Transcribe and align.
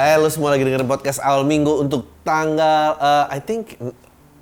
Eh, 0.00 0.16
lu 0.16 0.32
semua 0.32 0.56
lagi 0.56 0.64
dengerin 0.64 0.88
podcast 0.88 1.20
awal 1.20 1.44
minggu 1.44 1.84
untuk 1.84 2.08
tanggal, 2.24 2.96
eh, 2.96 3.36
I 3.36 3.40
think 3.44 3.76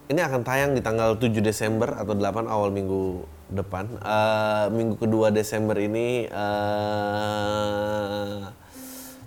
ini 0.06 0.20
akan 0.22 0.46
tayang 0.46 0.70
di 0.70 0.79
tanggal 0.79 1.18
7 1.18 1.42
Desember 1.42 1.98
atau 1.98 2.14
8 2.14 2.46
awal 2.46 2.70
minggu 2.70 3.27
depan. 3.50 3.91
Eh, 3.98 4.66
minggu 4.70 5.02
kedua 5.02 5.34
Desember 5.34 5.74
ini, 5.82 6.30
eh, 6.30 8.38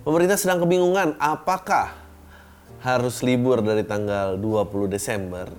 pemerintah 0.08 0.40
sedang 0.40 0.64
kebingungan 0.64 1.20
apakah 1.20 2.00
harus 2.80 3.20
libur 3.20 3.60
dari 3.60 3.84
tanggal 3.84 4.40
20 4.40 4.88
Desember 4.88 5.52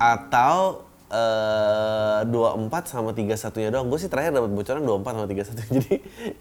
atau 0.00 0.87
eh 1.08 2.20
24 2.28 2.84
sama 2.84 3.16
31 3.16 3.64
nya 3.64 3.68
doang. 3.72 3.88
Gue 3.88 3.98
sih 4.00 4.12
terakhir 4.12 4.36
dapat 4.36 4.52
bocoran 4.52 4.82
24 4.84 5.16
sama 5.16 5.26
31. 5.26 5.72
Jadi 5.80 5.94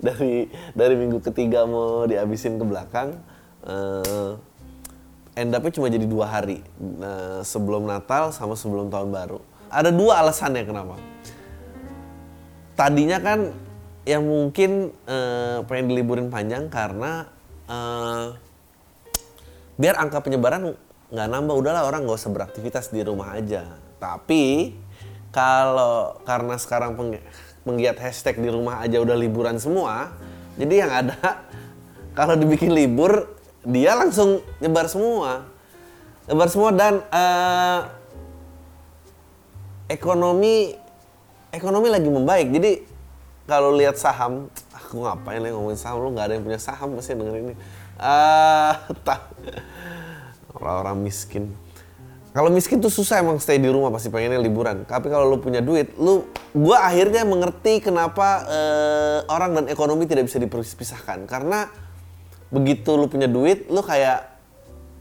dari 0.04 0.34
dari 0.76 0.96
minggu 1.00 1.20
ketiga 1.24 1.64
mau 1.64 2.04
dihabisin 2.04 2.60
ke 2.60 2.66
belakang 2.68 3.16
eh 3.68 4.34
end 5.38 5.54
up-nya 5.54 5.70
cuma 5.70 5.88
jadi 5.88 6.10
dua 6.10 6.26
hari 6.26 6.66
eh, 6.82 7.42
sebelum 7.46 7.86
Natal 7.86 8.34
sama 8.34 8.58
sebelum 8.58 8.90
tahun 8.90 9.14
baru. 9.14 9.40
Ada 9.70 9.94
dua 9.94 10.26
alasannya 10.26 10.66
kenapa. 10.66 10.98
Tadinya 12.74 13.22
kan 13.22 13.54
yang 14.04 14.26
mungkin 14.26 14.90
eh, 15.06 15.60
pengen 15.70 15.86
diliburin 15.94 16.28
panjang 16.34 16.68
karena 16.74 17.30
eh, 17.70 18.26
biar 19.78 19.96
angka 20.02 20.26
penyebaran 20.26 20.74
nggak 21.08 21.28
nambah 21.30 21.56
udahlah 21.56 21.86
orang 21.86 22.04
nggak 22.04 22.18
usah 22.18 22.34
beraktivitas 22.34 22.92
di 22.92 23.00
rumah 23.06 23.38
aja 23.38 23.87
tapi 23.98 24.74
kalau 25.34 26.18
karena 26.26 26.56
sekarang 26.58 26.98
peng, 26.98 27.22
penggiat 27.62 27.98
hashtag 28.00 28.40
di 28.42 28.50
rumah 28.50 28.82
aja 28.82 29.02
udah 29.02 29.18
liburan 29.18 29.58
semua 29.62 30.14
jadi 30.58 30.74
yang 30.86 30.92
ada 30.92 31.18
kalau 32.18 32.34
dibikin 32.34 32.74
libur 32.74 33.38
dia 33.68 34.00
langsung 34.00 34.40
nyebar 34.64 34.88
semua. 34.88 35.44
Nyebar 36.28 36.48
semua 36.48 36.72
dan 36.72 37.04
eh, 37.12 37.80
ekonomi 39.92 40.76
ekonomi 41.52 41.88
lagi 41.92 42.08
membaik. 42.08 42.48
Jadi 42.56 42.72
kalau 43.44 43.76
lihat 43.76 44.00
saham 44.00 44.48
aku 44.72 45.04
ngapain 45.04 45.44
lagi 45.44 45.52
ngomongin 45.52 45.80
saham? 45.80 46.00
Lu 46.00 46.16
nggak 46.16 46.26
ada 46.32 46.34
yang 46.40 46.46
punya 46.48 46.60
saham 46.60 46.96
pasti 46.96 47.14
denger 47.16 47.36
ini. 47.38 47.56
Tak 49.08 49.22
orang-orang 50.58 51.06
miskin 51.06 51.54
kalau 52.38 52.54
miskin 52.54 52.78
tuh 52.78 52.94
susah 52.94 53.18
emang 53.18 53.42
stay 53.42 53.58
di 53.58 53.66
rumah 53.66 53.90
pasti 53.90 54.14
pengennya 54.14 54.38
liburan. 54.38 54.86
Tapi 54.86 55.10
kalau 55.10 55.26
lu 55.26 55.42
punya 55.42 55.58
duit 55.58 55.90
lu 55.98 56.22
gua 56.54 56.86
akhirnya 56.86 57.26
mengerti 57.26 57.82
kenapa 57.82 58.46
eh, 58.46 59.18
orang 59.26 59.58
dan 59.58 59.66
ekonomi 59.74 60.06
tidak 60.06 60.30
bisa 60.30 60.38
dipisahkan. 60.38 61.26
Karena 61.26 61.66
begitu 62.54 62.94
lu 62.94 63.10
punya 63.10 63.26
duit 63.26 63.66
lu 63.74 63.82
kayak 63.82 64.38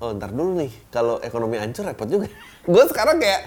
oh 0.01 0.17
ntar 0.17 0.33
dulu 0.33 0.65
nih 0.65 0.73
kalau 0.89 1.21
ekonomi 1.21 1.61
hancur 1.61 1.85
repot 1.85 2.09
juga. 2.09 2.33
Gue 2.73 2.89
sekarang 2.89 3.21
kayak 3.21 3.45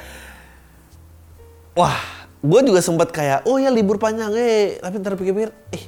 wah 1.73 1.97
gue 2.45 2.61
juga 2.61 2.85
sempat 2.85 3.09
kayak 3.09 3.49
oh 3.49 3.57
ya 3.57 3.73
libur 3.73 3.97
panjang 3.97 4.31
eh 4.37 4.77
tapi 4.79 5.01
ntar 5.01 5.17
pikir-pikir 5.17 5.51
eh 5.73 5.83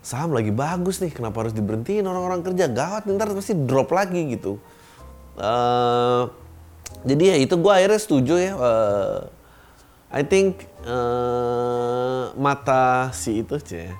saham 0.00 0.32
lagi 0.32 0.48
bagus 0.48 1.02
nih 1.02 1.12
kenapa 1.12 1.42
harus 1.42 1.52
diberhentiin 1.52 2.06
orang-orang 2.06 2.46
kerja? 2.46 2.70
Gawat 2.70 3.10
ntar 3.10 3.34
pasti 3.34 3.58
drop 3.58 3.90
lagi 3.90 4.38
gitu. 4.38 4.62
Eh, 5.34 6.24
jadi 7.04 7.24
ya 7.32 7.36
itu 7.40 7.54
gue 7.56 7.72
akhirnya 7.72 8.00
setuju 8.00 8.34
ya 8.36 8.52
eh, 8.56 9.18
I 10.10 10.22
think 10.26 10.66
eh, 10.84 12.24
mata 12.34 13.14
si 13.14 13.40
itu 13.40 13.56
cie 13.62 13.94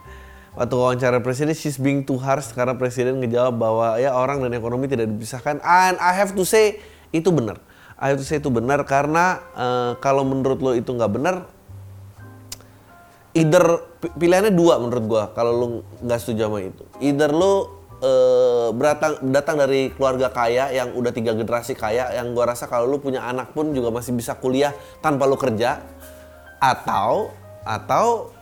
waktu 0.58 0.74
wawancara 0.74 1.22
presiden 1.22 1.54
she's 1.54 1.78
being 1.78 2.02
too 2.02 2.18
harsh 2.18 2.50
karena 2.50 2.74
presiden 2.74 3.22
ngejawab 3.22 3.54
bahwa 3.54 3.86
ya 3.96 4.12
orang 4.12 4.42
dan 4.42 4.52
ekonomi 4.52 4.90
tidak 4.90 5.08
dipisahkan. 5.08 5.62
And 5.62 5.96
I 6.02 6.12
have 6.18 6.34
to 6.34 6.42
say 6.42 6.82
itu 7.14 7.30
benar. 7.30 7.62
I 8.00 8.12
have 8.12 8.18
to 8.18 8.26
say 8.26 8.42
itu 8.42 8.50
benar 8.50 8.82
karena 8.84 9.40
eh, 9.54 9.92
kalau 10.02 10.26
menurut 10.26 10.58
lo 10.60 10.72
itu 10.74 10.90
nggak 10.90 11.12
benar 11.12 11.36
either 13.30 13.62
pi- 14.02 14.14
pilihannya 14.18 14.50
dua 14.50 14.82
menurut 14.82 15.04
gua 15.06 15.24
kalau 15.30 15.52
lu 15.54 15.66
nggak 16.02 16.18
setuju 16.18 16.50
sama 16.50 16.58
itu. 16.66 16.84
Either 16.98 17.30
lu 17.30 17.79
eh, 18.00 18.68
beratang 18.72 19.20
datang 19.30 19.56
dari 19.60 19.92
keluarga 19.94 20.32
kaya 20.32 20.72
yang 20.72 20.96
udah 20.96 21.12
tiga 21.12 21.36
generasi 21.36 21.76
kaya 21.76 22.16
yang 22.16 22.32
gua 22.32 22.52
rasa 22.52 22.66
kalau 22.66 22.88
lu 22.88 22.98
punya 22.98 23.22
anak 23.24 23.52
pun 23.52 23.72
juga 23.76 23.92
masih 23.92 24.16
bisa 24.16 24.34
kuliah 24.36 24.72
tanpa 25.04 25.28
lu 25.28 25.36
kerja 25.36 25.80
atau 26.60 27.32
atau 27.64 28.32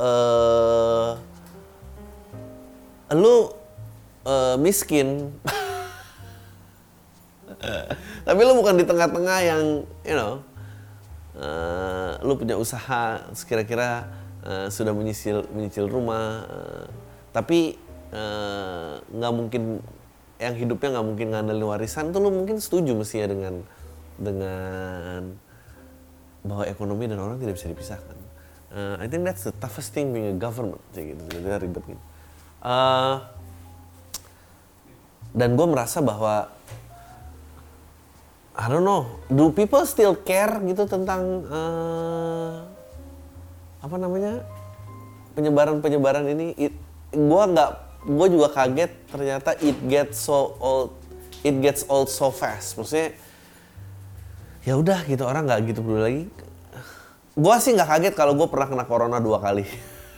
eh 0.00 1.12
lu 3.10 3.50
eh, 4.24 4.56
miskin. 4.58 5.26
Tapi 8.26 8.40
lu 8.46 8.54
bukan 8.56 8.78
di 8.78 8.84
tengah-tengah 8.86 9.38
yang 9.42 9.84
you 10.06 10.16
know 10.16 10.40
eh, 11.36 12.12
lu 12.24 12.38
punya 12.38 12.56
usaha 12.56 13.20
kira-kira 13.44 14.08
eh, 14.46 14.66
sudah 14.72 14.94
menyicil 14.94 15.44
menyicil 15.52 15.90
rumah 15.90 16.46
eh, 16.46 16.86
tapi 17.30 17.78
eh, 18.10 18.92
nggak 19.00 19.32
mungkin 19.32 19.62
yang 20.40 20.54
hidupnya 20.56 20.98
nggak 20.98 21.06
mungkin 21.06 21.26
ngandelin 21.36 21.66
warisan 21.68 22.10
tuh 22.16 22.20
lu 22.24 22.32
mungkin 22.32 22.56
setuju 22.58 22.96
mestinya 22.96 23.28
dengan 23.28 23.54
dengan 24.16 25.36
bahwa 26.40 26.64
ekonomi 26.64 27.04
dan 27.04 27.20
orang 27.20 27.36
tidak 27.36 27.60
bisa 27.60 27.68
dipisahkan. 27.68 28.18
Eh, 28.70 28.94
I 29.02 29.06
think 29.10 29.26
that's 29.26 29.44
the 29.44 29.54
toughest 29.58 29.92
thing 29.92 30.14
being 30.14 30.30
a 30.32 30.36
government 30.36 30.80
kayak 30.94 31.16
gitu, 31.18 31.22
jadi 31.38 31.60
ribet 31.60 31.84
gitu. 31.84 32.02
Eh, 32.64 33.16
dan 35.30 35.54
gue 35.54 35.66
merasa 35.66 36.02
bahwa 36.02 36.50
I 38.60 38.66
don't 38.68 38.84
know, 38.84 39.06
do 39.32 39.48
people 39.56 39.80
still 39.88 40.12
care 40.20 40.60
gitu 40.68 40.84
tentang 40.84 41.48
eh, 41.48 42.56
apa 43.80 43.96
namanya 43.96 44.44
penyebaran-penyebaran 45.32 46.28
ini? 46.28 46.46
It, 46.60 46.74
gua 47.16 47.48
nggak, 47.48 47.70
gue 48.04 48.26
juga 48.32 48.48
kaget 48.52 48.92
ternyata 49.12 49.50
it 49.60 49.76
gets 49.88 50.24
so 50.24 50.56
old, 50.60 50.96
it 51.44 51.56
gets 51.60 51.84
old 51.88 52.08
so 52.08 52.32
fast. 52.32 52.76
Maksudnya 52.80 53.12
ya 54.64 54.76
udah 54.76 55.04
gitu 55.08 55.24
orang 55.24 55.48
nggak 55.48 55.60
gitu 55.72 55.80
peduli 55.84 56.02
lagi. 56.02 56.24
Gua 57.36 57.56
sih 57.62 57.72
nggak 57.72 57.88
kaget 57.88 58.14
kalau 58.16 58.36
gue 58.36 58.48
pernah 58.50 58.68
kena 58.68 58.84
corona 58.84 59.16
dua 59.22 59.40
kali, 59.40 59.64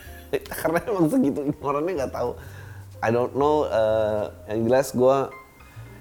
karena 0.60 0.78
emang 0.88 1.06
segitu 1.06 1.40
orangnya 1.62 2.06
nggak 2.06 2.14
tahu. 2.14 2.30
I 3.02 3.10
don't 3.10 3.34
know. 3.34 3.66
eh, 3.66 4.24
yang 4.54 4.70
jelas 4.70 4.94
gue 4.94 5.16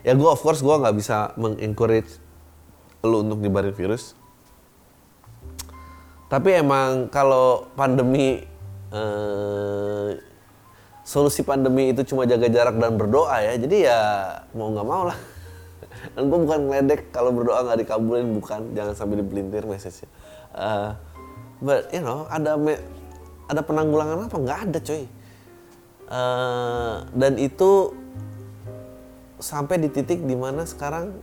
ya 0.01 0.13
gue 0.17 0.29
of 0.29 0.41
course 0.41 0.65
gue 0.65 0.75
nggak 0.75 0.97
bisa 0.97 1.33
mengencourage 1.37 2.17
lu 3.05 3.21
untuk 3.25 3.41
nyebarin 3.41 3.73
virus 3.73 4.17
tapi 6.25 6.57
emang 6.57 7.11
kalau 7.13 7.69
pandemi 7.77 8.41
eh, 8.93 10.09
solusi 11.11 11.43
pandemi 11.43 11.91
itu 11.91 12.07
cuma 12.07 12.23
jaga 12.23 12.47
jarak 12.47 12.79
dan 12.79 12.95
berdoa 12.95 13.35
ya. 13.43 13.59
Jadi 13.59 13.77
ya 13.83 13.99
mau 14.55 14.71
nggak 14.71 14.87
mau 14.87 15.03
lah. 15.11 15.19
Dan 16.15 16.31
gue 16.31 16.39
bukan 16.39 16.59
ngeledek 16.71 17.11
kalau 17.11 17.35
berdoa 17.35 17.67
nggak 17.67 17.83
dikabulin 17.83 18.31
bukan. 18.39 18.71
Jangan 18.71 18.95
sampai 18.95 19.19
dipelintir 19.19 19.67
message-nya. 19.67 20.07
Eh, 20.55 20.89
but 21.59 21.91
you 21.91 21.99
know 21.99 22.23
ada 22.31 22.55
me- 22.55 22.79
ada 23.51 23.59
penanggulangan 23.59 24.31
apa? 24.31 24.37
Nggak 24.39 24.59
ada 24.71 24.79
coy 24.79 25.03
Eh, 26.11 26.95
dan 27.15 27.39
itu 27.39 27.95
sampai 29.39 29.79
di 29.79 29.87
titik 29.87 30.19
di 30.27 30.35
mana 30.35 30.67
sekarang 30.67 31.15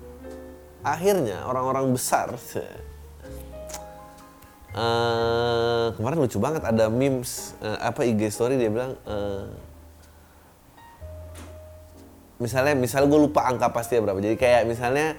akhirnya 0.81 1.45
orang-orang 1.45 1.93
besar 1.93 2.33
eh, 4.73 5.87
kemarin 5.93 6.19
lucu 6.25 6.41
banget 6.41 6.65
ada 6.65 6.89
memes 6.89 7.53
eh, 7.61 7.79
apa 7.85 8.01
IG 8.01 8.33
story 8.33 8.57
dia 8.57 8.73
bilang 8.73 8.97
eh, 9.05 9.68
misalnya 12.39 12.75
misalnya 12.79 13.11
gue 13.11 13.21
lupa 13.31 13.47
angka 13.47 13.71
pasti 13.75 13.99
berapa. 13.99 14.19
Jadi 14.19 14.37
kayak 14.39 14.67
misalnya 14.67 15.15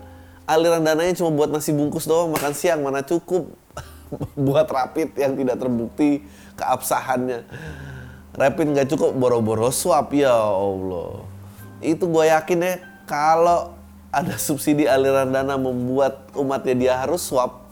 Aliran 0.48 0.80
dananya 0.80 1.12
cuma 1.12 1.28
buat 1.28 1.52
nasi 1.52 1.76
bungkus 1.76 2.08
doang 2.08 2.32
makan 2.32 2.56
siang 2.56 2.80
mana 2.80 3.04
cukup 3.04 3.52
buat 4.48 4.64
rapid 4.64 5.12
yang 5.20 5.36
tidak 5.36 5.60
terbukti 5.60 6.24
keabsahannya. 6.56 7.44
Rapid 8.32 8.66
nggak 8.72 8.88
cukup 8.88 9.12
boro-boro 9.12 9.68
swab 9.68 10.08
ya 10.14 10.32
Allah. 10.32 11.26
Itu 11.84 12.08
gue 12.08 12.32
yakin 12.32 12.58
ya 12.64 12.74
kalau 13.04 13.76
ada 14.08 14.40
subsidi 14.40 14.88
aliran 14.88 15.28
dana 15.28 15.60
membuat 15.60 16.32
umatnya 16.32 16.74
dia 16.74 16.94
harus 16.96 17.20
swab 17.28 17.67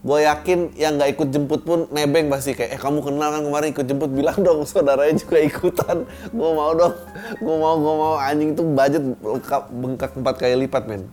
gue 0.00 0.18
yakin 0.24 0.72
yang 0.80 0.96
nggak 0.96 1.12
ikut 1.12 1.28
jemput 1.28 1.60
pun 1.60 1.84
nebeng 1.92 2.32
pasti. 2.32 2.56
Kayak 2.56 2.76
eh 2.76 2.80
kamu 2.80 3.04
kenal 3.04 3.28
kan 3.36 3.42
kemarin 3.44 3.68
ikut 3.72 3.86
jemput? 3.86 4.10
Bilang 4.12 4.38
dong 4.46 4.64
saudaranya 4.64 5.16
juga 5.20 5.38
ikutan. 5.40 6.08
Gue 6.32 6.50
mau 6.56 6.72
dong. 6.72 6.96
Gue 7.36 7.56
mau 7.60 7.74
gue 7.76 7.94
mau. 7.94 8.14
Anjing 8.16 8.56
itu 8.56 8.62
budget 8.64 9.04
lengkap 9.20 9.62
bengkak 9.68 10.10
empat 10.16 10.34
kali 10.40 10.56
lipat 10.64 10.84
men. 10.88 11.04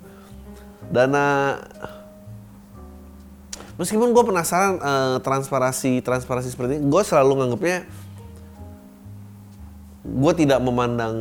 Dana 0.87 1.59
meskipun 3.77 4.09
gue 4.11 4.23
penasaran 4.25 4.81
uh, 4.81 5.17
transparansi 5.21 6.01
transparansi 6.01 6.49
seperti 6.49 6.81
ini 6.81 6.89
gue 6.89 7.01
selalu 7.05 7.45
nganggapnya 7.45 7.85
gue 10.07 10.33
tidak 10.33 10.59
memandang 10.65 11.15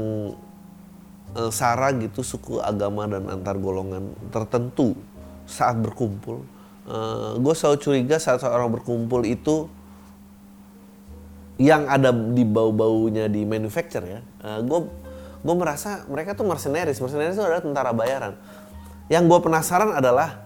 uh, 1.36 1.52
sara 1.52 1.92
gitu 1.92 2.24
suku 2.24 2.58
agama 2.64 3.04
dan 3.04 3.28
antar 3.28 3.60
golongan 3.60 4.08
tertentu 4.32 4.96
saat 5.44 5.76
berkumpul 5.76 6.42
uh, 6.86 7.38
gue 7.38 7.54
selalu 7.54 7.78
curiga 7.82 8.16
saat 8.18 8.42
orang 8.46 8.72
berkumpul 8.72 9.26
itu 9.26 9.68
yang 11.56 11.88
ada 11.88 12.12
di 12.12 12.44
bau-baunya 12.44 13.32
di 13.32 13.48
manufacture 13.48 14.04
ya. 14.04 14.20
Uh, 14.44 14.60
gue 14.64 14.80
gue 15.46 15.54
merasa 15.56 16.04
mereka 16.10 16.36
tuh 16.36 16.44
mercenaries. 16.44 17.00
Mercenaries 17.00 17.36
itu 17.36 17.44
adalah 17.44 17.64
tentara 17.64 17.92
bayaran. 17.96 18.36
Yang 19.08 19.24
gue 19.30 19.40
penasaran 19.40 19.94
adalah 19.94 20.36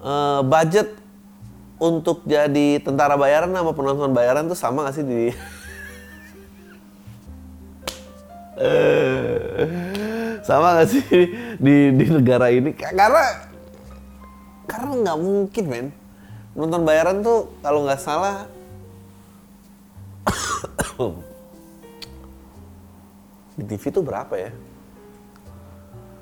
uh, 0.00 0.40
budget 0.46 0.88
untuk 1.78 2.26
jadi 2.26 2.82
tentara 2.82 3.14
bayaran 3.14 3.54
sama 3.54 3.70
penonton 3.70 4.10
bayaran 4.10 4.50
tuh 4.50 4.58
sama 4.58 4.82
gak 4.82 4.98
sih 4.98 5.06
di 5.06 5.30
sama 10.48 10.82
gak 10.82 10.90
sih 10.90 11.06
di 11.62 11.94
di 11.94 12.06
negara 12.10 12.50
ini? 12.50 12.74
Karena 12.74 13.46
karena 14.68 14.92
nggak 15.00 15.18
mungkin 15.18 15.64
men. 15.66 15.88
Nonton 16.52 16.84
bayaran 16.84 17.24
tuh 17.24 17.48
kalau 17.64 17.88
nggak 17.88 18.02
salah 18.02 18.44
di 23.58 23.64
TV 23.64 23.88
tuh 23.88 24.04
berapa 24.04 24.34
ya? 24.36 24.52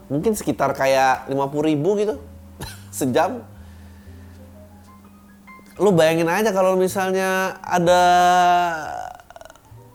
Mungkin 0.06 0.38
sekitar 0.38 0.70
kayak 0.78 1.26
50 1.26 1.69
ribu 1.75 1.98
gitu 1.98 2.22
sejam. 2.94 3.43
Lu 5.76 5.93
bayangin 5.93 6.31
aja 6.31 6.54
kalau 6.54 6.78
misalnya 6.78 7.60
ada 7.60 8.02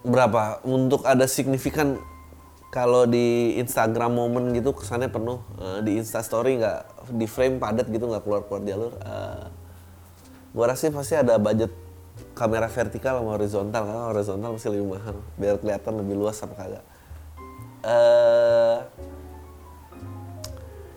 berapa 0.04 0.62
untuk 0.68 1.06
ada 1.06 1.26
signifikan 1.30 1.98
kalau 2.72 3.04
di 3.04 3.60
Instagram 3.60 4.16
momen 4.16 4.56
gitu 4.56 4.72
kesannya 4.72 5.12
penuh. 5.12 5.44
Uh, 5.60 5.84
di 5.84 6.00
Insta 6.00 6.24
Story 6.24 6.58
nggak 6.58 7.12
di 7.12 7.28
frame 7.28 7.60
padat 7.60 7.92
gitu 7.92 8.08
nggak 8.08 8.24
keluar 8.24 8.42
keluar 8.48 8.64
jalur. 8.64 8.94
Uh, 9.04 9.46
gua 10.56 10.72
rasa 10.72 10.88
pasti 10.90 11.20
ada 11.20 11.36
budget 11.36 11.70
kamera 12.32 12.72
vertikal 12.72 13.20
sama 13.20 13.36
horizontal 13.36 13.82
karena 13.84 14.04
horizontal 14.08 14.50
pasti 14.56 14.68
lebih 14.72 14.88
mahal 14.96 15.16
biar 15.36 15.56
kelihatan 15.60 15.94
lebih 16.00 16.16
luas 16.16 16.40
apa 16.40 16.54
kagak. 16.56 16.86
Uh, 17.84 18.78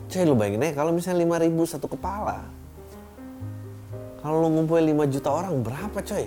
coy 0.07 0.23
lu 0.23 0.37
bayangin 0.37 0.63
aja 0.63 0.73
kalau 0.79 0.93
misalnya 0.93 1.25
5000 1.25 1.73
satu 1.75 1.89
kepala 1.89 2.45
kalau 4.25 4.41
lu 4.41 4.49
ngumpulin 4.57 4.89
5 5.05 5.13
juta 5.13 5.29
orang 5.29 5.53
berapa 5.61 6.01
coy? 6.01 6.25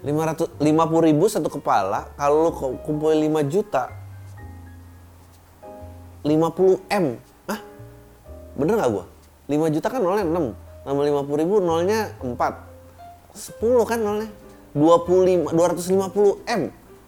500 0.00 0.60
50 0.60 1.08
ribu 1.08 1.24
satu 1.28 1.48
kepala, 1.52 2.08
kalau 2.16 2.48
lu 2.48 2.50
kumpulin 2.84 3.20
5 3.32 3.52
juta 3.52 3.92
50 6.26 6.82
M. 6.90 7.06
Hah? 7.46 7.60
Bener 8.58 8.74
gak 8.82 8.90
gua? 8.90 9.04
5 9.46 9.74
juta 9.78 9.86
kan 9.86 10.02
nolnya 10.02 10.26
6. 10.26 10.82
Tambah 10.82 11.04
50 11.06 11.42
ribu 11.46 11.54
nolnya 11.62 12.10
4. 12.18 12.34
10 13.54 13.62
kan 13.86 13.98
nolnya. 14.02 14.28
25, 14.74 15.54
250 15.54 16.42
M. 16.50 16.62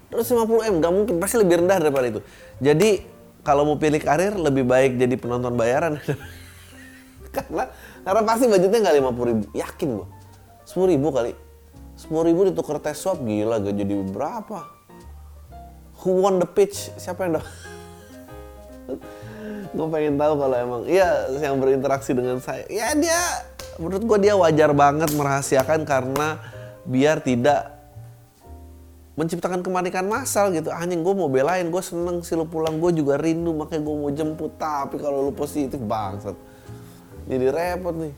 250 0.08 0.70
M, 0.70 0.74
gak 0.80 0.92
mungkin. 0.94 1.14
Pasti 1.18 1.36
lebih 1.42 1.66
rendah 1.66 1.82
daripada 1.82 2.06
itu. 2.06 2.20
Jadi 2.62 3.02
kalau 3.42 3.66
mau 3.66 3.76
pilih 3.76 4.00
karir 4.00 4.38
lebih 4.38 4.64
baik 4.64 4.96
jadi 4.96 5.14
penonton 5.18 5.58
bayaran. 5.58 5.98
Karena 7.34 7.68
karena 8.08 8.22
pasti 8.24 8.48
budgetnya 8.48 8.88
lima 8.88 9.12
puluh 9.12 9.36
ribu, 9.36 9.44
yakin 9.52 10.00
gua. 10.00 10.08
Sepuluh 10.64 10.96
ribu 10.96 11.12
kali. 11.12 11.36
Sepuluh 11.92 12.24
ribu 12.24 12.48
ditukar 12.48 12.80
tes 12.80 12.96
swab, 12.96 13.20
gila 13.20 13.60
gak 13.60 13.76
jadi 13.76 13.94
berapa? 14.00 14.64
Who 16.00 16.24
won 16.24 16.40
the 16.40 16.48
pitch? 16.48 16.88
Siapa 16.96 17.28
yang 17.28 17.36
dapat? 17.36 17.77
Gue 19.68 19.86
pengen 19.92 20.16
tahu 20.16 20.34
kalau 20.40 20.56
emang 20.56 20.82
iya 20.88 21.28
yang 21.36 21.60
berinteraksi 21.60 22.16
dengan 22.16 22.40
saya. 22.40 22.64
Ya 22.72 22.96
dia 22.96 23.20
menurut 23.76 24.02
gue 24.04 24.18
dia 24.28 24.34
wajar 24.34 24.72
banget 24.72 25.12
merahasiakan 25.12 25.84
karena 25.84 26.40
biar 26.88 27.20
tidak 27.20 27.76
menciptakan 29.18 29.60
kemanikan 29.60 30.06
massal 30.08 30.54
gitu. 30.54 30.72
Anjing 30.72 31.04
gue 31.04 31.14
mau 31.14 31.28
belain 31.28 31.68
gue 31.68 31.82
seneng 31.84 32.24
sih 32.24 32.38
lu 32.38 32.48
pulang. 32.48 32.80
Gue 32.80 32.96
juga 32.96 33.20
rindu 33.20 33.52
makanya 33.52 33.82
gue 33.84 33.96
mau 33.98 34.10
jemput. 34.14 34.52
Tapi 34.56 34.96
kalau 34.96 35.28
lu 35.28 35.32
positif 35.34 35.78
bangsat. 35.82 36.38
Jadi 37.28 37.46
repot 37.52 37.92
nih. 37.92 38.14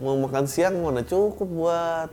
Mau 0.00 0.16
makan 0.16 0.48
siang 0.48 0.80
mana 0.80 1.04
cukup 1.04 1.44
buat 1.44 2.10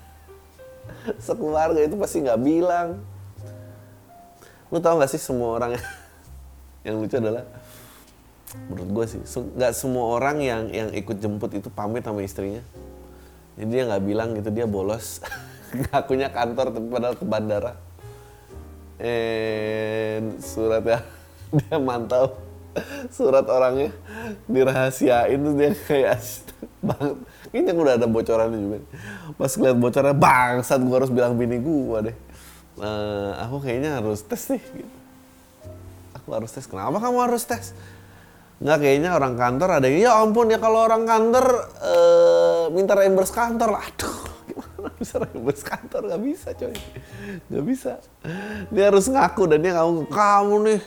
sekeluarga. 1.26 1.80
Itu 1.80 1.96
pasti 1.96 2.22
nggak 2.22 2.40
bilang. 2.44 3.00
Lu 4.70 4.78
tau 4.78 5.02
gak 5.02 5.10
sih 5.10 5.18
semua 5.18 5.58
orang 5.58 5.74
lucu 6.88 7.16
adalah 7.20 7.44
menurut 8.66 8.90
gue 8.90 9.04
sih 9.06 9.20
nggak 9.22 9.72
semua 9.76 10.18
orang 10.18 10.42
yang 10.42 10.62
yang 10.74 10.88
ikut 10.90 11.22
jemput 11.22 11.54
itu 11.54 11.68
pamit 11.70 12.02
sama 12.02 12.24
istrinya. 12.24 12.64
Jadi 13.60 13.68
dia 13.68 13.82
nggak 13.86 14.02
bilang 14.04 14.32
gitu 14.34 14.48
dia 14.48 14.64
bolos. 14.64 15.20
Ngakunya 15.76 16.32
kantor 16.32 16.72
tapi 16.74 16.86
padahal 16.88 17.14
ke 17.14 17.24
bandara. 17.28 17.72
And 19.00 20.40
suratnya 20.40 21.04
dia 21.56 21.76
mantau. 21.76 22.40
Surat 23.10 23.42
orangnya 23.50 23.90
dirahasiain 24.46 25.42
tuh 25.42 25.54
dia 25.58 25.74
kayak 25.74 26.22
banget. 26.88 27.18
Kayaknya 27.50 27.72
udah 27.74 27.94
ada 27.98 28.06
bocorannya 28.06 28.58
juga. 28.62 28.78
Pas 29.34 29.52
ngeliat 29.58 29.78
bocorannya 29.78 30.16
bangsat 30.16 30.80
gue 30.80 30.96
harus 30.96 31.12
bilang 31.12 31.34
bini 31.34 31.58
gue 31.58 31.98
deh. 32.10 32.16
Uh, 32.80 33.36
aku 33.42 33.66
kayaknya 33.66 33.98
harus 34.00 34.22
tes 34.24 34.40
nih 34.54 34.62
gitu. 34.62 34.99
Aku 36.30 36.46
harus 36.46 36.54
tes. 36.54 36.66
Kenapa 36.70 37.02
kamu 37.02 37.18
harus 37.26 37.42
tes? 37.42 37.74
Nggak 38.62 38.78
kayaknya 38.78 39.10
orang 39.18 39.34
kantor 39.34 39.82
ada 39.82 39.86
yang 39.90 39.98
ya 40.06 40.12
ampun 40.22 40.46
ya 40.46 40.62
kalau 40.62 40.86
orang 40.86 41.02
kantor 41.02 41.46
uh, 41.82 42.70
minta 42.70 42.94
reimburse 42.94 43.34
kantor. 43.34 43.82
Aduh 43.82 44.18
gimana 44.46 44.88
bisa 44.94 45.18
reimburse 45.18 45.64
kantor? 45.66 46.00
Nggak 46.06 46.22
bisa 46.22 46.48
coy. 46.54 46.76
Nggak 47.50 47.64
bisa. 47.66 47.92
Dia 48.70 48.94
harus 48.94 49.10
ngaku 49.10 49.50
dan 49.50 49.58
dia 49.58 49.74
kamu 49.74 50.06
kamu 50.06 50.54
nih 50.70 50.80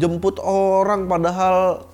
jemput 0.00 0.40
orang 0.40 1.04
padahal 1.04 1.84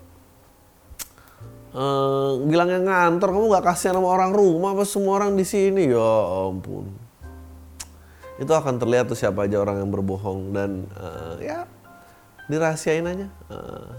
eh 1.73 2.33
bilangnya 2.47 2.79
ngantor 2.85 3.29
kamu 3.35 3.47
nggak 3.51 3.67
kasihan 3.67 3.99
sama 3.99 4.15
orang 4.15 4.31
rumah 4.31 4.79
apa 4.79 4.87
semua 4.87 5.19
orang 5.19 5.35
di 5.35 5.43
sini? 5.43 5.91
Ya 5.91 6.13
ampun. 6.47 6.87
Itu 8.37 8.53
akan 8.53 8.77
terlihat 8.77 9.09
tuh 9.09 9.17
siapa 9.17 9.49
aja 9.49 9.59
orang 9.59 9.81
yang 9.81 9.89
berbohong 9.89 10.53
dan 10.53 10.85
eh, 10.93 11.49
ya 11.49 11.65
dirahasiain 12.53 13.09
aja. 13.09 13.27
Eh. 13.49 13.91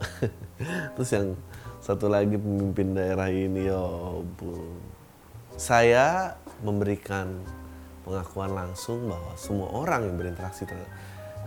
terus 0.98 1.10
yang 1.14 1.38
satu 1.80 2.10
lagi 2.10 2.36
pemimpin 2.36 2.92
daerah 2.92 3.30
ini 3.30 3.70
ya 3.70 3.78
ampun. 4.18 4.76
Saya 5.54 6.34
memberikan 6.60 7.40
pengakuan 8.02 8.52
langsung 8.52 9.08
bahwa 9.08 9.32
semua 9.38 9.68
orang 9.70 10.10
yang 10.10 10.16
berinteraksi 10.18 10.66
terhadap 10.66 10.90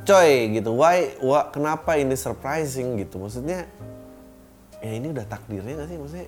coy 0.07 0.57
gitu. 0.57 0.71
Why 0.73 1.19
wah, 1.21 1.51
kenapa 1.51 1.99
ini 1.99 2.15
surprising 2.15 2.97
gitu. 3.03 3.19
Maksudnya 3.19 3.67
ya 4.83 4.91
ini 4.91 5.11
udah 5.11 5.25
takdirnya 5.27 5.83
gak 5.83 5.89
sih? 5.89 5.97
Maksudnya 5.99 6.27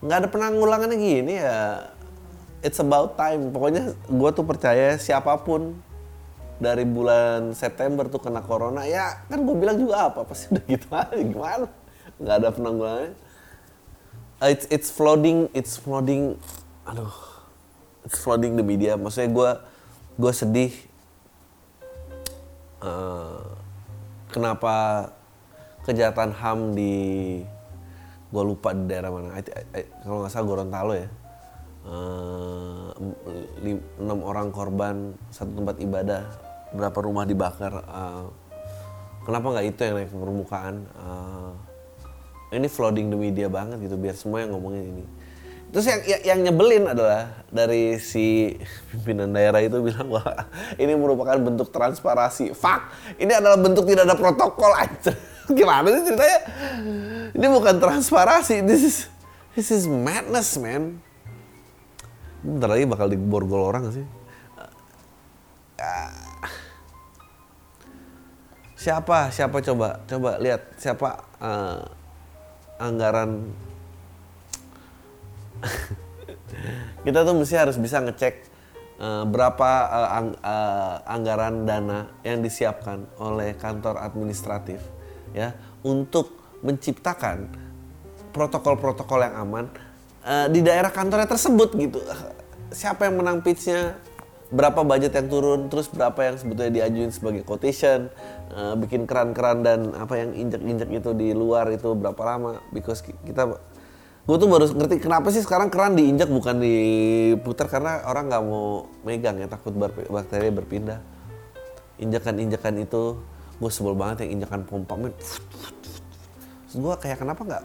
nggak 0.00 0.16
ada 0.16 0.28
penanggulangannya 0.32 0.96
gini 0.96 1.34
ya 1.36 1.84
it's 2.64 2.80
about 2.80 3.16
time. 3.16 3.52
Pokoknya 3.52 3.92
gue 3.94 4.30
tuh 4.32 4.44
percaya 4.44 4.96
siapa 4.96 5.36
pun 5.40 5.76
dari 6.60 6.84
bulan 6.84 7.56
September 7.56 8.04
tuh 8.06 8.20
kena 8.20 8.44
corona 8.44 8.84
ya 8.84 9.24
kan 9.26 9.40
gue 9.40 9.56
bilang 9.56 9.80
juga 9.80 10.12
apa 10.12 10.28
pasti 10.28 10.52
udah 10.52 10.64
gitu 10.68 10.86
aja 10.92 11.16
gimana? 11.16 11.66
Nggak 12.20 12.36
ada 12.36 12.48
penanggulangannya. 12.52 13.12
Uh, 14.40 14.48
it's 14.48 14.64
it's 14.72 14.88
flooding 14.92 15.48
it's 15.56 15.76
flooding 15.80 16.36
aduh 16.84 17.12
it's 18.04 18.20
flooding 18.20 18.60
the 18.60 18.64
media. 18.64 18.94
Maksudnya 19.00 19.32
gue 19.32 19.50
gue 20.20 20.32
sedih 20.36 20.72
Eh, 22.80 23.44
kenapa 24.32 25.04
kejahatan 25.84 26.32
ham 26.32 26.72
di 26.72 26.96
gue 28.32 28.42
lupa 28.44 28.72
di 28.72 28.88
daerah 28.88 29.12
mana. 29.12 29.36
Kalau 30.00 30.24
nggak 30.24 30.32
salah 30.32 30.46
Gorontalo 30.48 30.94
ya. 30.96 31.08
Eh, 31.80 32.88
enam 34.00 34.20
orang 34.24 34.48
korban 34.48 35.12
satu 35.28 35.60
tempat 35.60 35.76
ibadah 35.80 36.24
berapa 36.70 36.98
rumah 37.02 37.26
dibakar 37.26 37.82
Eh, 37.82 38.26
kenapa 39.26 39.46
nggak 39.52 39.66
itu 39.66 39.80
yang 39.84 39.94
naik 39.98 40.10
ke 40.10 40.18
permukaan? 40.18 40.74
Eh, 40.86 41.52
ini 42.58 42.66
flooding 42.66 43.10
the 43.10 43.18
media 43.18 43.46
banget 43.46 43.78
gitu 43.82 43.94
biar 43.94 44.16
semua 44.18 44.42
yang 44.42 44.54
ngomongin 44.54 44.90
ini. 44.90 45.04
Terus 45.70 45.86
yang 45.86 46.00
yang, 46.02 46.22
yang 46.26 46.38
nyebelin 46.50 46.84
adalah 46.90 47.46
dari 47.46 47.94
si 48.02 48.58
pimpinan 48.90 49.30
daerah 49.30 49.62
itu 49.62 49.78
bilang 49.78 50.10
wah 50.10 50.26
ini 50.82 50.94
merupakan 50.98 51.38
bentuk 51.38 51.70
transparasi. 51.70 52.54
Fuck 52.54 52.90
ini 53.22 53.30
adalah 53.30 53.58
bentuk 53.58 53.86
tidak 53.86 54.10
ada 54.10 54.16
protokol 54.18 54.74
aja 54.74 55.14
gimana 55.58 55.86
sih 55.94 56.02
ceritanya? 56.10 56.40
Ini 57.34 57.46
bukan 57.46 57.74
transparasi 57.78 58.66
this 58.66 58.82
is 58.82 58.96
this 59.54 59.70
is 59.70 59.86
madness 59.86 60.58
man. 60.58 60.98
Bentar 62.40 62.72
lagi 62.72 62.88
bakal 62.88 63.06
diborgol 63.12 63.62
orang 63.62 63.92
sih 63.92 64.19
siapa? 68.80 69.28
Siapa 69.28 69.60
coba? 69.60 70.00
Coba 70.08 70.40
lihat 70.40 70.64
siapa 70.80 71.20
eh, 71.36 71.84
anggaran? 72.80 73.52
Kita 77.04 77.20
tuh 77.28 77.36
mesti 77.36 77.54
harus 77.60 77.76
bisa 77.76 78.00
ngecek 78.00 78.34
eh, 78.96 79.24
berapa 79.28 79.70
eh, 79.84 80.08
ang- 80.16 80.40
eh, 80.40 80.96
anggaran 81.04 81.68
dana 81.68 82.08
yang 82.24 82.40
disiapkan 82.40 83.04
oleh 83.20 83.52
kantor 83.60 84.00
administratif 84.00 84.80
ya 85.36 85.52
untuk 85.84 86.40
menciptakan 86.64 87.52
protokol-protokol 88.32 89.20
yang 89.28 89.36
aman 89.44 89.68
eh, 90.24 90.48
di 90.48 90.64
daerah 90.64 90.88
kantornya 90.88 91.28
tersebut 91.28 91.76
gitu. 91.76 92.00
Siapa 92.70 93.10
yang 93.10 93.18
menang 93.18 93.42
pitchnya, 93.42 93.98
berapa 94.50 94.82
budget 94.82 95.14
yang 95.14 95.30
turun, 95.30 95.70
terus 95.70 95.86
berapa 95.86 96.18
yang 96.26 96.36
sebetulnya 96.36 96.82
diajuin 96.82 97.14
sebagai 97.14 97.46
quotation, 97.46 98.10
eh, 98.50 98.74
bikin 98.74 99.06
keran-keran 99.06 99.62
dan 99.62 99.94
apa 99.94 100.18
yang 100.18 100.34
injek-injek 100.34 100.90
itu 100.90 101.10
di 101.14 101.30
luar 101.30 101.70
itu 101.70 101.94
berapa 101.94 102.18
lama? 102.26 102.58
Because 102.74 103.02
ki- 103.02 103.16
kita 103.26 103.46
gue 104.30 104.36
tuh 104.36 104.46
baru 104.46 104.68
ngerti 104.68 105.02
kenapa 105.02 105.32
sih 105.32 105.42
sekarang 105.42 105.72
keran 105.72 105.96
diinjak 105.98 106.28
bukan 106.30 106.60
diputar 106.60 107.66
karena 107.66 108.04
orang 108.06 108.30
nggak 108.30 108.42
mau 108.44 108.86
megang 109.02 109.40
ya 109.40 109.50
takut 109.50 109.74
bakteri 110.06 110.54
berpindah 110.54 111.00
injakan-injakan 111.98 112.84
itu 112.84 113.18
gue 113.58 113.70
sebel 113.72 113.98
banget 113.98 114.28
yang 114.28 114.38
injakan 114.38 114.62
pompa 114.68 114.94
men 114.94 115.16
gue 116.70 116.94
kayak 117.00 117.18
kenapa 117.18 117.42
nggak 117.42 117.64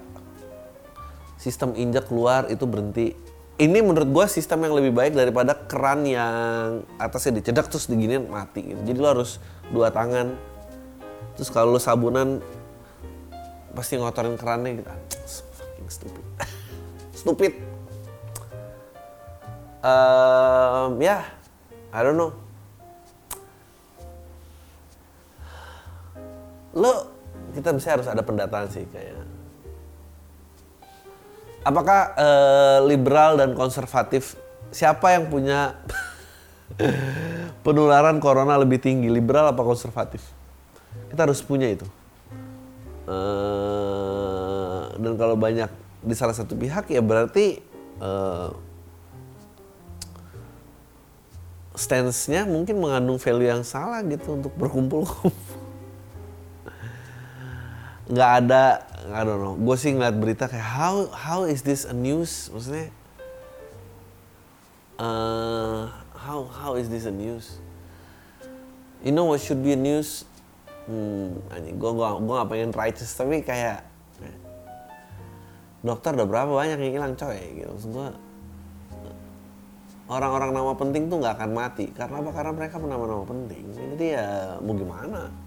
sistem 1.38 1.78
injak 1.78 2.10
keluar 2.10 2.50
itu 2.50 2.66
berhenti 2.66 3.14
ini 3.56 3.80
menurut 3.80 4.10
gue 4.12 4.26
sistem 4.28 4.68
yang 4.68 4.76
lebih 4.76 4.92
baik 4.92 5.14
daripada 5.16 5.56
keran 5.56 6.04
yang 6.04 6.84
atasnya 7.00 7.40
dicedak 7.40 7.72
terus 7.72 7.88
diginiin 7.88 8.28
mati 8.28 8.76
gitu. 8.76 8.82
jadi 8.84 8.98
lo 9.00 9.08
harus 9.16 9.40
dua 9.72 9.92
tangan 9.96 10.36
terus 11.40 11.48
kalau 11.52 11.76
lo 11.76 11.80
sabunan 11.80 12.44
pasti 13.76 14.00
ngotorin 14.00 14.40
kerannya 14.40 14.80
gitu. 14.80 14.88
Ah, 14.88 15.00
so 15.28 15.44
fucking 15.60 15.90
stupid. 15.92 16.26
Stupid. 17.26 17.54
Um, 19.84 20.98
ya 21.04 21.28
I 21.92 22.00
don't 22.02 22.16
know. 22.16 22.32
Lo 26.72 27.12
kita 27.52 27.76
bisa 27.76 28.00
harus 28.00 28.08
ada 28.08 28.24
pendataan 28.24 28.72
sih 28.72 28.88
kayak 28.90 29.25
apakah 31.66 32.14
eh, 32.14 32.80
liberal 32.86 33.42
dan 33.42 33.58
konservatif 33.58 34.38
siapa 34.70 35.18
yang 35.18 35.28
punya 35.28 35.74
penularan 37.66 38.22
corona 38.22 38.56
lebih 38.62 38.78
tinggi 38.78 39.10
liberal 39.10 39.50
apa 39.50 39.66
konservatif? 39.66 40.22
Kita 41.10 41.26
harus 41.26 41.42
punya 41.42 41.68
itu. 41.68 41.90
Eh, 43.10 44.82
dan 45.02 45.14
kalau 45.18 45.34
banyak 45.34 45.70
di 46.06 46.14
salah 46.14 46.38
satu 46.38 46.54
pihak 46.54 46.86
ya 46.94 47.02
berarti 47.02 47.60
eh, 48.00 48.50
stance-nya 51.76 52.48
mungkin 52.48 52.80
mengandung 52.80 53.20
value 53.20 53.52
yang 53.52 53.66
salah 53.68 54.00
gitu 54.08 54.40
untuk 54.40 54.54
berkumpul 54.56 55.04
nggak 58.12 58.32
ada 58.46 58.86
I 59.12 59.22
don't 59.22 59.42
know. 59.42 59.54
Gue 59.54 59.78
sih 59.78 59.94
ngeliat 59.94 60.16
berita 60.18 60.50
kayak 60.50 60.66
how 60.66 61.10
how 61.14 61.40
is 61.46 61.62
this 61.62 61.86
a 61.86 61.94
news? 61.94 62.50
Maksudnya 62.50 62.90
eh, 64.98 65.82
how 66.16 66.40
how 66.50 66.72
is 66.80 66.90
this 66.90 67.06
a 67.06 67.14
news? 67.14 67.62
You 69.06 69.14
know 69.14 69.30
what 69.30 69.44
should 69.44 69.62
be 69.62 69.76
a 69.76 69.80
news? 69.80 70.26
Hmm 70.90 71.42
gue 71.52 71.92
gua 71.92 72.18
gua 72.22 72.46
gak 72.46 72.50
pengen 72.54 72.72
righteous 72.74 73.14
tapi 73.18 73.42
kayak 73.42 73.82
dokter 75.86 76.18
udah 76.18 76.26
berapa 76.26 76.50
banyak 76.50 76.82
yang 76.82 76.94
hilang 76.98 77.14
coy? 77.14 77.38
Gitu 77.38 77.70
maksud 77.70 78.18
orang-orang 80.06 80.54
nama 80.54 80.74
penting 80.78 81.10
tuh 81.10 81.18
nggak 81.22 81.34
akan 81.42 81.52
mati. 81.54 81.90
Karena 81.94 82.22
apa? 82.22 82.30
Karena 82.34 82.52
mereka 82.54 82.76
nama-nama 82.78 83.26
penting. 83.26 83.66
Jadi 83.74 84.06
ya 84.14 84.58
mau 84.62 84.74
gimana 84.78 85.45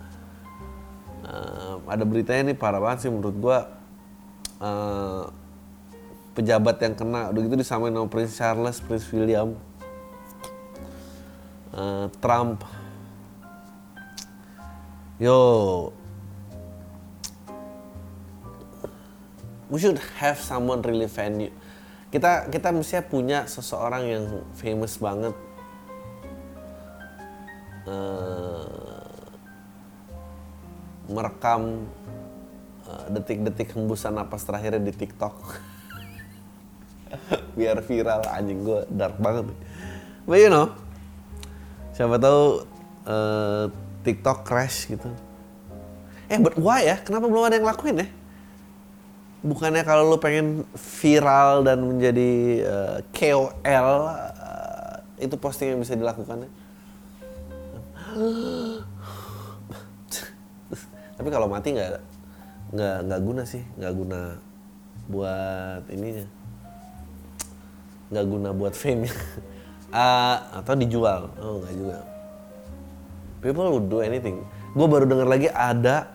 Eh, 1.18 1.74
ada 1.90 2.04
beritanya 2.06 2.54
nih 2.54 2.56
parah 2.56 2.78
banget 2.78 3.06
sih 3.06 3.10
menurut 3.10 3.36
gua 3.42 3.58
eh, 4.62 5.24
pejabat 6.38 6.78
yang 6.78 6.94
kena 6.94 7.34
udah 7.34 7.40
gitu 7.42 7.56
disamain 7.58 7.90
sama 7.90 8.06
Prince 8.06 8.34
Charles, 8.38 8.78
Prince 8.78 9.10
William, 9.10 9.58
eh, 11.74 12.06
Trump. 12.22 12.62
Yo, 15.18 15.90
we 19.66 19.82
should 19.82 19.98
have 20.22 20.38
someone 20.38 20.78
really 20.86 21.10
value. 21.10 21.50
Kita 22.14 22.46
kita 22.46 22.70
mestinya 22.70 23.02
punya 23.02 23.38
seseorang 23.50 24.02
yang 24.06 24.24
famous 24.54 24.94
banget. 25.02 25.34
Merekam 31.08 31.88
eh, 32.84 33.06
detik-detik 33.12 33.72
hembusan 33.74 34.14
napas 34.14 34.44
terakhirnya 34.44 34.80
di 34.80 34.92
TikTok. 34.92 35.36
Biar 37.58 37.80
viral 37.82 38.22
anjing 38.28 38.60
gue 38.62 38.80
dark 38.92 39.16
banget. 39.18 39.48
But 40.28 40.38
you 40.44 40.52
know, 40.52 40.76
siapa 41.96 42.20
tahu 42.20 42.68
eh, 43.08 43.64
TikTok 44.04 44.44
crash 44.44 44.92
gitu. 44.92 45.08
Eh, 46.28 46.36
but 46.36 46.54
why 46.60 46.84
ya? 46.84 47.00
Kenapa 47.00 47.24
belum 47.24 47.48
ada 47.48 47.56
yang 47.56 47.64
lakuin 47.64 48.04
ya? 48.04 48.08
Bukannya 49.38 49.80
kalau 49.86 50.12
lu 50.12 50.18
pengen 50.20 50.68
viral 50.76 51.64
dan 51.64 51.80
menjadi 51.80 52.32
eh, 52.68 52.98
KOL, 53.16 53.90
eh, 54.12 55.24
itu 55.24 55.34
posting 55.40 55.72
yang 55.72 55.80
bisa 55.80 55.96
dilakukan 55.96 56.44
ya? 56.44 56.50
Tapi 61.18 61.28
kalau 61.34 61.50
mati 61.50 61.74
nggak 61.74 61.98
nggak 62.78 62.96
nggak 63.10 63.20
guna 63.26 63.42
sih, 63.42 63.66
nggak 63.74 63.94
guna 63.98 64.20
buat 65.10 65.82
ininya. 65.90 66.26
Nggak 68.14 68.26
guna 68.30 68.48
buat 68.54 68.74
fame 68.78 69.10
uh, 69.90 70.36
atau 70.62 70.78
dijual. 70.78 71.34
Oh 71.42 71.58
nggak 71.58 71.74
juga. 71.74 71.98
People 73.42 73.66
would 73.74 73.90
do 73.90 73.98
anything. 73.98 74.46
Gue 74.78 74.86
baru 74.86 75.10
dengar 75.10 75.26
lagi 75.26 75.50
ada 75.50 76.06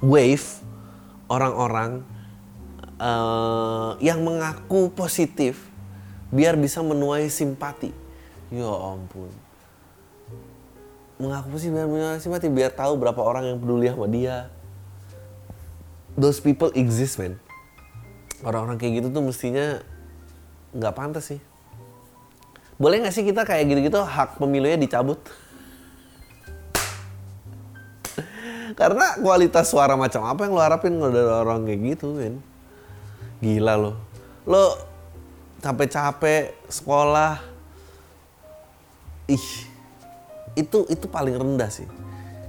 wave 0.00 0.64
orang-orang 1.28 2.00
uh, 2.96 3.96
yang 4.00 4.24
mengaku 4.24 4.88
positif 4.92 5.68
biar 6.32 6.56
bisa 6.56 6.80
menuai 6.80 7.28
simpati. 7.28 7.92
Ya 8.48 8.72
ampun 8.72 9.43
mengaku 11.14 11.56
sih 11.62 11.70
biar 11.70 11.86
menuai 11.86 12.18
simpati 12.18 12.50
biar 12.50 12.74
tahu 12.74 12.98
berapa 12.98 13.20
orang 13.22 13.54
yang 13.54 13.58
peduli 13.62 13.86
sama 13.86 14.06
dia. 14.10 14.50
Those 16.14 16.38
people 16.38 16.70
exist 16.78 17.18
man 17.18 17.42
orang-orang 18.44 18.76
kayak 18.76 19.02
gitu 19.02 19.08
tuh 19.10 19.22
mestinya 19.24 19.80
nggak 20.76 20.94
pantas 20.94 21.32
sih. 21.32 21.40
Boleh 22.76 23.00
nggak 23.00 23.14
sih 23.14 23.24
kita 23.24 23.46
kayak 23.46 23.70
gitu-gitu 23.70 24.02
hak 24.02 24.36
pemilunya 24.36 24.76
dicabut? 24.76 25.18
Karena 28.78 29.16
kualitas 29.18 29.70
suara 29.70 29.94
macam 29.94 30.26
apa 30.28 30.44
yang 30.44 30.52
lo 30.54 30.62
harapin 30.62 30.98
kalau 30.98 31.10
dari 31.14 31.30
orang 31.30 31.64
kayak 31.64 31.80
gitu 31.94 32.18
kan 32.18 32.34
gila 33.38 33.74
lo. 33.78 33.92
Lo 34.44 34.64
capek-capek 35.64 36.68
sekolah 36.68 37.40
ih 39.32 39.73
itu 40.54 40.86
itu 40.90 41.06
paling 41.10 41.34
rendah 41.34 41.70
sih. 41.70 41.86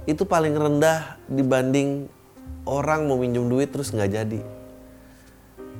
Itu 0.06 0.22
paling 0.26 0.54
rendah 0.54 1.18
dibanding 1.26 2.06
orang 2.66 3.06
mau 3.10 3.18
minjem 3.18 3.46
duit 3.46 3.70
terus 3.70 3.90
nggak 3.90 4.10
jadi. 4.10 4.40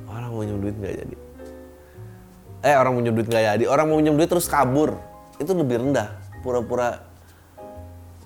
Orang 0.07 0.35
mau 0.35 0.43
minjem 0.43 0.59
duit 0.59 0.75
nggak 0.75 0.95
jadi. 1.03 1.15
Eh 2.67 2.75
orang 2.75 2.91
mau 2.95 2.99
minjem 2.99 3.15
duit 3.15 3.27
nggak 3.31 3.45
jadi. 3.55 3.63
Orang 3.71 3.85
mau 3.91 3.97
minjem 3.99 4.15
duit 4.19 4.27
terus 4.27 4.47
kabur. 4.51 4.99
Itu 5.39 5.55
lebih 5.55 5.83
rendah. 5.83 6.19
Pura-pura 6.43 7.03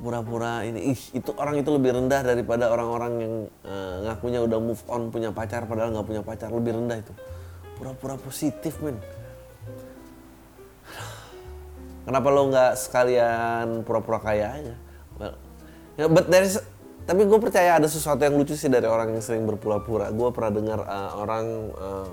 pura-pura 0.01 0.65
ini. 0.65 0.97
Ih 0.97 1.01
itu 1.13 1.29
orang 1.37 1.61
itu 1.61 1.69
lebih 1.69 1.93
rendah 1.93 2.25
daripada 2.25 2.73
orang-orang 2.73 3.13
yang 3.21 3.33
uh, 3.69 3.95
ngakunya 4.09 4.41
udah 4.41 4.57
move 4.57 4.81
on 4.89 5.13
punya 5.13 5.29
pacar 5.29 5.69
padahal 5.69 5.93
nggak 5.93 6.07
punya 6.09 6.21
pacar. 6.25 6.49
Lebih 6.49 6.73
rendah 6.73 6.97
itu. 6.97 7.13
Pura-pura 7.77 8.17
positif 8.17 8.81
men 8.81 8.97
kenapa 12.07 12.27
lo 12.33 12.49
nggak 12.49 12.73
sekalian 12.77 13.87
pura-pura 13.87 14.19
kaya 14.21 14.47
aja? 14.55 14.75
Well, 15.17 15.35
ya, 15.97 16.05
but 16.09 16.27
there 16.27 16.47
tapi 17.01 17.25
gue 17.25 17.39
percaya 17.41 17.81
ada 17.81 17.89
sesuatu 17.89 18.21
yang 18.21 18.37
lucu 18.37 18.53
sih 18.53 18.69
dari 18.69 18.85
orang 18.85 19.17
yang 19.17 19.23
sering 19.25 19.43
berpura-pura. 19.49 20.13
Gue 20.13 20.29
pernah 20.29 20.53
dengar 20.53 20.79
uh, 20.85 21.11
orang 21.17 21.45
uh, 21.73 22.09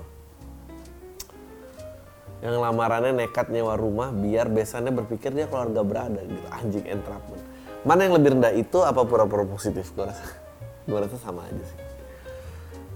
yang 2.41 2.57
lamarannya 2.57 3.13
nekat 3.13 3.53
nyewa 3.53 3.77
rumah 3.77 4.09
biar 4.09 4.49
besannya 4.49 4.89
berpikir 4.89 5.29
dia 5.31 5.45
keluarga 5.45 5.85
berada 5.85 6.19
gitu. 6.25 6.47
Anjing 6.49 6.89
entrapment 6.89 7.59
mana 7.83 8.07
yang 8.07 8.15
lebih 8.19 8.29
rendah 8.35 8.53
itu 8.55 8.79
apa 8.83 9.07
pura-pura 9.07 9.47
positif? 9.47 9.91
Gue 9.95 10.07
rasa 10.07 10.25
gue 10.89 10.99
rasa 10.99 11.17
sama 11.19 11.47
aja 11.47 11.63
sih. 11.63 11.79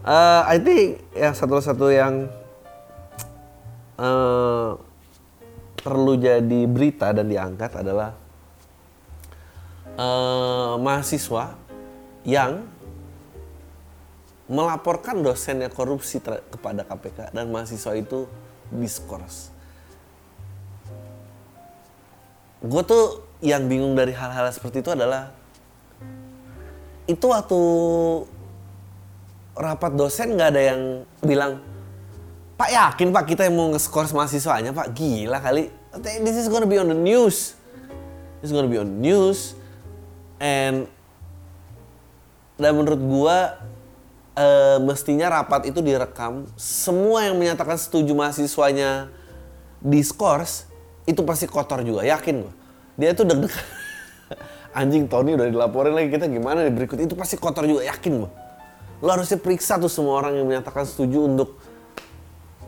Uh, 0.03 0.43
I 0.43 0.57
think 0.59 1.00
yang 1.15 1.31
satu-satu 1.31 1.88
yang 1.88 2.27
uh, 3.95 4.75
perlu 5.83 6.15
jadi 6.15 6.63
berita 6.65 7.11
dan 7.11 7.27
diangkat 7.27 7.83
adalah 7.83 8.15
uh, 9.99 10.79
mahasiswa 10.79 11.59
yang 12.23 12.63
melaporkan 14.47 15.19
dosennya 15.19 15.67
korupsi 15.67 16.23
kepada 16.23 16.88
KPK 16.88 17.36
dan 17.36 17.51
mahasiswa 17.51 17.91
itu 17.95 18.27
diskors. 18.71 19.51
Gue 22.63 22.84
tuh 22.88 23.27
yang 23.43 23.67
bingung 23.67 23.91
dari 23.91 24.15
hal-hal 24.15 24.47
seperti 24.55 24.79
itu 24.79 24.95
adalah 24.95 25.36
itu 27.03 27.25
waktu 27.27 27.60
rapat 29.60 29.91
dosen 29.99 30.39
nggak 30.39 30.49
ada 30.55 30.62
yang 30.63 30.81
bilang 31.19 31.60
Pak 32.63 32.71
yakin 32.71 33.12
Pak 33.12 33.28
kita 33.28 33.43
yang 33.43 33.60
mau 33.60 33.67
ngeskors 33.76 34.15
mahasiswanya 34.15 34.71
Pak? 34.71 34.95
Gila 34.95 35.43
kali. 35.43 35.67
This 35.99 36.39
is 36.39 36.47
gonna 36.47 36.63
be 36.63 36.80
on 36.80 36.88
the 36.88 36.95
news. 36.95 37.60
This 38.39 38.47
is 38.47 38.54
gonna 38.56 38.71
be 38.71 38.80
on 38.80 38.88
the 38.88 38.99
news. 39.04 39.52
And 40.39 40.88
dan 42.56 42.71
menurut 42.80 43.04
gua 43.04 43.60
uh, 44.39 44.80
mestinya 44.80 45.28
rapat 45.28 45.76
itu 45.76 45.84
direkam. 45.84 46.47
Semua 46.56 47.28
yang 47.28 47.36
menyatakan 47.36 47.76
setuju 47.76 48.15
mahasiswanya 48.15 49.12
diskors 49.84 50.63
itu 51.04 51.19
pasti 51.28 51.52
kotor 51.52 51.84
juga. 51.84 52.08
Yakin 52.08 52.47
gua. 52.47 52.54
Dia 52.95 53.12
tuh 53.12 53.28
deg-degan 53.28 53.60
anjing 54.80 55.12
Tony 55.12 55.36
udah 55.36 55.52
dilaporin 55.52 55.91
lagi 55.99 56.15
kita 56.15 56.32
gimana 56.32 56.63
nih 56.63 56.71
berikut? 56.71 56.95
Itu 56.95 57.19
pasti 57.19 57.36
kotor 57.36 57.67
juga. 57.67 57.84
Yakin 57.91 58.23
gua. 58.23 58.32
Lo 59.04 59.12
harusnya 59.12 59.36
periksa 59.36 59.76
tuh 59.76 59.91
semua 59.91 60.15
orang 60.23 60.39
yang 60.39 60.47
menyatakan 60.47 60.88
setuju 60.88 61.28
untuk 61.28 61.72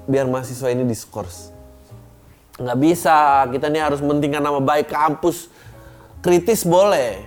biar 0.05 0.29
mahasiswa 0.29 0.69
ini 0.69 0.85
diskors. 0.85 1.49
Nggak 2.55 2.79
bisa 2.79 3.43
kita 3.51 3.67
nih 3.67 3.83
harus 3.83 3.99
mentingkan 3.99 4.39
nama 4.39 4.61
baik 4.63 4.87
kampus. 4.87 5.51
Kritis 6.23 6.65
boleh 6.65 7.21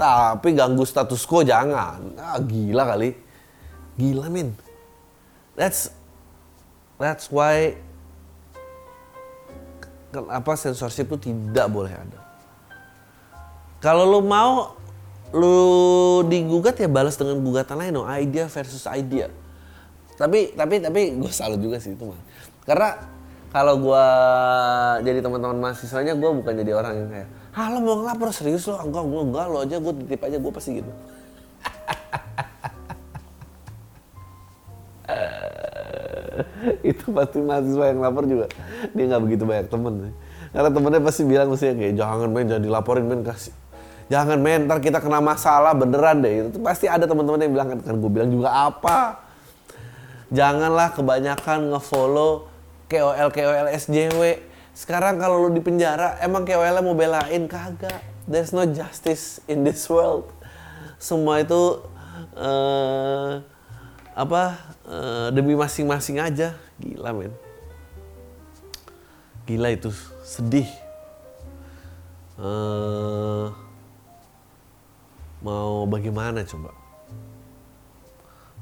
tapi 0.00 0.56
ganggu 0.56 0.82
status 0.88 1.28
quo 1.28 1.44
jangan. 1.44 2.16
Ah, 2.16 2.40
gila 2.40 2.88
kali. 2.88 3.12
Gila 4.00 4.32
min. 4.32 4.56
That's 5.54 5.92
that's 6.96 7.28
why 7.28 7.76
kenapa 10.08 10.56
censorship 10.56 11.12
itu 11.12 11.30
tidak 11.30 11.68
boleh 11.68 11.92
ada. 11.92 12.20
Kalau 13.84 14.08
lo 14.08 14.24
mau 14.24 14.80
lu 15.30 15.56
digugat 16.26 16.80
ya 16.80 16.88
balas 16.88 17.20
dengan 17.20 17.38
gugatan 17.44 17.76
lain 17.76 17.92
dong. 18.00 18.08
Idea 18.08 18.48
versus 18.48 18.88
idea 18.88 19.28
tapi 20.20 20.52
tapi 20.52 20.84
tapi 20.84 21.16
gue 21.16 21.32
salut 21.32 21.56
juga 21.56 21.80
sih 21.80 21.96
itu 21.96 22.04
mah 22.04 22.20
karena 22.68 22.92
kalau 23.50 23.74
gue 23.80 24.04
jadi 25.02 25.18
teman-teman 25.24 25.58
mahasiswanya 25.58 26.14
gue 26.14 26.30
bukan 26.44 26.54
jadi 26.60 26.76
orang 26.76 26.94
yang 26.94 27.08
kayak 27.08 27.28
ah 27.50 27.66
lo 27.66 27.82
mau 27.82 27.98
ngelapor? 27.98 28.30
Serius 28.30 28.62
lo? 28.70 28.78
Enggak 28.78 29.10
gue 29.10 29.22
enggak 29.26 29.50
lo 29.50 29.66
aja. 29.66 29.82
Gue 29.82 29.90
titip 29.90 30.22
aja 30.22 30.38
gue 30.38 30.52
pasti 30.54 30.78
gitu. 30.78 30.86
Itu 36.94 37.10
pasti 37.10 37.42
mahasiswa 37.42 37.90
yang 37.90 37.98
lapor 37.98 38.30
juga. 38.30 38.46
Dia 38.94 39.10
nggak 39.10 39.22
begitu 39.26 39.42
banyak 39.42 39.66
temen 39.66 40.14
karena 40.50 40.66
temennya 40.66 40.98
pasti 40.98 41.22
bilang 41.22 41.54
mesti 41.54 41.78
kayak 41.78 41.94
jangan 41.94 42.34
main 42.34 42.50
jangan 42.50 42.66
dilaporin 42.66 43.06
main 43.06 43.22
kasih 43.22 43.54
jangan 44.10 44.42
main 44.42 44.66
ntar 44.66 44.82
kita 44.82 44.98
kena 44.98 45.22
masalah 45.22 45.70
beneran 45.78 46.18
deh. 46.22 46.50
Itu 46.50 46.58
pasti 46.58 46.90
ada 46.90 47.06
teman-teman 47.06 47.38
yang 47.38 47.54
bilang 47.54 47.68
kan, 47.70 47.78
kan 47.86 47.94
gue 47.98 48.10
bilang 48.10 48.30
juga 48.34 48.50
apa 48.50 49.29
janganlah 50.30 50.94
kebanyakan 50.94 51.74
ngefollow 51.74 52.46
KOL 52.90 53.28
KOL 53.30 53.66
SJW 53.74 54.50
sekarang 54.80 55.20
kalau 55.20 55.44
lu 55.44 55.52
di 55.52 55.60
penjara 55.60 56.16
emang 56.24 56.46
KOL 56.46 56.80
mau 56.80 56.96
belain? 56.96 57.44
Kagak. 57.44 58.00
There's 58.24 58.54
no 58.56 58.64
justice 58.64 59.42
in 59.44 59.60
this 59.60 59.84
world. 59.92 60.32
Semua 60.96 61.44
itu 61.44 61.84
uh, 62.32 63.44
apa 64.16 64.56
uh, 64.88 65.28
demi 65.34 65.52
masing-masing 65.52 66.16
aja. 66.16 66.56
Gila 66.80 67.12
men. 67.12 67.34
Gila 69.44 69.68
itu. 69.74 69.92
Sedih. 70.24 70.70
Uh, 72.40 73.52
mau 75.44 75.84
bagaimana 75.84 76.40
coba 76.48 76.72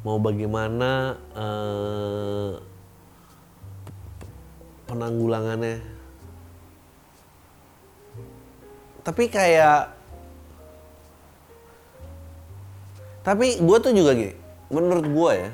mau 0.06 0.18
bagaimana 0.22 1.18
uh, 1.34 2.52
penanggulangannya 4.86 5.82
tapi 9.02 9.24
kayak 9.26 9.94
tapi 13.26 13.60
gue 13.60 13.78
tuh 13.80 13.92
juga 13.92 14.12
gini 14.14 14.34
menurut 14.68 15.06
gue 15.08 15.32
ya 15.34 15.50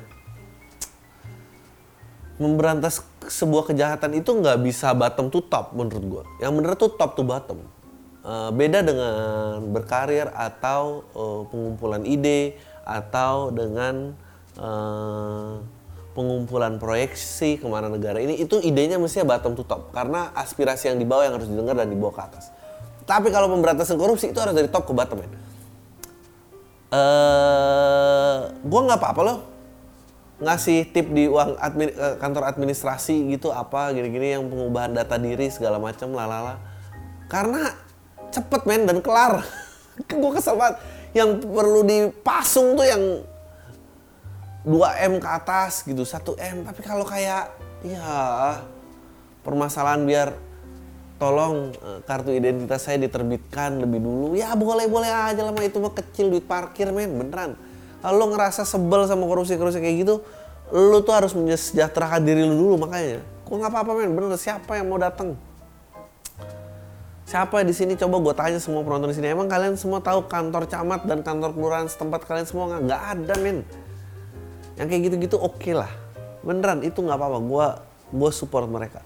memberantas 2.35 2.99
sebuah 3.31 3.71
kejahatan 3.71 4.19
itu 4.19 4.27
nggak 4.27 4.59
bisa 4.61 4.91
bottom 4.91 5.31
to 5.31 5.39
top 5.47 5.71
menurut 5.71 6.03
gue. 6.03 6.23
Yang 6.43 6.51
bener 6.59 6.71
tuh 6.75 6.91
top 6.93 7.15
to 7.15 7.23
bottom. 7.23 7.59
Uh, 8.25 8.49
beda 8.49 8.81
dengan 8.81 9.61
berkarir 9.69 10.33
atau 10.33 11.05
uh, 11.13 11.41
pengumpulan 11.45 12.01
ide 12.09 12.57
atau 12.81 13.53
dengan 13.53 14.17
uh, 14.59 15.59
pengumpulan 16.15 16.79
proyeksi 16.79 17.59
ke 17.59 17.67
mana 17.67 17.91
negara 17.91 18.23
ini 18.23 18.39
itu 18.39 18.55
idenya 18.63 18.95
mestinya 18.95 19.35
bottom 19.35 19.53
to 19.53 19.67
top 19.67 19.91
karena 19.91 20.31
aspirasi 20.31 20.87
yang 20.87 20.97
dibawa 20.97 21.27
yang 21.27 21.35
harus 21.35 21.51
didengar 21.51 21.75
dan 21.75 21.91
dibawa 21.91 22.11
ke 22.15 22.21
atas. 22.23 22.45
Tapi 23.05 23.29
kalau 23.29 23.51
pemberantasan 23.51 23.99
korupsi 23.99 24.31
itu 24.33 24.39
harus 24.41 24.55
dari 24.55 24.71
top 24.71 24.87
ke 24.89 24.93
bottom 24.95 25.21
ya. 25.21 25.29
Uh, 26.95 28.37
gue 28.63 28.81
nggak 28.87 28.99
apa-apa 29.01 29.21
loh 29.25 29.39
ngasih 30.35 30.91
tip 30.91 31.07
di 31.15 31.31
uang 31.31 31.55
admin, 31.55 31.95
eh, 31.95 32.15
kantor 32.19 32.43
administrasi 32.51 33.31
gitu 33.31 33.55
apa 33.55 33.95
gini-gini 33.95 34.35
yang 34.35 34.43
pengubahan 34.51 34.91
data 34.91 35.15
diri 35.15 35.47
segala 35.47 35.79
macam 35.79 36.11
lalala 36.11 36.59
karena 37.31 37.71
cepet 38.35 38.67
men 38.67 38.83
dan 38.83 38.99
kelar 38.99 39.47
gue 40.11 40.31
kesel 40.35 40.59
banget 40.59 40.83
yang 41.15 41.39
perlu 41.39 41.87
dipasung 41.87 42.75
tuh 42.75 42.83
yang 42.83 43.23
2 44.65 45.05
m 45.05 45.13
ke 45.21 45.27
atas 45.29 45.85
gitu 45.85 46.01
1 46.01 46.17
m 46.35 46.57
tapi 46.65 46.81
kalau 46.81 47.05
kayak 47.05 47.53
ya 47.85 48.09
permasalahan 49.45 50.01
biar 50.03 50.33
tolong 51.21 51.71
eh, 51.71 51.99
kartu 52.03 52.33
identitas 52.33 52.83
saya 52.83 52.99
diterbitkan 52.99 53.79
lebih 53.79 54.01
dulu 54.01 54.27
ya 54.35 54.51
boleh 54.57 54.89
boleh 54.89 55.07
aja 55.07 55.45
lah 55.45 55.53
itu 55.61 55.77
mah 55.77 55.93
kecil 55.93 56.33
duit 56.33 56.43
parkir 56.43 56.89
men 56.89 57.13
beneran 57.13 57.53
kalau 58.05 58.21
lo 58.21 58.37
ngerasa 58.37 58.61
sebel 58.69 59.09
sama 59.09 59.25
korupsi-korupsi 59.25 59.81
kayak 59.81 60.05
gitu, 60.05 60.21
lo 60.69 61.01
tuh 61.01 61.17
harus 61.17 61.33
menyejahterakan 61.33 62.21
diri 62.21 62.45
lo 62.45 62.53
dulu 62.53 62.85
makanya. 62.85 63.25
Kok 63.49 63.57
nggak 63.57 63.71
apa-apa 63.73 63.91
men, 63.97 64.13
bener 64.13 64.37
siapa 64.37 64.77
yang 64.77 64.93
mau 64.93 65.01
datang? 65.01 65.33
Siapa 67.25 67.65
di 67.65 67.73
sini 67.73 67.97
coba 67.97 68.21
gue 68.21 68.33
tanya 68.37 68.61
semua 68.61 68.85
penonton 68.85 69.09
di 69.09 69.17
sini. 69.17 69.33
Emang 69.33 69.49
kalian 69.49 69.73
semua 69.73 69.97
tahu 70.05 70.29
kantor 70.29 70.69
camat 70.69 71.01
dan 71.09 71.25
kantor 71.25 71.57
kelurahan 71.57 71.89
setempat 71.89 72.29
kalian 72.29 72.45
semua? 72.45 72.77
Nggak 72.77 73.01
ada 73.01 73.33
men. 73.41 73.65
Yang 74.75 74.87
kayak 74.91 75.01
gitu-gitu 75.11 75.37
oke 75.39 75.59
okay 75.59 75.73
lah. 75.75 75.91
Beneran 76.43 76.83
itu 76.83 76.99
nggak 76.99 77.17
apa-apa. 77.17 77.39
Gue 77.43 77.67
gue 78.15 78.31
support 78.31 78.67
mereka. 78.69 79.01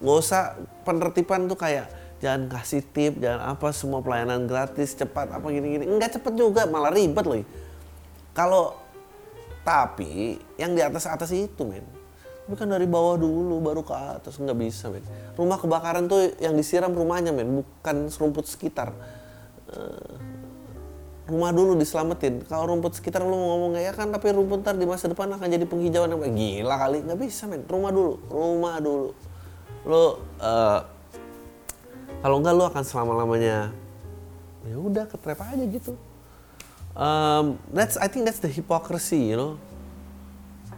Gak 0.00 0.16
usah 0.16 0.56
penertiban 0.88 1.44
tuh 1.44 1.60
kayak 1.60 1.92
jangan 2.24 2.48
kasih 2.52 2.80
tip, 2.84 3.20
jangan 3.20 3.52
apa 3.52 3.68
semua 3.72 4.00
pelayanan 4.00 4.48
gratis 4.48 4.96
cepat 4.96 5.28
apa 5.28 5.44
gini-gini. 5.52 5.84
Enggak 5.88 6.16
cepet 6.20 6.36
juga, 6.36 6.64
malah 6.68 6.92
ribet 6.92 7.24
loh. 7.24 7.44
Kalau 8.32 8.76
tapi 9.60 10.40
yang 10.56 10.72
di 10.72 10.80
atas 10.80 11.04
atas 11.04 11.28
itu 11.36 11.68
men, 11.68 11.84
bukan 12.48 12.64
dari 12.64 12.88
bawah 12.88 13.20
dulu 13.20 13.60
baru 13.60 13.84
ke 13.84 13.92
atas 13.92 14.40
nggak 14.40 14.56
bisa 14.56 14.88
men. 14.88 15.04
Rumah 15.36 15.60
kebakaran 15.60 16.08
tuh 16.08 16.32
yang 16.40 16.56
disiram 16.56 16.92
rumahnya 16.96 17.32
men, 17.32 17.60
bukan 17.60 18.08
serumput 18.08 18.48
sekitar. 18.48 18.92
Uh, 19.68 20.16
rumah 21.30 21.54
dulu 21.54 21.78
diselamatin. 21.78 22.42
Kalau 22.50 22.74
rumput 22.74 22.98
sekitar 22.98 23.22
lu 23.22 23.38
ngomong 23.38 23.78
ya 23.78 23.94
kan, 23.94 24.10
tapi 24.10 24.34
rumput 24.34 24.66
ntar 24.66 24.74
di 24.74 24.84
masa 24.84 25.06
depan 25.06 25.30
akan 25.30 25.46
jadi 25.46 25.64
penghijauan 25.64 26.10
yang 26.10 26.34
gila 26.34 26.76
kali 26.76 27.06
nggak 27.06 27.18
bisa 27.22 27.46
men. 27.46 27.62
Rumah 27.64 27.90
dulu, 27.94 28.14
rumah 28.26 28.76
dulu. 28.82 29.14
Lo 29.86 30.18
uh, 30.42 30.82
kalau 32.20 32.36
enggak 32.42 32.54
lu 32.58 32.64
akan 32.68 32.82
selama 32.84 33.12
lamanya 33.24 33.72
ya 34.68 34.76
udah 34.76 35.04
ketrep 35.08 35.40
aja 35.40 35.64
gitu 35.64 35.92
um, 36.92 37.56
that's 37.72 37.96
I 37.96 38.12
think 38.12 38.28
that's 38.28 38.42
the 38.42 38.50
hypocrisy 38.50 39.32
you 39.32 39.36
know 39.40 39.52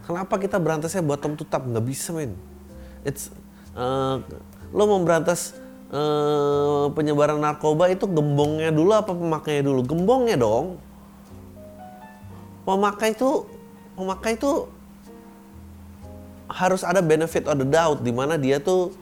kenapa 0.07 0.39
kita 0.39 0.55
berantasnya 0.59 1.03
bottom 1.03 1.35
to 1.35 1.43
top 1.43 1.67
nggak 1.67 1.83
bisa 1.83 2.15
men 2.15 2.35
it's 3.03 3.27
uh, 3.75 4.23
lo 4.71 4.83
mau 4.87 5.03
uh, 5.93 6.89
penyebaran 6.91 7.39
narkoba 7.39 7.87
itu 7.93 8.09
gembongnya 8.09 8.73
dulu 8.73 8.91
apa 8.91 9.13
pemakainya 9.13 9.63
dulu? 9.69 9.81
Gembongnya 9.85 10.35
dong. 10.35 10.81
Pemakai 12.65 13.13
itu 13.13 13.45
pemakai 13.93 14.35
itu 14.35 14.67
harus 16.49 16.81
ada 16.81 16.99
benefit 16.99 17.45
of 17.45 17.61
the 17.61 17.67
doubt 17.67 18.01
di 18.01 18.11
mana 18.13 18.35
dia 18.35 18.57
tuh 18.57 18.93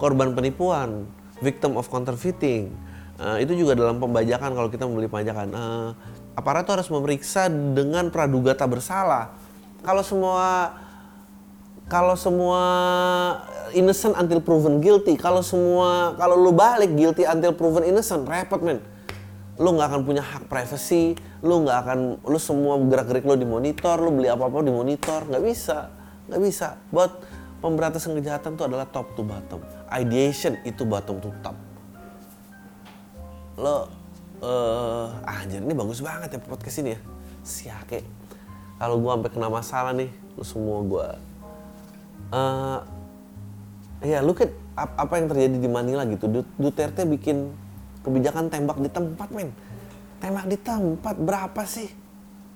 korban 0.00 0.32
penipuan 0.32 1.04
victim 1.44 1.76
of 1.76 1.86
counterfeiting. 1.92 2.72
Uh, 3.20 3.36
itu 3.36 3.52
juga 3.52 3.76
dalam 3.76 4.00
pembajakan 4.00 4.56
kalau 4.56 4.68
kita 4.72 4.88
membeli 4.88 5.12
pajakan. 5.12 5.52
Uh, 5.52 5.90
aparat 6.32 6.64
itu 6.64 6.72
harus 6.72 6.88
memeriksa 6.88 7.52
dengan 7.52 8.08
praduga 8.08 8.56
tak 8.56 8.80
bersalah. 8.80 9.36
Kalau 9.84 10.00
semua 10.00 10.72
kalau 11.90 12.14
semua 12.14 12.62
innocent 13.74 14.14
until 14.14 14.38
proven 14.38 14.78
guilty, 14.78 15.18
kalau 15.18 15.42
semua 15.42 16.14
kalau 16.14 16.38
lu 16.38 16.54
balik 16.54 16.94
guilty 16.94 17.26
until 17.26 17.50
proven 17.50 17.82
innocent, 17.82 18.22
repot 18.30 18.62
men. 18.62 18.78
Lu 19.60 19.76
nggak 19.76 19.92
akan 19.92 20.00
punya 20.06 20.22
hak 20.24 20.48
privacy, 20.48 21.18
lu 21.42 21.66
nggak 21.66 21.78
akan, 21.84 21.98
lu 22.24 22.38
semua 22.40 22.78
gerak-gerik 22.80 23.26
lu 23.26 23.36
dimonitor, 23.36 24.00
lu 24.00 24.14
beli 24.14 24.30
apa-apa 24.30 24.64
dimonitor, 24.64 25.28
nggak 25.28 25.42
bisa, 25.44 25.92
nggak 26.30 26.40
bisa. 26.40 26.80
Buat 26.88 27.20
pemberantasan 27.60 28.16
kejahatan 28.16 28.56
itu 28.56 28.64
adalah 28.64 28.88
top 28.88 29.12
to 29.18 29.26
bottom, 29.26 29.60
ideation 29.92 30.56
itu 30.64 30.86
bottom 30.88 31.20
to 31.20 31.28
top. 31.44 31.58
Lo 33.60 34.00
uh, 34.40 35.28
anjir 35.28 35.60
ini 35.60 35.74
bagus 35.76 36.00
banget 36.00 36.36
ya 36.36 36.40
podcast 36.40 36.80
ini 36.80 36.96
ya 36.96 37.00
siake 37.40 38.04
kalau 38.80 39.00
gue 39.00 39.10
sampai 39.12 39.30
kena 39.32 39.48
masalah 39.48 39.92
nih 39.92 40.08
lu 40.36 40.44
semua 40.44 40.80
gue 40.84 41.06
uh, 42.30 42.80
ya 44.00 44.24
lu 44.24 44.32
kan 44.32 44.50
apa 44.74 45.14
yang 45.20 45.26
terjadi 45.28 45.56
di 45.60 45.68
Manila 45.70 46.02
gitu. 46.08 46.44
Duterte 46.56 47.04
bikin 47.04 47.52
kebijakan 48.06 48.48
tembak 48.48 48.78
di 48.80 48.90
tempat 48.90 49.28
men. 49.30 49.52
Tembak 50.18 50.46
di 50.48 50.56
tempat 50.56 51.16
berapa 51.20 51.62
sih? 51.68 51.90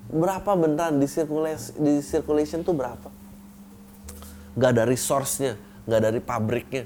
Berapa 0.08 0.56
beneran 0.56 1.00
di 1.00 1.08
circulation 1.08 1.74
di 1.80 1.92
circulation 2.00 2.60
tuh 2.64 2.76
berapa? 2.76 3.08
Gak 4.54 4.70
ada 4.78 4.84
resource-nya 4.86 5.58
gak 5.84 6.00
dari 6.00 6.20
pabriknya. 6.22 6.84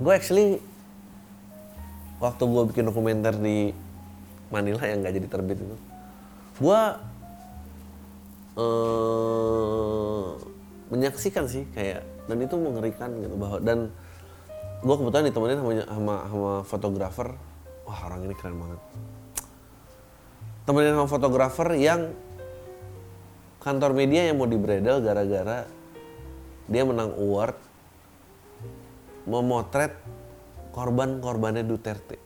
Gue 0.00 0.12
actually 0.14 0.58
waktu 2.22 2.42
gue 2.46 2.62
bikin 2.70 2.86
dokumenter 2.86 3.34
di 3.34 3.74
Manila 4.54 4.86
yang 4.86 5.02
nggak 5.02 5.14
jadi 5.18 5.26
terbit 5.26 5.58
itu 5.58 5.76
gue 6.62 6.80
uh, 8.58 10.36
menyaksikan 10.92 11.48
sih 11.48 11.64
kayak 11.72 12.04
dan 12.28 12.38
itu 12.38 12.54
mengerikan 12.56 13.10
gitu 13.20 13.34
bahwa 13.36 13.58
dan 13.64 13.90
gue 14.82 14.94
kebetulan 14.98 15.24
ditemenin 15.30 15.58
sama 15.58 15.72
sama, 15.86 16.14
sama 16.28 16.52
fotografer 16.66 17.28
wah 17.88 18.00
orang 18.06 18.26
ini 18.28 18.34
keren 18.36 18.56
banget 18.60 18.80
temenin 20.68 20.94
sama 20.94 21.08
fotografer 21.08 21.68
yang 21.78 22.12
kantor 23.62 23.94
media 23.94 24.26
yang 24.26 24.36
mau 24.38 24.50
dibredel 24.50 25.00
gara-gara 25.00 25.66
dia 26.66 26.82
menang 26.86 27.14
award 27.14 27.56
memotret 29.26 29.94
korban-korbannya 30.74 31.62
Duterte. 31.62 32.18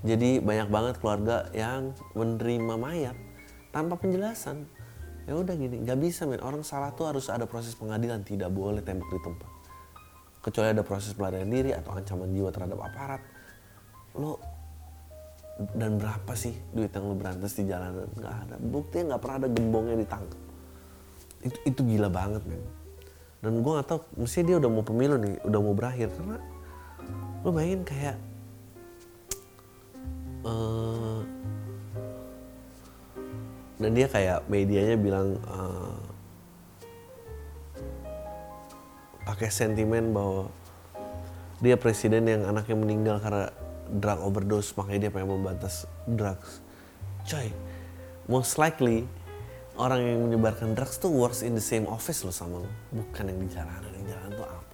Jadi 0.00 0.40
banyak 0.40 0.68
banget 0.72 0.94
keluarga 0.96 1.52
yang 1.52 1.92
menerima 2.16 2.74
mayat 2.80 3.16
tanpa 3.68 4.00
penjelasan. 4.00 4.64
Ya 5.30 5.38
udah 5.38 5.54
gini, 5.54 5.78
nggak 5.86 5.98
bisa 6.02 6.26
men. 6.26 6.42
Orang 6.42 6.66
salah 6.66 6.90
tuh 6.90 7.06
harus 7.06 7.30
ada 7.30 7.46
proses 7.46 7.78
pengadilan, 7.78 8.26
tidak 8.26 8.50
boleh 8.50 8.82
tembak 8.82 9.06
di 9.14 9.20
tempat. 9.22 9.46
Kecuali 10.42 10.74
ada 10.74 10.82
proses 10.82 11.14
pelarian 11.14 11.46
diri 11.46 11.70
atau 11.70 11.94
ancaman 11.94 12.34
jiwa 12.34 12.50
terhadap 12.50 12.82
aparat. 12.82 13.22
Lo 14.18 14.42
dan 15.78 16.02
berapa 16.02 16.32
sih 16.34 16.50
duit 16.74 16.90
yang 16.90 17.06
lo 17.06 17.14
berantas 17.14 17.54
di 17.54 17.62
jalanan? 17.62 18.10
Nggak 18.10 18.34
ada. 18.42 18.54
Buktinya 18.58 19.14
nggak 19.14 19.20
pernah 19.22 19.36
ada 19.38 19.48
gembongnya 19.54 19.96
ditangkap. 20.02 20.40
Itu, 21.46 21.58
itu 21.62 21.80
gila 21.86 22.10
banget 22.10 22.42
men. 22.50 22.62
Dan 23.40 23.64
gue 23.64 23.72
gak 23.72 23.88
tau, 23.88 24.04
mesti 24.20 24.44
dia 24.44 24.60
udah 24.60 24.68
mau 24.68 24.84
pemilu 24.84 25.16
nih, 25.16 25.40
udah 25.46 25.60
mau 25.62 25.72
berakhir. 25.72 26.12
Karena 26.12 26.36
lu 27.40 27.54
bayangin 27.54 27.82
kayak 27.88 28.16
uh, 30.44 31.24
dan 33.80 33.96
dia 33.96 34.06
kayak 34.12 34.44
medianya 34.46 34.96
bilang 35.00 35.40
uh, 35.48 35.96
pakai 39.24 39.48
sentimen 39.48 40.12
bahwa 40.12 40.52
dia 41.64 41.80
presiden 41.80 42.28
yang 42.28 42.44
anaknya 42.44 42.76
meninggal 42.76 43.16
karena 43.24 43.48
drug 43.88 44.20
overdose 44.20 44.76
makanya 44.76 45.08
dia 45.08 45.10
pengen 45.10 45.40
membatas 45.40 45.88
drugs. 46.04 46.60
Coy 47.24 47.48
most 48.28 48.60
likely 48.60 49.08
orang 49.80 50.04
yang 50.04 50.20
menyebarkan 50.28 50.76
drugs 50.76 51.00
tuh 51.00 51.08
works 51.08 51.40
in 51.40 51.56
the 51.56 51.64
same 51.64 51.88
office 51.88 52.20
lo 52.20 52.30
sama 52.30 52.60
lo 52.60 52.70
bukan 52.92 53.32
yang 53.32 53.38
di 53.40 53.48
jalanan 53.48 53.90
yang 53.96 54.04
di 54.04 54.10
jalanan 54.12 54.32
tuh 54.36 54.44
apa? 54.44 54.72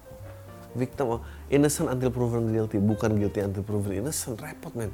Victim 0.76 1.06
innocent 1.48 1.88
until 1.88 2.12
proven 2.12 2.52
guilty. 2.52 2.76
Bukan 2.76 3.16
guilty 3.16 3.40
until 3.40 3.64
proven 3.64 3.96
innocent. 3.96 4.36
Repot 4.36 4.76
men 4.76 4.92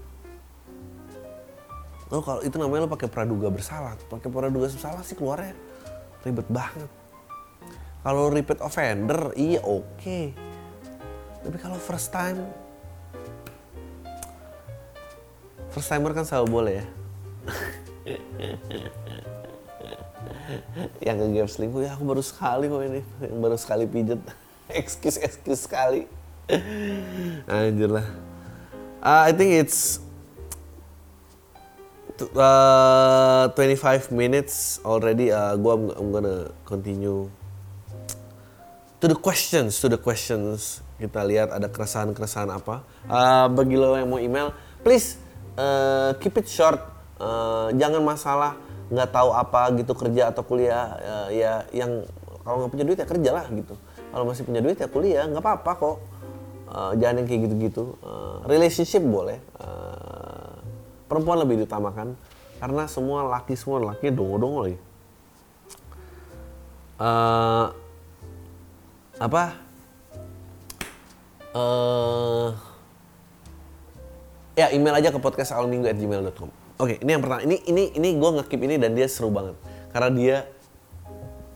lo 2.13 2.21
kalau 2.21 2.45
itu 2.45 2.61
namanya 2.61 2.85
lo 2.85 2.93
pakai 2.93 3.09
praduga 3.09 3.49
bersalah. 3.49 3.97
Pakai 4.13 4.29
praduga 4.29 4.69
bersalah 4.69 5.01
sih 5.01 5.17
keluarnya 5.17 5.57
ribet 6.21 6.45
banget. 6.53 6.93
Kalau 8.05 8.29
repeat 8.29 8.61
offender 8.61 9.33
iya 9.39 9.65
oke. 9.65 9.87
Okay. 9.97 10.37
tapi 11.43 11.59
kalau 11.59 11.75
first 11.75 12.15
time 12.15 12.39
first 15.75 15.91
timer 15.91 16.15
kan 16.15 16.29
selalu 16.29 16.47
boleh 16.53 16.75
ya. 16.79 16.87
Yang 21.11 21.17
ke 21.17 21.27
game 21.33 21.49
selingkuh 21.51 21.83
ya 21.83 21.97
aku 21.97 22.05
baru 22.05 22.23
sekali 22.23 22.69
kok 22.69 22.83
ini. 22.85 23.01
Yang 23.25 23.41
baru 23.41 23.57
sekali 23.57 23.85
pijet. 23.89 24.21
Excuse 24.81 25.19
excuse 25.19 25.65
sekali. 25.65 26.07
Anjir 27.51 27.91
lah. 27.91 28.07
Uh, 29.03 29.27
I 29.27 29.33
think 29.35 29.51
it's 29.57 29.99
uh, 32.37 33.49
25 33.55 34.13
minutes 34.13 34.83
already. 34.85 35.33
Uh, 35.33 35.57
gua 35.57 35.79
I'm, 35.97 36.09
gonna 36.13 36.51
continue 36.67 37.31
to 39.01 39.07
the 39.09 39.19
questions, 39.19 39.81
to 39.81 39.89
the 39.89 40.01
questions. 40.01 40.85
Kita 41.01 41.25
lihat 41.27 41.51
ada 41.51 41.67
keresahan-keresahan 41.67 42.51
apa. 42.53 42.87
Uh, 43.09 43.47
bagi 43.51 43.75
lo 43.75 43.97
yang 43.99 44.11
mau 44.11 44.21
email, 44.23 44.55
please 44.85 45.19
uh, 45.59 46.15
keep 46.19 46.37
it 46.39 46.47
short. 46.47 46.79
Uh, 47.19 47.71
jangan 47.79 48.03
masalah 48.03 48.59
nggak 48.93 49.09
tahu 49.09 49.31
apa 49.33 49.73
gitu 49.79 49.93
kerja 49.95 50.35
atau 50.35 50.43
kuliah. 50.45 50.99
Uh, 51.01 51.29
ya 51.33 51.53
yang 51.71 52.05
kalau 52.43 52.67
nggak 52.67 52.73
punya 52.75 52.85
duit 52.85 52.99
ya 52.99 53.07
kerja 53.07 53.31
lah 53.31 53.47
gitu. 53.51 53.75
Kalau 54.13 54.25
masih 54.29 54.43
punya 54.45 54.61
duit 54.61 54.77
ya 54.77 54.89
kuliah, 54.91 55.25
nggak 55.31 55.43
apa-apa 55.43 55.73
kok. 55.79 55.97
Uh, 56.73 56.93
jangan 56.97 57.23
yang 57.23 57.27
kayak 57.29 57.41
gitu-gitu. 57.49 57.85
Uh, 58.01 58.41
relationship 58.49 59.05
boleh. 59.05 59.39
Uh, 59.61 60.02
perempuan 61.13 61.45
lebih 61.45 61.61
diutamakan 61.61 62.17
karena 62.57 62.89
semua 62.89 63.29
laki 63.29 63.53
semua 63.53 63.93
laki 63.93 64.09
dongo-dongo 64.09 64.65
lagi. 64.65 64.79
Uh, 66.97 67.69
apa? 69.21 69.43
Eh 71.53 72.49
ya 74.57 74.73
email 74.73 74.97
aja 74.97 75.13
ke 75.13 75.21
podcast 75.21 75.53
awalminggu@gmail.com. 75.53 76.49
Oke, 76.81 76.97
ini 77.05 77.11
yang 77.13 77.21
pertama. 77.21 77.45
Ini 77.45 77.61
ini 77.69 77.93
ini 77.93 78.09
gue 78.17 78.31
ngekip 78.41 78.61
ini 78.65 78.81
dan 78.81 78.97
dia 78.97 79.05
seru 79.05 79.29
banget 79.29 79.61
karena 79.93 80.11
dia 80.17 80.37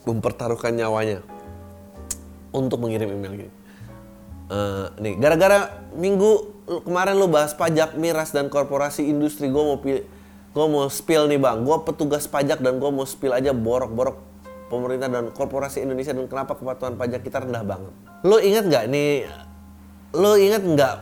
mempertaruhkan 0.05 0.77
nyawanya 0.77 1.25
untuk 2.53 2.77
mengirim 2.85 3.09
email 3.09 3.33
gini. 3.41 3.53
Uh, 4.47 4.93
nih, 5.01 5.17
gara-gara 5.19 5.83
minggu 5.97 6.56
kemarin 6.67 7.15
lo 7.17 7.31
bahas 7.31 7.55
pajak, 7.55 7.95
miras 7.95 8.35
dan 8.35 8.51
korporasi 8.51 9.07
industri, 9.07 9.47
gue 9.47 9.63
mau 9.63 9.79
pilih, 9.79 10.03
gue 10.53 10.67
mau 10.67 10.91
spill 10.91 11.31
nih 11.31 11.39
bang, 11.39 11.63
gue 11.63 11.77
petugas 11.87 12.27
pajak 12.27 12.59
dan 12.59 12.83
gue 12.83 12.91
mau 12.91 13.07
spill 13.07 13.31
aja 13.31 13.55
borok-borok 13.55 14.19
pemerintah 14.67 15.07
dan 15.07 15.31
korporasi 15.31 15.87
Indonesia 15.87 16.11
dan 16.11 16.27
kenapa 16.27 16.59
kepatuhan 16.59 16.99
pajak 16.99 17.23
kita 17.23 17.47
rendah 17.47 17.63
banget. 17.63 17.95
Lo 18.27 18.43
inget 18.43 18.67
nggak 18.67 18.85
nih? 18.91 19.31
Lo 20.11 20.35
inget 20.35 20.63
nggak 20.67 20.97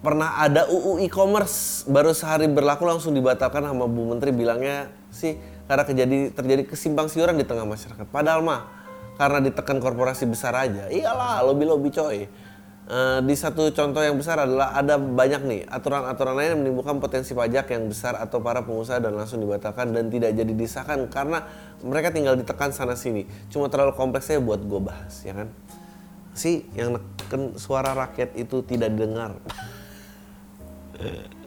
pernah 0.00 0.40
ada 0.40 0.64
UU 0.68 1.04
e-commerce 1.04 1.84
baru 1.84 2.16
sehari 2.16 2.48
berlaku 2.48 2.88
langsung 2.88 3.12
dibatalkan 3.12 3.60
sama 3.60 3.84
Bu 3.84 4.08
Menteri 4.08 4.32
bilangnya 4.32 4.88
sih 5.12 5.36
karena 5.68 5.84
terjadi 5.84 6.18
terjadi 6.32 6.62
kesimpang 6.64 7.08
siuran 7.08 7.36
di 7.36 7.44
tengah 7.44 7.64
masyarakat. 7.68 8.08
Padahal 8.08 8.40
mah 8.44 8.68
karena 9.20 9.44
ditekan 9.44 9.76
korporasi 9.80 10.24
besar 10.24 10.56
aja, 10.56 10.88
iyalah 10.88 11.44
lobby 11.44 11.64
lobby 11.68 11.92
coy. 11.92 12.24
Uh, 12.90 13.22
di 13.22 13.38
satu 13.38 13.70
contoh 13.70 14.02
yang 14.02 14.18
besar 14.18 14.42
adalah 14.42 14.74
ada 14.74 14.98
banyak 14.98 15.46
nih 15.46 15.62
aturan-aturan 15.70 16.34
lain 16.34 16.48
yang 16.50 16.60
menimbulkan 16.66 16.98
potensi 16.98 17.38
pajak 17.38 17.70
yang 17.70 17.86
besar 17.86 18.18
atau 18.18 18.42
para 18.42 18.66
pengusaha 18.66 18.98
dan 18.98 19.14
langsung 19.14 19.38
dibatalkan 19.38 19.94
dan 19.94 20.10
tidak 20.10 20.34
jadi 20.34 20.50
disahkan 20.50 21.06
karena 21.06 21.46
mereka 21.86 22.10
tinggal 22.10 22.34
ditekan 22.34 22.74
sana 22.74 22.98
sini. 22.98 23.30
Cuma 23.46 23.70
terlalu 23.70 23.94
kompleksnya 23.94 24.42
buat 24.42 24.58
gue 24.66 24.80
bahas, 24.82 25.22
ya 25.22 25.38
kan? 25.38 25.54
Si 26.34 26.66
yang 26.74 26.98
neken 26.98 27.54
suara 27.62 27.94
rakyat 27.94 28.34
itu 28.34 28.58
tidak 28.66 28.90
didengar. 28.90 29.38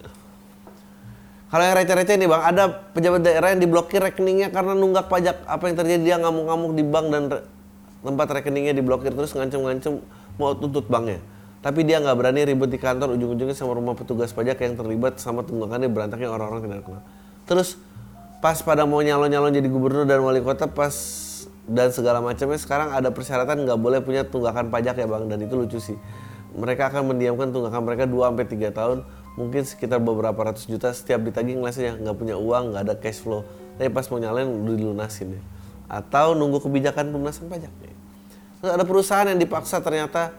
Kalau 1.52 1.64
yang 1.68 1.76
receh-receh 1.76 2.16
nih 2.24 2.30
bang, 2.32 2.44
ada 2.56 2.72
pejabat 2.96 3.20
daerah 3.20 3.52
yang 3.52 3.60
diblokir 3.60 4.00
rekeningnya 4.00 4.48
karena 4.48 4.80
nunggak 4.80 5.12
pajak. 5.12 5.44
Apa 5.44 5.68
yang 5.68 5.76
terjadi 5.76 6.02
dia 6.08 6.16
ngamuk-ngamuk 6.24 6.72
di 6.72 6.88
bank 6.88 7.08
dan 7.12 7.24
re 7.28 7.44
tempat 8.00 8.32
rekeningnya 8.32 8.72
diblokir 8.72 9.12
terus 9.12 9.36
ngancem-ngancem 9.36 10.00
mau 10.40 10.56
tuntut 10.56 10.88
banknya. 10.88 11.33
Tapi 11.64 11.88
dia 11.88 12.04
nggak 12.04 12.16
berani 12.20 12.44
ribut 12.44 12.68
di 12.68 12.76
kantor, 12.76 13.16
ujung-ujungnya 13.16 13.56
sama 13.56 13.72
rumah 13.80 13.96
petugas 13.96 14.36
pajak 14.36 14.60
yang 14.60 14.76
terlibat 14.76 15.16
sama 15.24 15.48
tunggakannya 15.48 15.88
berantaknya 15.88 16.28
orang-orang 16.28 16.68
tidak 16.68 16.84
kenal. 16.84 17.04
Terus 17.48 17.80
pas 18.44 18.60
pada 18.60 18.84
mau 18.84 19.00
nyalon-nyalon 19.00 19.56
jadi 19.56 19.68
gubernur 19.72 20.04
dan 20.04 20.20
wali 20.20 20.44
kota 20.44 20.68
pas 20.68 20.92
dan 21.64 21.96
segala 21.96 22.20
macamnya 22.20 22.60
sekarang 22.60 22.92
ada 22.92 23.08
persyaratan 23.16 23.64
nggak 23.64 23.80
boleh 23.80 24.04
punya 24.04 24.28
tunggakan 24.28 24.68
pajak 24.68 25.00
ya 25.00 25.08
bang 25.08 25.32
dan 25.32 25.40
itu 25.40 25.56
lucu 25.56 25.80
sih. 25.80 25.96
Mereka 26.52 26.92
akan 26.92 27.16
mendiamkan 27.16 27.56
tunggakan 27.56 27.82
mereka 27.88 28.04
2 28.12 28.20
sampai 28.20 28.46
tiga 28.46 28.70
tahun 28.76 29.08
mungkin 29.40 29.64
sekitar 29.64 30.04
beberapa 30.04 30.36
ratus 30.36 30.68
juta 30.68 30.92
setiap 30.92 31.24
ditagih 31.24 31.58
ngelasnya 31.64 31.96
nggak 31.98 32.16
punya 32.20 32.36
uang 32.36 32.76
nggak 32.76 32.84
ada 32.86 32.96
cash 33.00 33.24
flow 33.24 33.48
tapi 33.80 33.90
pas 33.90 34.06
mau 34.12 34.22
nyalain 34.22 34.46
udah 34.46 34.76
dilunasin 34.78 35.40
ya 35.40 35.42
atau 35.88 36.36
nunggu 36.36 36.60
kebijakan 36.60 37.16
pelunasan 37.16 37.48
pajak 37.48 37.72
ya. 37.72 37.96
Terus 38.60 38.72
ada 38.76 38.84
perusahaan 38.84 39.28
yang 39.32 39.40
dipaksa 39.40 39.80
ternyata 39.80 40.36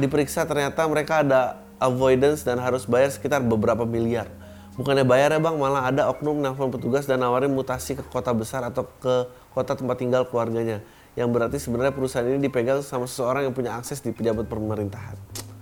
diperiksa 0.00 0.46
ternyata 0.48 0.84
mereka 0.86 1.22
ada 1.22 1.62
avoidance 1.78 2.42
dan 2.42 2.58
harus 2.58 2.86
bayar 2.86 3.10
sekitar 3.10 3.42
beberapa 3.42 3.86
miliar 3.86 4.30
bukannya 4.74 5.06
bayar 5.06 5.34
ya 5.34 5.40
bang 5.40 5.54
malah 5.54 5.86
ada 5.90 6.10
oknum 6.10 6.42
nelfon 6.42 6.74
petugas 6.74 7.06
dan 7.06 7.22
nawarin 7.22 7.50
mutasi 7.50 7.94
ke 7.94 8.02
kota 8.10 8.34
besar 8.34 8.66
atau 8.66 8.86
ke 8.98 9.30
kota 9.54 9.78
tempat 9.78 9.96
tinggal 10.02 10.26
keluarganya 10.26 10.82
yang 11.14 11.30
berarti 11.30 11.62
sebenarnya 11.62 11.94
perusahaan 11.94 12.26
ini 12.26 12.42
dipegang 12.42 12.82
sama 12.82 13.06
seseorang 13.06 13.46
yang 13.46 13.54
punya 13.54 13.78
akses 13.78 14.02
di 14.02 14.10
pejabat 14.10 14.50
pemerintahan 14.50 15.14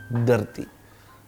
dirty 0.08 0.82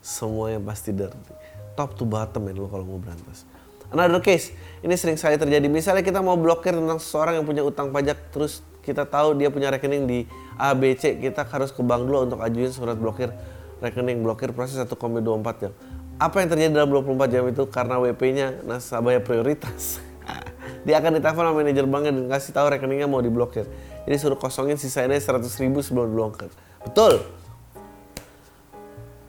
semuanya 0.05 0.61
pasti 0.61 0.93
dirty. 0.93 1.33
Top 1.73 1.97
to 1.97 2.05
bottom 2.05 2.45
ya 2.45 2.53
lo 2.53 2.69
kalau 2.69 2.85
mau 2.85 3.01
berantas. 3.01 3.49
Another 3.89 4.21
case, 4.21 4.53
ini 4.85 4.93
sering 5.01 5.17
sekali 5.17 5.41
terjadi. 5.41 5.65
Misalnya 5.67 6.05
kita 6.05 6.21
mau 6.21 6.37
blokir 6.37 6.77
tentang 6.77 7.01
seseorang 7.01 7.41
yang 7.41 7.47
punya 7.49 7.65
utang 7.65 7.89
pajak, 7.89 8.21
terus 8.31 8.61
kita 8.85 9.09
tahu 9.09 9.33
dia 9.41 9.49
punya 9.49 9.73
rekening 9.73 10.05
di 10.05 10.19
ABC, 10.55 11.19
kita 11.19 11.43
harus 11.47 11.75
ke 11.75 11.83
bank 11.83 12.07
dulu 12.07 12.31
untuk 12.31 12.41
ajuin 12.43 12.71
surat 12.71 12.95
blokir 12.95 13.35
rekening 13.83 14.25
blokir 14.25 14.55
proses 14.57 14.81
1,24 14.81 15.61
jam. 15.61 15.73
Apa 16.17 16.41
yang 16.41 16.49
terjadi 16.49 16.71
dalam 16.73 16.91
24 16.95 17.29
jam 17.29 17.45
itu 17.51 17.63
karena 17.69 17.99
WP-nya 18.01 18.65
nasabah 18.65 19.19
prioritas. 19.21 19.99
dia 20.87 21.03
akan 21.03 21.19
ditelepon 21.19 21.43
sama 21.43 21.53
manajer 21.61 21.85
banknya 21.85 22.13
dan 22.15 22.27
kasih 22.31 22.53
tahu 22.55 22.67
rekeningnya 22.71 23.11
mau 23.11 23.21
diblokir. 23.21 23.67
Jadi 24.07 24.17
suruh 24.17 24.39
kosongin 24.39 24.79
sisanya 24.79 25.19
100 25.19 25.45
ribu 25.61 25.83
sebelum 25.83 26.15
diblokir. 26.15 26.49
Betul. 26.87 27.21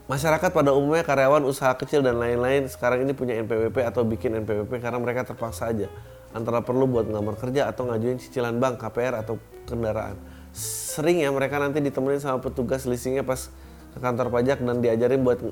Masyarakat 0.06 0.54
pada 0.54 0.70
umumnya 0.70 1.02
karyawan 1.02 1.42
usaha 1.50 1.74
kecil 1.74 2.06
dan 2.06 2.22
lain-lain 2.22 2.70
sekarang 2.70 3.02
ini 3.02 3.18
punya 3.18 3.42
NPWP 3.42 3.82
atau 3.90 4.06
bikin 4.06 4.38
NPWP 4.46 4.78
karena 4.78 5.02
mereka 5.02 5.26
terpaksa 5.26 5.74
aja 5.74 5.90
antara 6.30 6.62
perlu 6.62 6.86
buat 6.86 7.10
ngelamar 7.10 7.40
kerja 7.42 7.66
atau 7.66 7.90
ngajuin 7.90 8.22
cicilan 8.22 8.54
bank, 8.62 8.78
KPR 8.78 9.26
atau 9.26 9.42
kendaraan. 9.66 10.20
Sering 10.56 11.20
ya 11.20 11.28
mereka 11.36 11.60
nanti 11.60 11.84
ditemenin 11.84 12.24
sama 12.24 12.40
petugas 12.40 12.88
leasingnya 12.88 13.28
pas 13.28 13.52
ke 13.92 14.00
kantor 14.00 14.32
pajak 14.32 14.64
dan 14.64 14.80
diajarin 14.80 15.20
buat 15.20 15.44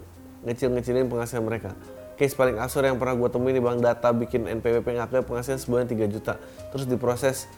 ngecil-ngecilin 0.47 1.11
penghasilan 1.11 1.43
mereka. 1.43 1.75
Case 2.15 2.31
paling 2.31 2.55
asur 2.55 2.87
yang 2.87 2.95
pernah 2.95 3.19
gue 3.19 3.27
temuin 3.27 3.59
di 3.59 3.63
bank 3.63 3.83
data 3.83 4.15
bikin 4.15 4.47
NPWP 4.47 4.95
ngakunya 4.95 5.23
penghasilan 5.27 5.59
sebulan 5.59 5.91
3 5.91 6.07
juta. 6.07 6.39
Terus 6.71 6.87
diproses 6.87 7.51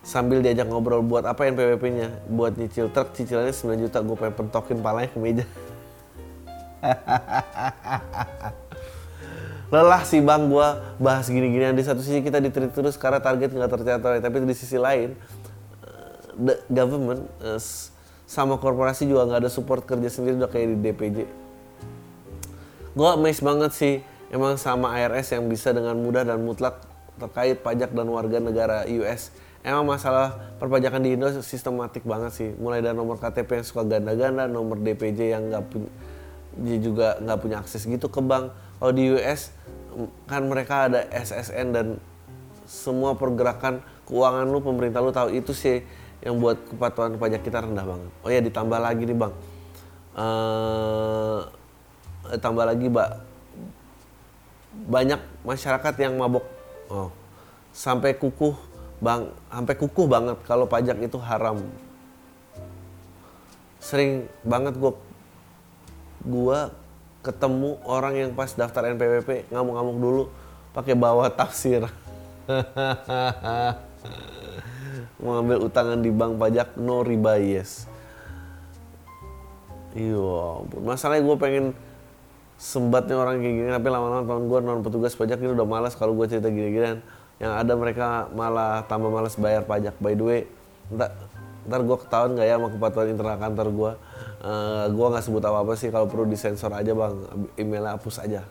sambil 0.00 0.40
diajak 0.40 0.64
ngobrol 0.64 1.04
buat 1.04 1.28
apa 1.28 1.44
NPWP-nya? 1.52 2.32
Buat 2.32 2.56
nyicil 2.56 2.88
truk 2.88 3.12
cicilannya 3.12 3.52
9 3.52 3.84
juta 3.84 4.00
gue 4.00 4.16
pengen 4.16 4.34
pentokin 4.40 4.80
palanya 4.80 5.12
ke 5.12 5.20
meja. 5.20 5.44
lelah 9.72 10.04
sih 10.04 10.20
bang 10.20 10.52
gua 10.52 10.92
bahas 11.00 11.32
gini-ginian 11.32 11.72
di 11.72 11.80
satu 11.80 12.04
sisi 12.04 12.20
kita 12.20 12.44
diterit 12.44 12.76
terus 12.76 13.00
karena 13.00 13.24
target 13.24 13.56
nggak 13.56 13.72
tercapai 13.72 14.20
tapi 14.20 14.44
di 14.44 14.52
sisi 14.52 14.76
lain 14.76 15.16
the 16.38 16.54
government 16.72 17.28
uh, 17.44 17.60
sama 18.24 18.56
korporasi 18.56 19.08
juga 19.08 19.28
nggak 19.28 19.40
ada 19.46 19.50
support 19.52 19.84
kerja 19.84 20.08
sendiri 20.08 20.40
udah 20.40 20.50
kayak 20.50 20.66
di 20.72 20.76
DPJ 20.80 21.18
gua 22.96 23.16
amazed 23.16 23.44
banget 23.44 23.72
sih 23.72 23.94
emang 24.32 24.56
sama 24.56 24.96
IRS 24.96 25.36
yang 25.36 25.48
bisa 25.48 25.72
dengan 25.72 25.96
mudah 26.00 26.24
dan 26.24 26.40
mutlak 26.40 26.80
terkait 27.20 27.60
pajak 27.60 27.92
dan 27.92 28.08
warga 28.08 28.40
negara 28.40 28.88
US 28.88 29.32
emang 29.62 29.86
masalah 29.86 30.54
perpajakan 30.58 31.00
di 31.02 31.14
Indo 31.14 31.30
sistematik 31.40 32.02
banget 32.02 32.32
sih. 32.34 32.50
Mulai 32.58 32.82
dari 32.82 32.98
nomor 32.98 33.18
KTP 33.18 33.62
yang 33.62 33.66
suka 33.66 33.82
ganda-ganda 33.86 34.50
nomor 34.50 34.78
DPJ 34.78 35.38
yang 35.38 35.42
nggak 35.50 35.64
punya 35.70 36.76
juga 36.82 37.08
nggak 37.22 37.38
punya 37.38 37.56
akses 37.62 37.86
gitu 37.86 38.10
ke 38.10 38.20
bank. 38.20 38.50
Kalau 38.52 38.92
di 38.92 39.14
US 39.14 39.54
kan 40.26 40.42
mereka 40.50 40.90
ada 40.90 41.06
SSN 41.14 41.66
dan 41.70 41.86
semua 42.66 43.14
pergerakan 43.14 43.84
keuangan 44.08 44.48
lu 44.50 44.58
pemerintah 44.58 44.98
lu 44.98 45.14
tahu 45.14 45.30
itu 45.30 45.54
sih 45.54 45.84
yang 46.22 46.38
buat 46.38 46.58
kepatuhan 46.70 47.18
pajak 47.18 47.42
kita 47.42 47.66
rendah 47.66 47.82
banget. 47.82 48.10
Oh 48.22 48.30
ya 48.30 48.40
ditambah 48.40 48.78
lagi 48.78 49.02
nih 49.04 49.16
bang, 49.18 49.32
uh, 50.14 51.40
tambah 52.38 52.64
lagi 52.64 52.86
mbak 52.86 53.10
banyak 54.86 55.20
masyarakat 55.44 55.94
yang 56.00 56.16
mabok, 56.16 56.46
oh 56.88 57.10
sampai 57.74 58.14
kukuh 58.16 58.56
bang, 59.02 59.28
sampai 59.50 59.74
kukuh 59.74 60.06
banget 60.06 60.38
kalau 60.46 60.64
pajak 60.64 60.96
itu 61.02 61.18
haram. 61.18 61.58
Sering 63.82 64.30
banget 64.46 64.78
gue 64.78 64.94
gua 66.22 66.70
ketemu 67.22 67.78
orang 67.82 68.14
yang 68.18 68.30
pas 68.34 68.50
daftar 68.54 68.94
NPWP 68.94 69.50
ngamuk-ngamuk 69.50 69.98
dulu 69.98 70.24
pakai 70.74 70.94
bawa 70.98 71.30
tafsir 71.30 71.86
mau 75.22 75.38
ambil 75.38 75.62
utangan 75.62 76.02
di 76.02 76.10
bank 76.10 76.36
pajak 76.36 76.74
no 76.76 77.06
riba 77.06 77.38
yes 77.38 77.86
iya 79.94 80.60
masalahnya 80.82 81.22
gue 81.24 81.36
pengen 81.38 81.66
sembatnya 82.62 83.18
orang 83.18 83.42
kayak 83.42 83.54
gini 83.58 83.70
tapi 83.74 83.88
lama-lama 83.90 84.22
teman 84.22 84.46
gue 84.46 84.58
non 84.62 84.80
petugas 84.86 85.18
pajak 85.18 85.42
ini 85.42 85.50
udah 85.50 85.66
malas 85.66 85.98
kalau 85.98 86.14
gue 86.14 86.30
cerita 86.30 86.46
gini-ginian. 86.46 87.02
Yang 87.42 87.52
ada 87.58 87.72
mereka 87.74 88.06
malah 88.38 88.86
tambah 88.86 89.10
malas 89.10 89.34
bayar 89.34 89.66
pajak. 89.66 89.98
By 89.98 90.14
the 90.14 90.22
way 90.22 90.40
ntar, 90.94 91.10
ntar 91.66 91.82
gue 91.82 91.96
ketahuan 91.98 92.38
gak 92.38 92.46
ya 92.46 92.54
sama 92.54 92.70
kepatuhan 92.70 93.06
internal 93.10 93.34
kantor 93.42 93.68
gue 93.74 93.92
uh, 94.46 94.84
gue 94.94 95.06
nggak 95.10 95.24
sebut 95.26 95.42
apa 95.42 95.58
apa 95.66 95.72
sih 95.74 95.90
kalau 95.90 96.06
perlu 96.06 96.30
disensor 96.30 96.70
aja 96.70 96.94
bang. 96.94 97.14
Emailnya 97.58 97.98
hapus 97.98 98.22
aja. 98.22 98.46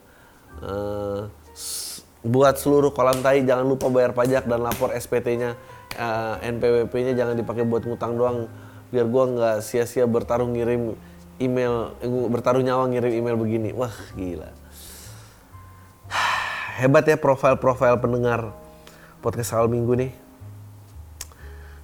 Uh, 0.60 1.32
buat 2.22 2.60
seluruh 2.60 2.92
kolam 2.92 3.24
tai 3.24 3.48
jangan 3.48 3.64
lupa 3.64 3.88
bayar 3.88 4.12
pajak 4.12 4.44
dan 4.44 4.60
lapor 4.60 4.92
SPT-nya 4.92 5.56
uh, 5.97 6.39
eh, 6.39 6.51
NPWP-nya 6.51 7.13
jangan 7.17 7.36
dipakai 7.36 7.63
buat 7.67 7.84
ngutang 7.84 8.15
doang. 8.15 8.47
Biar 8.91 9.08
gua 9.08 9.23
nggak 9.27 9.58
sia-sia 9.63 10.04
bertarung 10.04 10.56
ngirim 10.56 10.99
email 11.39 11.95
bertaruh 12.30 12.62
nyawa 12.62 12.88
ngirim 12.91 13.12
email 13.12 13.36
begini. 13.39 13.69
Wah 13.71 13.93
gila. 14.13 14.51
Hebat 16.80 17.08
ya 17.08 17.17
profil-profil 17.17 17.97
pendengar 17.99 18.51
podcast 19.23 19.56
awal 19.56 19.71
minggu 19.71 19.93
nih. 19.95 20.12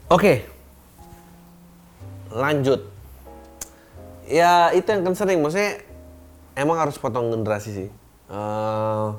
Oke. 0.07 0.47
Lanjut. 2.31 2.87
Ya 4.27 4.71
itu 4.75 4.87
yang 4.87 5.07
kan 5.07 5.15
sering. 5.15 5.39
Maksudnya 5.39 5.83
emang 6.55 6.79
harus 6.79 6.99
potong 6.99 7.31
generasi 7.31 7.69
sih. 7.71 7.89
Uh, 8.27 9.15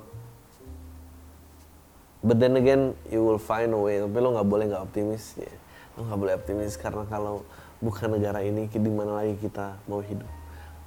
but 2.22 2.38
then 2.38 2.58
again 2.58 2.94
you 3.10 3.22
will 3.22 3.38
find 3.38 3.70
a 3.74 3.80
way. 3.80 4.02
Tapi 4.02 4.16
lo 4.18 4.34
nggak 4.34 4.48
boleh 4.48 4.64
nggak 4.70 4.82
optimis 4.90 5.38
ya. 5.38 5.52
Lo 5.98 6.06
nggak 6.06 6.18
boleh 6.18 6.34
optimis 6.34 6.74
karena 6.78 7.04
kalau 7.06 7.46
bukan 7.78 8.18
negara 8.18 8.42
ini 8.42 8.66
di 8.66 8.90
mana 8.90 9.22
lagi 9.22 9.38
kita 9.38 9.78
mau 9.86 10.02
hidup. 10.02 10.26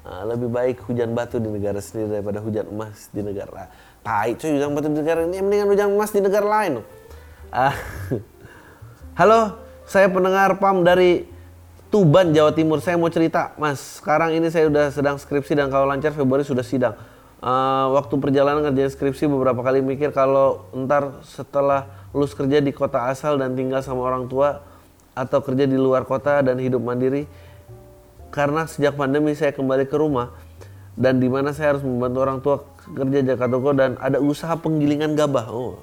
Uh, 0.02 0.26
lebih 0.34 0.50
baik 0.50 0.82
hujan 0.89 1.13
batu 1.13 1.38
di 1.38 1.46
negara 1.46 1.78
sendiri 1.78 2.17
daripada 2.17 2.41
hujan 2.41 2.65
emas 2.74 3.06
di 3.13 3.22
negara 3.22 3.70
tai. 4.02 4.34
Cuy 4.34 4.58
hujan 4.58 4.74
batu 4.74 4.89
di 4.89 4.98
negara 4.98 5.22
ini 5.30 5.38
mendingan 5.39 5.70
hujan 5.70 5.88
emas 5.94 6.10
di 6.10 6.20
negara 6.26 6.48
lain. 6.48 6.82
Uh, 7.54 7.76
halo 9.20 9.62
saya 9.86 10.10
pendengar 10.10 10.58
pam 10.58 10.82
dari 10.82 11.30
Tuban 11.94 12.32
Jawa 12.34 12.50
Timur. 12.56 12.82
Saya 12.82 12.98
mau 12.98 13.12
cerita 13.13 13.54
mas 13.62 14.02
sekarang 14.02 14.34
ini 14.34 14.50
saya 14.50 14.72
sudah 14.72 14.86
sedang 14.89 15.15
skripsi 15.22 15.54
dan 15.54 15.70
kalau 15.70 15.86
lancar 15.86 16.15
Februari 16.17 16.41
sudah 16.41 16.65
sidang 16.65 16.98
uh, 17.41 17.91
waktu 17.97 18.15
perjalanan 18.21 18.69
ngerjain 18.69 18.93
skripsi 18.93 19.27
beberapa 19.27 19.60
kali 19.65 19.82
mikir 19.84 20.13
kalau 20.13 20.69
ntar 20.71 21.25
setelah 21.25 21.89
lulus 22.13 22.38
kerja 22.38 22.62
di 22.62 22.71
kota 22.71 23.10
asal 23.10 23.36
dan 23.41 23.58
tinggal 23.58 23.82
sama 23.82 24.06
orang 24.06 24.30
tua 24.30 24.62
atau 25.12 25.43
kerja 25.43 25.67
di 25.67 25.75
luar 25.75 26.08
kota 26.08 26.39
dan 26.39 26.56
hidup 26.62 26.80
mandiri 26.80 27.27
karena 28.32 28.63
sejak 28.63 28.95
pandemi 28.95 29.36
saya 29.36 29.51
kembali 29.51 29.91
ke 29.91 29.97
rumah 29.99 30.32
dan 30.95 31.19
di 31.19 31.27
mana 31.27 31.51
saya 31.51 31.75
harus 31.75 31.84
membantu 31.84 32.17
orang 32.23 32.39
tua 32.39 32.63
kerja 32.95 33.19
jaga 33.23 33.45
toko 33.47 33.71
dan 33.75 33.99
ada 33.99 34.19
usaha 34.19 34.56
penggilingan 34.56 35.15
gabah. 35.15 35.47
Oh. 35.51 35.80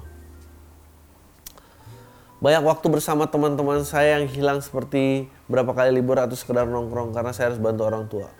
Banyak 2.39 2.63
waktu 2.63 2.87
bersama 2.87 3.27
teman-teman 3.27 3.83
saya 3.83 4.21
yang 4.21 4.25
hilang 4.31 4.59
seperti 4.63 5.27
berapa 5.51 5.75
kali 5.75 5.91
libur 5.91 6.17
atau 6.17 6.39
sekedar 6.39 6.63
nongkrong 6.65 7.11
karena 7.11 7.35
saya 7.35 7.51
harus 7.51 7.59
bantu 7.59 7.81
orang 7.83 8.05
tua. 8.07 8.31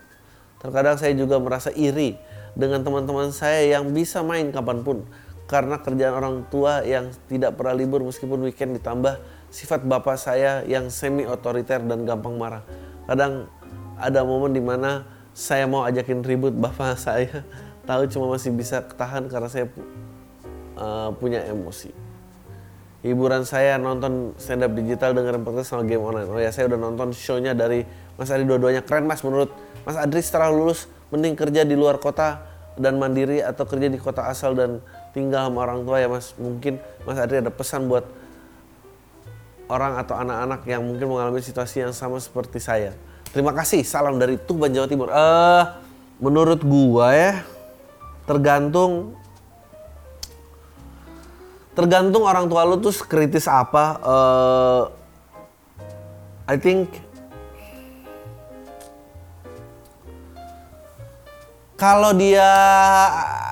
Terkadang 0.60 0.95
saya 0.95 1.12
juga 1.15 1.36
merasa 1.39 1.71
iri 1.75 2.15
dengan 2.57 2.81
teman-teman 2.81 3.33
saya 3.33 3.65
yang 3.65 3.89
bisa 3.93 4.21
main 4.25 4.49
kapan 4.49 4.81
pun 4.81 5.05
karena 5.49 5.81
kerjaan 5.81 6.13
orang 6.13 6.35
tua 6.53 6.85
yang 6.85 7.09
tidak 7.25 7.57
pernah 7.57 7.73
libur 7.73 8.05
meskipun 8.05 8.45
weekend 8.45 8.77
ditambah 8.77 9.17
sifat 9.49 9.81
bapak 9.81 10.13
saya 10.21 10.62
yang 10.69 10.93
semi 10.93 11.25
otoriter 11.25 11.81
dan 11.81 12.05
gampang 12.05 12.38
marah. 12.38 12.62
Kadang 13.09 13.49
ada 13.97 14.21
momen 14.21 14.53
di 14.53 14.62
mana 14.62 15.09
saya 15.33 15.65
mau 15.65 15.81
ajakin 15.89 16.21
ribut 16.21 16.53
bapak 16.53 16.93
saya 17.09 17.41
tahu 17.89 18.05
cuma 18.13 18.38
masih 18.38 18.53
bisa 18.53 18.85
ketahan 18.85 19.25
karena 19.25 19.49
saya 19.49 19.65
uh, 20.77 21.09
punya 21.17 21.41
emosi. 21.49 21.89
Hiburan 23.01 23.47
saya 23.47 23.79
nonton 23.81 24.38
stand 24.38 24.62
up 24.62 24.75
digital 24.75 25.17
dengan 25.17 25.41
podcast 25.41 25.73
sama 25.73 25.88
game 25.88 26.03
online. 26.03 26.29
Oh 26.29 26.38
ya 26.38 26.53
saya 26.53 26.69
udah 26.69 26.77
nonton 26.77 27.09
show-nya 27.15 27.57
dari 27.57 27.81
Mas 28.19 28.29
Adi 28.29 28.43
dua-duanya 28.45 28.83
keren 28.83 29.07
mas 29.07 29.23
menurut 29.23 29.49
Mas 29.88 29.95
Adri 29.95 30.19
setelah 30.19 30.51
lulus 30.51 30.91
mending 31.10 31.36
kerja 31.38 31.62
di 31.65 31.74
luar 31.74 31.98
kota 31.98 32.41
dan 32.80 32.95
mandiri 32.95 33.43
atau 33.43 33.67
kerja 33.67 33.91
di 33.91 34.00
kota 34.00 34.30
asal 34.30 34.56
dan 34.56 34.80
tinggal 35.12 35.50
sama 35.50 35.67
orang 35.67 35.84
tua 35.84 35.98
ya 36.00 36.08
mas. 36.08 36.32
Mungkin 36.39 36.80
mas 37.04 37.17
Adri 37.19 37.43
ada 37.43 37.52
pesan 37.52 37.89
buat 37.89 38.08
orang 39.69 40.02
atau 40.02 40.17
anak-anak 40.17 40.65
yang 40.65 40.82
mungkin 40.82 41.06
mengalami 41.12 41.41
situasi 41.43 41.86
yang 41.86 41.93
sama 41.93 42.17
seperti 42.17 42.58
saya. 42.58 42.95
Terima 43.30 43.54
kasih. 43.54 43.86
Salam 43.86 44.17
dari 44.17 44.41
Tuban 44.41 44.74
Jawa 44.74 44.89
Timur. 44.89 45.13
Uh, 45.13 45.78
menurut 46.17 46.65
gua 46.65 47.13
ya 47.13 47.34
tergantung 48.26 49.13
tergantung 51.78 52.26
orang 52.26 52.50
tua 52.50 52.65
lu 52.65 52.82
tuh 52.82 52.93
kritis 53.06 53.45
apa. 53.45 53.86
Uh, 54.02 54.84
I 56.50 56.58
think 56.58 57.09
kalau 61.79 62.11
dia 62.11 62.51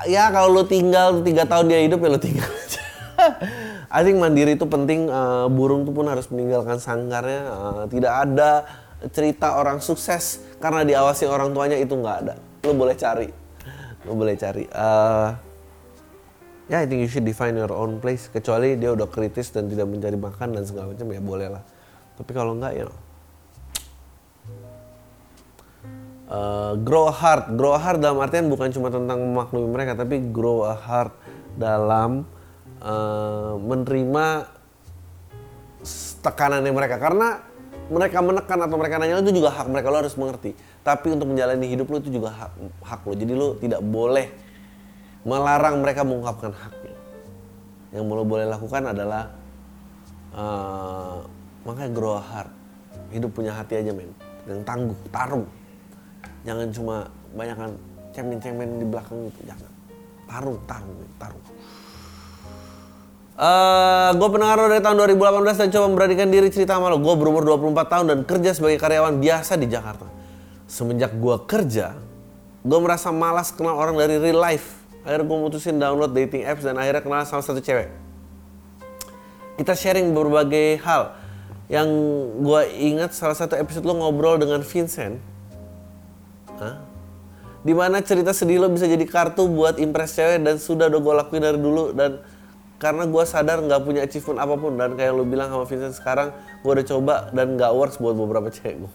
ya 0.04 0.28
kalau 0.28 0.60
lu 0.60 0.62
tinggal 0.68 1.24
tiga 1.24 1.48
tahun 1.48 1.72
dia 1.72 1.80
hidup 1.88 1.98
ya 2.04 2.08
lu 2.12 2.20
tinggal 2.20 2.46
aja. 2.46 2.82
I 3.96 4.04
think 4.04 4.20
mandiri 4.20 4.54
itu 4.54 4.68
penting. 4.68 5.08
Uh, 5.08 5.48
burung 5.48 5.88
itu 5.88 5.92
pun 5.96 6.06
harus 6.06 6.28
meninggalkan 6.28 6.76
sangkarnya. 6.76 7.42
Uh, 7.48 7.84
tidak 7.88 8.12
ada 8.28 8.68
cerita 9.08 9.56
orang 9.56 9.80
sukses 9.80 10.44
karena 10.60 10.84
diawasi 10.84 11.24
orang 11.24 11.56
tuanya 11.56 11.80
itu 11.80 11.96
nggak 11.96 12.16
ada. 12.28 12.34
Lu 12.68 12.76
boleh 12.76 12.94
cari, 12.94 13.32
lu 14.04 14.12
boleh 14.12 14.36
cari. 14.36 14.68
Uh, 14.68 15.32
ya, 16.68 16.78
yeah, 16.78 16.80
I 16.84 16.86
think 16.86 17.00
you 17.00 17.08
should 17.08 17.24
define 17.24 17.56
your 17.56 17.72
own 17.72 17.96
place. 17.96 18.28
Kecuali 18.28 18.76
dia 18.76 18.92
udah 18.92 19.08
kritis 19.08 19.48
dan 19.56 19.72
tidak 19.72 19.88
mencari 19.88 20.20
makan 20.20 20.52
dan 20.52 20.62
segala 20.68 20.92
macam 20.92 21.08
ya 21.08 21.22
boleh 21.24 21.48
lah. 21.48 21.64
Tapi 22.20 22.30
kalau 22.36 22.60
nggak 22.60 22.72
ya. 22.76 22.84
You 22.84 22.92
know, 22.92 23.07
uh, 26.28 26.72
grow 26.78 27.08
a 27.08 27.14
heart. 27.14 27.56
Grow 27.56 27.74
a 27.74 27.80
heart 27.80 27.98
dalam 27.98 28.20
artian 28.20 28.46
bukan 28.46 28.70
cuma 28.70 28.92
tentang 28.92 29.18
memaklumi 29.18 29.68
mereka, 29.68 29.96
tapi 29.98 30.20
grow 30.30 30.68
a 30.68 30.76
heart 30.76 31.12
dalam 31.56 32.28
uh, 32.84 33.56
menerima 33.58 34.46
tekanannya 36.22 36.72
mereka. 36.72 37.00
Karena 37.00 37.40
mereka 37.88 38.20
menekan 38.20 38.60
atau 38.60 38.76
mereka 38.76 39.00
nanya 39.00 39.24
itu 39.24 39.32
juga 39.32 39.48
hak 39.48 39.66
mereka 39.72 39.88
lo 39.88 39.98
harus 40.04 40.14
mengerti. 40.14 40.52
Tapi 40.84 41.08
untuk 41.12 41.32
menjalani 41.32 41.66
hidup 41.72 41.88
lo 41.88 41.96
itu 42.00 42.12
juga 42.12 42.30
hak, 42.36 42.52
hak 42.84 43.00
lo. 43.08 43.12
Jadi 43.16 43.32
lo 43.32 43.56
tidak 43.56 43.80
boleh 43.80 44.28
melarang 45.24 45.80
mereka 45.80 46.04
mengungkapkan 46.04 46.52
haknya. 46.52 46.94
Yang 47.96 48.04
lo 48.04 48.24
boleh 48.28 48.44
lakukan 48.44 48.92
adalah 48.92 49.32
uh, 50.36 51.24
makanya 51.64 51.90
grow 51.96 52.20
a 52.20 52.22
heart. 52.22 52.52
Hidup 53.08 53.32
punya 53.32 53.56
hati 53.56 53.80
aja 53.80 53.96
men. 53.96 54.12
Yang 54.44 54.60
tangguh, 54.68 54.96
tarung 55.08 55.48
jangan 56.46 56.68
cuma 56.70 56.96
banyak 57.34 57.56
kan 57.56 57.70
cemen-cemen 58.14 58.68
di 58.82 58.86
belakang 58.86 59.18
itu 59.30 59.40
jangan 59.46 59.70
tarung 60.28 60.58
tarung 60.66 60.98
tarung 61.16 61.44
Uh, 63.38 64.10
gue 64.18 64.28
pendengar 64.34 64.58
dari 64.66 64.82
tahun 64.82 65.14
2018 65.14 65.62
dan 65.62 65.68
coba 65.70 65.86
memberanikan 65.86 66.26
diri 66.26 66.50
cerita 66.50 66.74
sama 66.74 66.90
lo. 66.90 66.98
Gue 66.98 67.14
berumur 67.14 67.46
24 67.46 67.86
tahun 67.86 68.04
dan 68.10 68.18
kerja 68.26 68.50
sebagai 68.50 68.82
karyawan 68.82 69.14
biasa 69.22 69.54
di 69.54 69.70
Jakarta. 69.70 70.10
Semenjak 70.66 71.14
gue 71.14 71.46
kerja, 71.46 71.94
gue 72.66 72.78
merasa 72.82 73.14
malas 73.14 73.54
kenal 73.54 73.78
orang 73.78 73.94
dari 73.94 74.18
real 74.18 74.42
life. 74.42 74.82
Akhirnya 75.06 75.22
gue 75.22 75.38
mutusin 75.38 75.78
download 75.78 76.18
dating 76.18 76.50
apps 76.50 76.66
dan 76.66 76.82
akhirnya 76.82 76.98
kenal 76.98 77.22
sama 77.30 77.38
satu 77.46 77.62
cewek. 77.62 77.94
Kita 79.54 79.78
sharing 79.78 80.10
berbagai 80.10 80.82
hal. 80.82 81.14
Yang 81.70 81.88
gue 82.42 82.62
ingat 82.74 83.14
salah 83.14 83.38
satu 83.38 83.54
episode 83.54 83.86
lo 83.86 84.02
ngobrol 84.02 84.34
dengan 84.42 84.66
Vincent 84.66 85.22
Di 87.62 87.74
mana 87.74 87.98
cerita 88.02 88.30
sedih 88.30 88.62
lo 88.62 88.70
bisa 88.70 88.86
jadi 88.86 89.02
kartu 89.02 89.50
buat 89.50 89.78
impress 89.82 90.14
cewek 90.14 90.42
dan 90.42 90.56
sudah 90.62 90.86
udah 90.86 91.00
gue 91.02 91.14
lakuin 91.24 91.42
dari 91.42 91.58
dulu 91.58 91.90
dan 91.94 92.22
karena 92.78 93.10
gue 93.10 93.24
sadar 93.26 93.58
nggak 93.58 93.82
punya 93.82 94.06
achievement 94.06 94.38
apa 94.38 94.54
pun 94.54 94.78
dan 94.78 94.94
kayak 94.94 95.10
lo 95.10 95.26
bilang 95.26 95.50
sama 95.50 95.66
Vincent 95.66 95.98
sekarang 95.98 96.30
gue 96.62 96.70
udah 96.70 96.86
coba 96.86 97.26
dan 97.34 97.58
nggak 97.58 97.74
works 97.74 97.98
buat 97.98 98.14
beberapa 98.14 98.54
cewek 98.54 98.78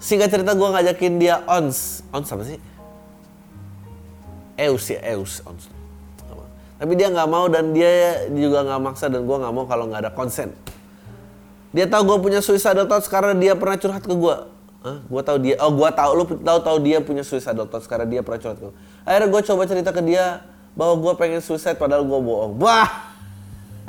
Singkat 0.00 0.28
cerita 0.32 0.56
gue 0.56 0.64
ngajakin 0.64 1.20
dia 1.20 1.44
ons, 1.44 2.00
ons 2.08 2.24
apa 2.24 2.40
sih? 2.44 2.56
Eus 4.56 4.84
ya, 4.88 5.00
Eus 5.12 5.44
ons. 5.44 5.68
Tapi 6.80 6.96
dia 6.96 7.12
nggak 7.12 7.28
mau 7.28 7.44
dan 7.52 7.76
dia 7.76 8.24
juga 8.32 8.64
nggak 8.64 8.80
maksa 8.80 9.12
dan 9.12 9.28
gue 9.28 9.36
nggak 9.36 9.52
mau 9.52 9.68
kalau 9.68 9.92
nggak 9.92 10.08
ada 10.08 10.12
konsen. 10.16 10.56
Dia 11.70 11.86
tahu 11.86 12.02
gue 12.14 12.18
punya 12.18 12.42
suicidal 12.42 12.86
thoughts 12.90 13.06
karena 13.06 13.30
dia 13.34 13.54
pernah 13.54 13.78
curhat 13.78 14.02
ke 14.02 14.10
gue. 14.10 14.36
Hah? 14.82 14.98
Gue 15.06 15.22
tahu 15.22 15.38
dia. 15.38 15.54
Oh, 15.62 15.70
gue 15.70 15.86
tahu 15.94 16.10
lu 16.18 16.26
tahu 16.26 16.58
tahu 16.66 16.82
dia 16.82 16.98
punya 16.98 17.22
suicidal 17.22 17.70
thoughts 17.70 17.86
karena 17.86 18.10
dia 18.10 18.26
pernah 18.26 18.42
curhat 18.42 18.58
ke 18.58 18.66
gue. 18.66 18.74
Akhirnya 19.06 19.30
gue 19.30 19.42
coba 19.46 19.62
cerita 19.70 19.94
ke 19.94 20.02
dia 20.02 20.42
bahwa 20.74 20.98
gue 20.98 21.14
pengen 21.18 21.40
suicide 21.42 21.78
padahal 21.78 22.02
gue 22.02 22.18
bohong. 22.18 22.58
Wah. 22.58 22.90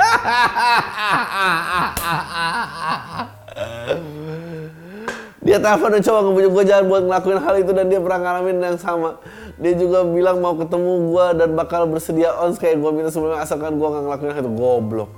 dia 5.41 5.57
telepon 5.57 5.89
dan 5.93 6.01
coba 6.05 6.21
ngebujuk 6.25 6.51
gue 6.53 6.65
jangan 6.69 6.85
buat 6.85 7.01
ngelakuin 7.05 7.39
hal 7.41 7.55
itu 7.61 7.73
dan 7.73 7.89
dia 7.89 7.97
pernah 7.97 8.19
ngalamin 8.21 8.61
yang 8.61 8.77
sama. 8.77 9.17
Dia 9.57 9.73
juga 9.73 10.05
bilang 10.05 10.37
mau 10.37 10.53
ketemu 10.53 11.09
gue 11.09 11.25
dan 11.37 11.57
bakal 11.57 11.89
bersedia 11.89 12.29
ons 12.37 12.61
kayak 12.61 12.77
gue 12.77 12.91
minta 12.93 13.09
sebelumnya 13.09 13.41
asalkan 13.41 13.73
gue 13.77 13.87
nggak 13.89 14.03
ngelakuin 14.05 14.33
hal 14.37 14.45
itu. 14.45 14.53
Goblok. 14.53 15.09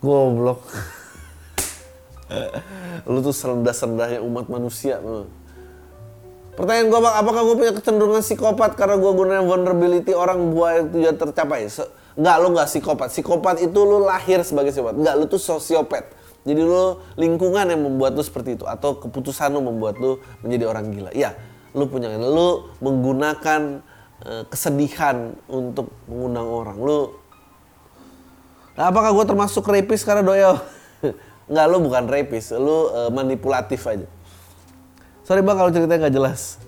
Goblok. 0.00 0.64
Lu 3.08 3.18
tuh 3.24 3.34
serendah-serendahnya 3.34 4.20
umat 4.22 4.46
manusia. 4.46 5.02
Pertanyaan 6.54 6.86
gue 6.92 7.00
bang, 7.00 7.14
apakah 7.16 7.40
gue 7.46 7.56
punya 7.56 7.72
kecenderungan 7.72 8.20
psikopat 8.20 8.76
karena 8.76 9.00
gue 9.00 9.10
gunain 9.16 9.44
vulnerability 9.46 10.12
orang 10.12 10.52
buah 10.52 10.84
itu 10.84 11.00
tujuan 11.00 11.16
tercapai? 11.16 11.66
Se 11.70 11.86
Enggak, 12.18 12.36
lu 12.42 12.48
nggak 12.52 12.68
psikopat. 12.68 13.08
Psikopat 13.08 13.56
itu 13.64 13.80
lu 13.80 14.02
lahir 14.02 14.42
sebagai 14.44 14.74
psikopat. 14.74 14.98
Enggak, 14.98 15.14
lu 15.16 15.24
tuh 15.30 15.40
sosiopat. 15.40 16.04
Jadi 16.44 16.60
lu 16.60 17.00
lingkungan 17.16 17.64
yang 17.70 17.80
membuat 17.80 18.12
lu 18.16 18.24
seperti 18.24 18.60
itu 18.60 18.64
atau 18.68 18.96
keputusan 18.98 19.52
lu 19.52 19.64
membuat 19.64 19.96
lu 19.96 20.20
menjadi 20.44 20.64
orang 20.68 20.90
gila. 20.90 21.10
Iya, 21.16 21.36
lu 21.72 21.88
punya 21.88 22.12
lu 22.16 22.68
menggunakan 22.82 23.80
uh, 24.26 24.44
kesedihan 24.48 25.32
untuk 25.48 25.92
mengundang 26.10 26.48
orang. 26.48 26.78
Lu 26.80 27.00
Nah, 28.80 28.88
apakah 28.88 29.12
gue 29.12 29.24
termasuk 29.28 29.68
rapis 29.68 30.00
karena 30.08 30.24
doyo? 30.24 30.56
Enggak, 31.50 31.66
lu 31.66 31.76
bukan 31.82 32.04
rapis, 32.06 32.54
lu 32.54 32.86
uh, 32.94 33.10
manipulatif 33.10 33.82
aja. 33.90 34.06
Sorry 35.26 35.42
bang 35.42 35.58
kalau 35.58 35.70
ceritanya 35.74 36.06
nggak 36.06 36.16
jelas 36.16 36.62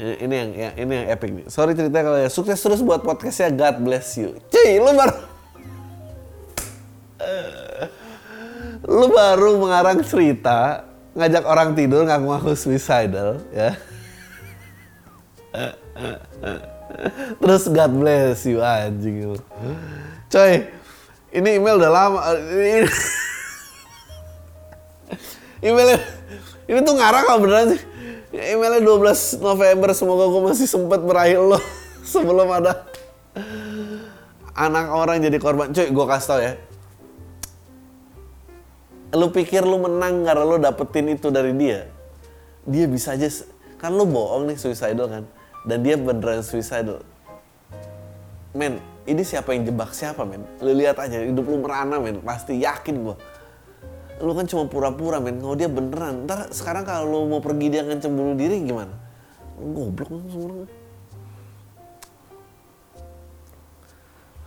ini 0.00 0.34
yang 0.34 0.50
ya, 0.56 0.70
ini 0.80 0.92
yang 0.96 1.06
epic 1.12 1.30
nih. 1.30 1.46
Sorry 1.52 1.76
ceritanya 1.76 2.04
kalau 2.08 2.18
ya 2.24 2.30
sukses 2.32 2.56
terus 2.56 2.80
buat 2.80 3.04
podcastnya 3.04 3.52
God 3.52 3.84
bless 3.84 4.16
you. 4.16 4.32
Cuy, 4.48 4.80
lu 4.80 4.96
baru 4.96 5.16
lu 8.96 9.06
baru 9.12 9.60
mengarang 9.60 10.00
cerita 10.00 10.88
ngajak 11.12 11.44
orang 11.44 11.76
tidur 11.76 12.08
ngaku-ngaku 12.08 12.56
suicidal 12.56 13.44
ya. 13.52 13.76
Terus 17.40 17.68
God 17.68 17.92
bless 18.00 18.48
you 18.48 18.64
anjing 18.64 19.36
lu. 19.36 19.38
Coy, 20.32 20.64
ini 21.30 21.48
email 21.58 21.78
udah 21.78 21.92
lama. 21.92 22.20
Ini, 22.34 22.88
email 25.66 25.88
ini 26.70 26.78
tuh 26.86 26.94
ngarang 26.94 27.24
kalau 27.26 27.40
beneran 27.42 27.74
sih 27.74 27.82
Ya, 28.30 28.54
emailnya 28.54 28.78
12 28.78 29.42
November, 29.42 29.90
semoga 29.90 30.30
gue 30.30 30.42
masih 30.54 30.70
sempat 30.70 31.02
meraih 31.02 31.34
lo 31.34 31.58
sebelum 32.14 32.46
ada 32.46 32.86
anak 34.54 34.86
orang 34.94 35.18
jadi 35.18 35.34
korban. 35.42 35.74
Cuy, 35.74 35.90
gue 35.90 36.06
kasih 36.06 36.28
tau 36.30 36.38
ya. 36.38 36.54
Lu 39.18 39.34
pikir 39.34 39.66
lu 39.66 39.82
menang 39.82 40.22
karena 40.22 40.46
lu 40.46 40.62
dapetin 40.62 41.10
itu 41.10 41.26
dari 41.34 41.50
dia. 41.58 41.90
Dia 42.70 42.86
bisa 42.86 43.18
aja, 43.18 43.26
kan 43.82 43.90
lu 43.98 44.06
bohong 44.06 44.46
nih 44.46 44.54
suicidal 44.54 45.10
kan. 45.10 45.24
Dan 45.66 45.82
dia 45.82 45.98
beneran 45.98 46.46
suicidal. 46.46 47.02
Men, 48.54 48.78
ini 49.08 49.22
siapa 49.24 49.56
yang 49.56 49.68
jebak 49.68 49.94
siapa 49.96 50.24
men? 50.28 50.44
Lu 50.60 50.72
lihat 50.76 51.00
aja, 51.00 51.22
hidup 51.24 51.44
lu 51.44 51.62
merana 51.62 51.96
men, 51.96 52.20
pasti 52.20 52.60
yakin 52.60 53.06
gue 53.06 53.16
lu 54.20 54.36
kan 54.36 54.44
cuma 54.44 54.68
pura-pura 54.68 55.16
men. 55.16 55.40
Kalau 55.40 55.56
dia 55.56 55.68
beneran 55.68 56.28
ntar 56.28 56.52
sekarang 56.52 56.84
kalau 56.84 57.08
lu 57.08 57.18
mau 57.32 57.40
pergi 57.40 57.72
dia 57.72 57.82
ngancam 57.84 58.12
bunuh 58.12 58.36
diri 58.36 58.60
gimana? 58.60 58.92
Goblok 59.60 60.08
semua 60.28 60.64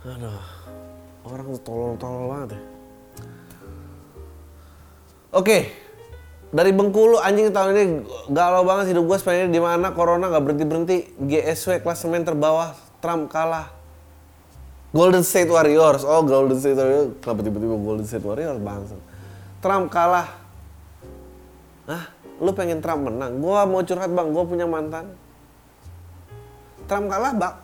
aduh 0.04 0.36
orang 1.24 1.56
tolol-tolol 1.64 2.24
banget 2.28 2.48
ya. 2.52 2.62
Oke 5.34 5.58
dari 6.54 6.70
Bengkulu 6.70 7.18
anjing 7.18 7.50
tahun 7.50 7.70
ini 7.74 7.84
galau 8.30 8.62
banget 8.62 8.94
hidup 8.94 9.10
gue 9.10 9.18
sebenarnya 9.18 9.48
di 9.50 9.58
mana 9.64 9.90
corona 9.96 10.28
nggak 10.30 10.44
berhenti 10.44 10.64
berhenti 10.68 10.96
GSW 11.18 11.82
klasemen 11.82 12.22
terbawah 12.22 12.76
Trump 13.00 13.32
kalah 13.32 13.72
Golden 14.94 15.26
State 15.26 15.50
Warriors 15.50 16.06
oh 16.06 16.22
Golden 16.22 16.54
State 16.54 16.78
Warriors 16.78 17.18
kenapa 17.18 17.42
tiba-tiba 17.42 17.74
Golden 17.74 18.06
State 18.06 18.22
Warriors 18.22 18.62
bangsa 18.62 18.94
Trump 19.64 19.88
kalah. 19.88 20.28
Hah? 21.88 22.04
Lu 22.36 22.52
pengen 22.52 22.84
Trump 22.84 23.08
menang? 23.08 23.40
Gua 23.40 23.64
mau 23.64 23.80
curhat 23.80 24.12
bang, 24.12 24.28
gua 24.28 24.44
punya 24.44 24.68
mantan. 24.68 25.16
Trump 26.84 27.08
kalah 27.08 27.32
bang. 27.32 27.56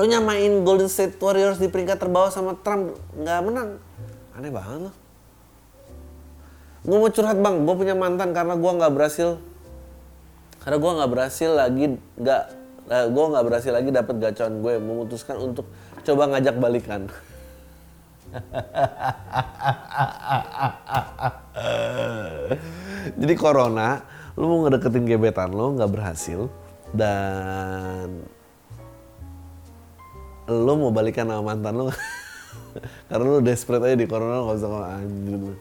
Lo 0.00 0.08
nyamain 0.08 0.64
Golden 0.64 0.88
State 0.88 1.20
Warriors 1.20 1.60
di 1.60 1.68
peringkat 1.68 2.00
terbawah 2.00 2.32
sama 2.32 2.56
Trump 2.64 2.96
nggak 3.12 3.40
menang. 3.44 3.76
Aneh 4.32 4.48
banget 4.48 4.88
lo. 4.88 4.92
Gue 6.80 6.96
mau 6.96 7.12
curhat 7.12 7.36
bang, 7.36 7.60
gue 7.60 7.74
punya 7.76 7.92
mantan 7.92 8.32
karena 8.32 8.56
gue 8.56 8.72
nggak 8.72 8.92
berhasil 8.96 9.36
karena 10.64 10.76
gue 10.80 10.90
nggak 10.96 11.10
berhasil 11.12 11.50
lagi 11.52 11.84
nggak 12.16 12.44
eh, 12.90 13.06
gue 13.06 13.24
nggak 13.30 13.44
berhasil 13.46 13.72
lagi 13.72 13.90
dapat 13.94 14.18
gacuan 14.18 14.58
gue 14.58 14.74
memutuskan 14.82 15.38
untuk 15.38 15.70
coba 16.02 16.26
ngajak 16.34 16.58
balikan. 16.58 17.06
Jadi 23.20 23.34
corona, 23.34 24.06
lu 24.38 24.46
mau 24.46 24.62
ngedeketin 24.66 25.06
gebetan 25.06 25.50
lo 25.50 25.74
nggak 25.74 25.90
berhasil 25.90 26.46
dan 26.90 28.26
lu 30.50 30.74
mau 30.74 30.90
balikan 30.90 31.30
sama 31.30 31.54
mantan 31.54 31.78
lo 31.78 31.94
karena 33.10 33.26
lu 33.26 33.40
desperate 33.42 33.86
aja 33.86 33.96
di 33.98 34.06
corona 34.10 34.42
nggak 34.42 34.58
usah 34.58 34.98
anjir 34.98 35.54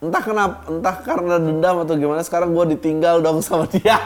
entah 0.00 0.22
kenapa 0.24 0.56
entah 0.68 0.96
karena 1.04 1.36
dendam 1.36 1.76
atau 1.84 1.94
gimana 1.96 2.24
sekarang 2.24 2.56
gue 2.56 2.64
ditinggal 2.76 3.20
dong 3.20 3.44
sama 3.44 3.68
dia 3.68 3.94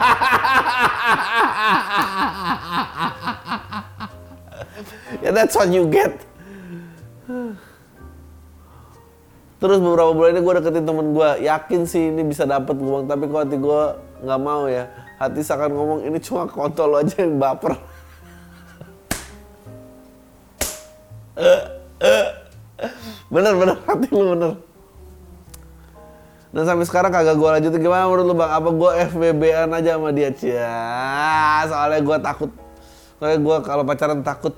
ya 5.23 5.29
that's 5.31 5.55
what 5.55 5.69
you 5.71 5.87
get. 5.87 6.13
Terus 9.55 9.79
beberapa 9.79 10.11
bulan 10.13 10.35
ini 10.35 10.41
gue 10.43 10.53
deketin 10.61 10.85
temen 10.85 11.15
gue 11.15 11.29
yakin 11.47 11.81
sih 11.87 12.11
ini 12.11 12.21
bisa 12.27 12.45
dapet 12.45 12.77
uang 12.77 13.07
tapi 13.07 13.25
kok 13.31 13.47
hati 13.47 13.57
gue 13.57 13.81
nggak 14.21 14.41
mau 14.43 14.67
ya. 14.69 14.85
Hati 15.15 15.39
seakan 15.41 15.71
ngomong 15.71 15.99
ini 16.03 16.19
cuma 16.19 16.45
kontol 16.45 16.99
aja 16.99 17.23
yang 17.23 17.39
baper. 17.39 17.73
Bener 23.33 23.53
bener. 23.57 23.77
Hati 23.87 24.07
lu 24.11 24.35
bener 24.35 24.74
dan 26.55 26.63
sampai 26.63 26.87
sekarang 26.87 27.11
kagak 27.11 27.35
gue 27.35 27.49
lanjutin. 27.51 27.83
Gimana 27.83 28.07
menurut 28.07 28.25
lu 28.31 28.35
bang? 28.39 28.47
Apa 28.47 28.69
gue 28.71 28.91
FBB-an 29.11 29.75
aja 29.75 29.99
sama 29.99 30.15
dia? 30.15 30.31
Cia 30.31 31.67
soalnya 31.67 31.99
gue 31.99 32.17
takut. 32.23 32.51
Soalnya 33.19 33.39
gue 33.43 33.55
kalau 33.67 33.83
pacaran 33.83 34.23
takut 34.23 34.55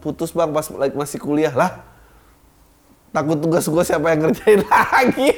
putus 0.00 0.32
bang 0.32 0.48
pas 0.48 0.64
like, 0.72 0.96
masih 0.96 1.20
kuliah 1.20 1.52
lah. 1.52 1.84
Takut 3.12 3.36
tugas 3.44 3.68
gue 3.68 3.84
siapa 3.84 4.08
yang 4.08 4.24
ngerjain 4.24 4.64
lagi. 4.72 5.36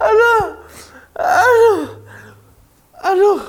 Aduh. 0.00 0.42
Aduh. 1.20 1.80
Aduh. 3.12 3.40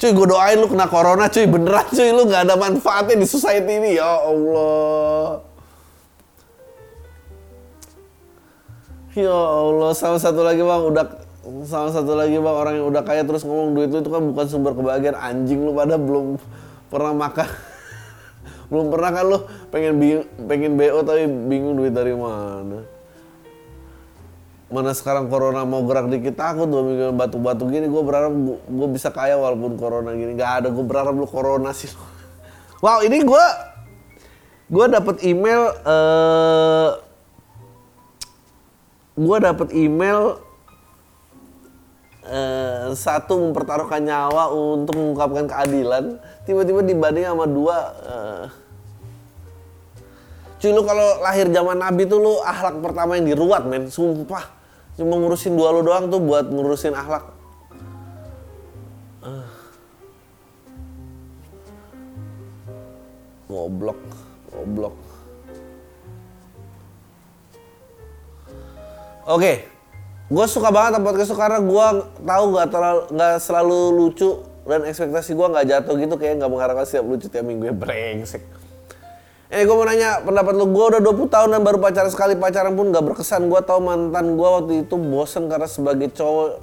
Cuy 0.00 0.08
gue 0.08 0.26
doain 0.32 0.56
lu 0.56 0.72
kena 0.72 0.88
corona 0.88 1.28
cuy. 1.28 1.44
Beneran 1.52 1.84
cuy. 1.92 2.08
Lu 2.16 2.24
nggak 2.24 2.48
ada 2.48 2.56
manfaatnya 2.56 3.20
di 3.20 3.28
society 3.28 3.76
ini. 3.76 4.00
Ya 4.00 4.08
Allah 4.08 5.52
ya 9.14 9.30
Allah 9.34 9.94
sama 9.94 10.18
satu 10.18 10.42
lagi 10.42 10.62
bang 10.62 10.82
udah 10.90 11.06
salah 11.64 11.92
satu 11.94 12.18
lagi 12.18 12.34
bang 12.34 12.56
orang 12.56 12.74
yang 12.82 12.86
udah 12.90 13.02
kaya 13.06 13.22
terus 13.22 13.46
ngomong 13.46 13.78
duit 13.78 13.90
itu 13.92 14.10
kan 14.10 14.22
bukan 14.22 14.46
sumber 14.50 14.72
kebahagiaan. 14.74 15.16
Anjing 15.16 15.62
lu 15.62 15.72
pada 15.76 15.94
belum 15.94 16.40
pernah 16.90 17.14
makan. 17.14 17.48
Belum 18.72 18.88
pernah 18.88 19.12
kan 19.12 19.24
lu 19.28 19.38
pengen 19.68 20.00
bing, 20.00 20.24
pengen 20.48 20.72
BO 20.80 21.04
tapi 21.04 21.28
bingung 21.28 21.76
duit 21.76 21.92
dari 21.92 22.16
mana. 22.16 22.80
Mana 24.72 24.90
sekarang 24.96 25.28
corona 25.28 25.68
mau 25.68 25.84
gerak 25.84 26.08
dikit 26.08 26.34
takut 26.34 26.64
dua 26.66 26.80
minggu 26.80 27.12
batu-batu 27.12 27.68
gini. 27.68 27.86
Gue 27.86 28.02
berharap 28.02 28.32
gue 28.64 28.88
bisa 28.88 29.12
kaya 29.12 29.36
walaupun 29.36 29.76
corona 29.76 30.16
gini. 30.16 30.32
Nggak 30.34 30.64
ada 30.64 30.68
gue 30.72 30.80
berharap 30.80 31.12
lu 31.12 31.28
corona 31.28 31.70
sih. 31.76 31.92
Wow 32.84 33.00
ini 33.00 33.24
gue 33.24 33.46
gue 34.68 34.86
dapet 34.92 35.24
email 35.24 35.72
uh, 35.84 37.03
gue 39.14 39.36
dapet 39.38 39.68
email 39.70 40.42
eh, 42.26 42.90
satu 42.98 43.38
mempertaruhkan 43.38 44.02
nyawa 44.02 44.50
untuk 44.50 44.98
mengungkapkan 44.98 45.46
keadilan 45.46 46.18
tiba-tiba 46.42 46.82
dibanding 46.82 47.26
sama 47.30 47.46
dua 47.46 47.76
eh, 48.02 48.44
cuy 50.58 50.72
lu 50.74 50.82
kalau 50.82 51.22
lahir 51.22 51.46
zaman 51.52 51.78
nabi 51.78 52.10
tuh 52.10 52.18
lu 52.18 52.34
ahlak 52.42 52.80
pertama 52.82 53.14
yang 53.20 53.30
diruat 53.30 53.62
men 53.70 53.86
sumpah 53.86 54.50
cuma 54.98 55.14
ngurusin 55.18 55.54
dua 55.54 55.70
lu 55.74 55.86
doang 55.86 56.10
tuh 56.10 56.18
buat 56.18 56.50
ngurusin 56.50 56.94
ahlak 56.94 57.24
uh. 59.22 59.46
goblok 63.46 64.00
goblok. 64.54 65.13
Oke, 69.24 69.64
gue 70.28 70.46
suka 70.52 70.68
banget 70.68 71.00
sama 71.00 71.08
podcast 71.08 71.32
itu 71.32 71.36
karena 71.40 71.56
gue 71.64 71.86
tahu 72.28 72.44
nggak 72.52 72.68
terlalu 72.68 73.02
nggak 73.08 73.34
selalu 73.40 73.80
lucu 73.96 74.30
dan 74.68 74.84
ekspektasi 74.84 75.32
gue 75.32 75.46
nggak 75.48 75.64
jatuh 75.64 75.96
gitu 75.96 76.14
kayak 76.20 76.44
nggak 76.44 76.52
mengharapkan 76.52 76.84
setiap 76.84 77.08
lucu 77.08 77.32
tiap 77.32 77.48
minggu 77.48 77.72
ya 77.72 77.74
brengsek. 77.88 78.44
Eh 79.48 79.64
gue 79.64 79.72
mau 79.72 79.88
nanya 79.88 80.20
pendapat 80.20 80.52
lu, 80.60 80.68
gue 80.68 80.84
udah 80.92 81.00
20 81.00 81.32
tahun 81.32 81.48
dan 81.56 81.60
baru 81.64 81.80
pacaran 81.80 82.12
sekali 82.12 82.36
pacaran 82.36 82.76
pun 82.76 82.92
gak 82.92 83.00
berkesan. 83.00 83.48
Gue 83.48 83.64
tau 83.64 83.80
mantan 83.80 84.36
gue 84.36 84.48
waktu 84.60 84.72
itu 84.84 84.94
bosen 85.00 85.48
karena 85.48 85.72
sebagai 85.72 86.12
cowok 86.12 86.60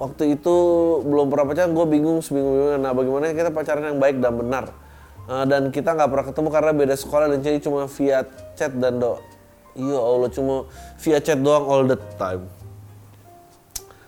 waktu 0.00 0.40
itu 0.40 0.56
belum 1.04 1.28
pernah 1.28 1.52
pacaran, 1.52 1.76
gue 1.76 1.84
bingung 1.84 2.24
sebingung 2.24 2.80
Nah 2.80 2.96
bagaimana 2.96 3.36
kita 3.36 3.52
pacaran 3.52 3.92
yang 3.92 4.00
baik 4.00 4.24
dan 4.24 4.40
benar. 4.40 4.64
Uh, 5.28 5.44
dan 5.44 5.68
kita 5.68 5.92
nggak 5.92 6.08
pernah 6.08 6.26
ketemu 6.32 6.48
karena 6.48 6.72
beda 6.72 6.94
sekolah 6.96 7.26
dan 7.28 7.44
jadi 7.44 7.60
cuma 7.60 7.84
via 7.92 8.24
chat 8.56 8.72
dan 8.72 8.96
do. 8.96 9.35
Iya 9.76 10.00
Allah 10.00 10.30
cuma 10.32 10.64
via 11.04 11.20
chat 11.20 11.38
doang 11.38 11.64
all 11.68 11.84
the 11.84 12.00
time. 12.16 12.48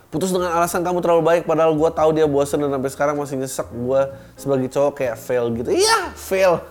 Putus 0.09 0.33
dengan 0.33 0.49
alasan 0.49 0.81
kamu 0.81 1.05
terlalu 1.05 1.21
baik 1.21 1.43
padahal 1.45 1.77
gue 1.77 1.89
tahu 1.93 2.09
dia 2.17 2.25
bosan 2.25 2.65
dan 2.65 2.73
sampai 2.73 2.89
sekarang 2.89 3.15
masih 3.21 3.37
nyesek 3.37 3.69
gue 3.69 4.01
sebagai 4.33 4.67
cowok 4.73 4.93
kayak 4.97 5.15
fail 5.21 5.53
gitu. 5.53 5.69
Iya 5.69 6.17
fail. 6.17 6.65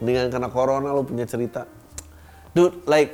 Dengan 0.00 0.32
kena 0.32 0.48
corona 0.48 0.88
lu 0.96 1.04
punya 1.04 1.28
cerita. 1.28 1.68
Dude 2.56 2.80
like 2.88 3.12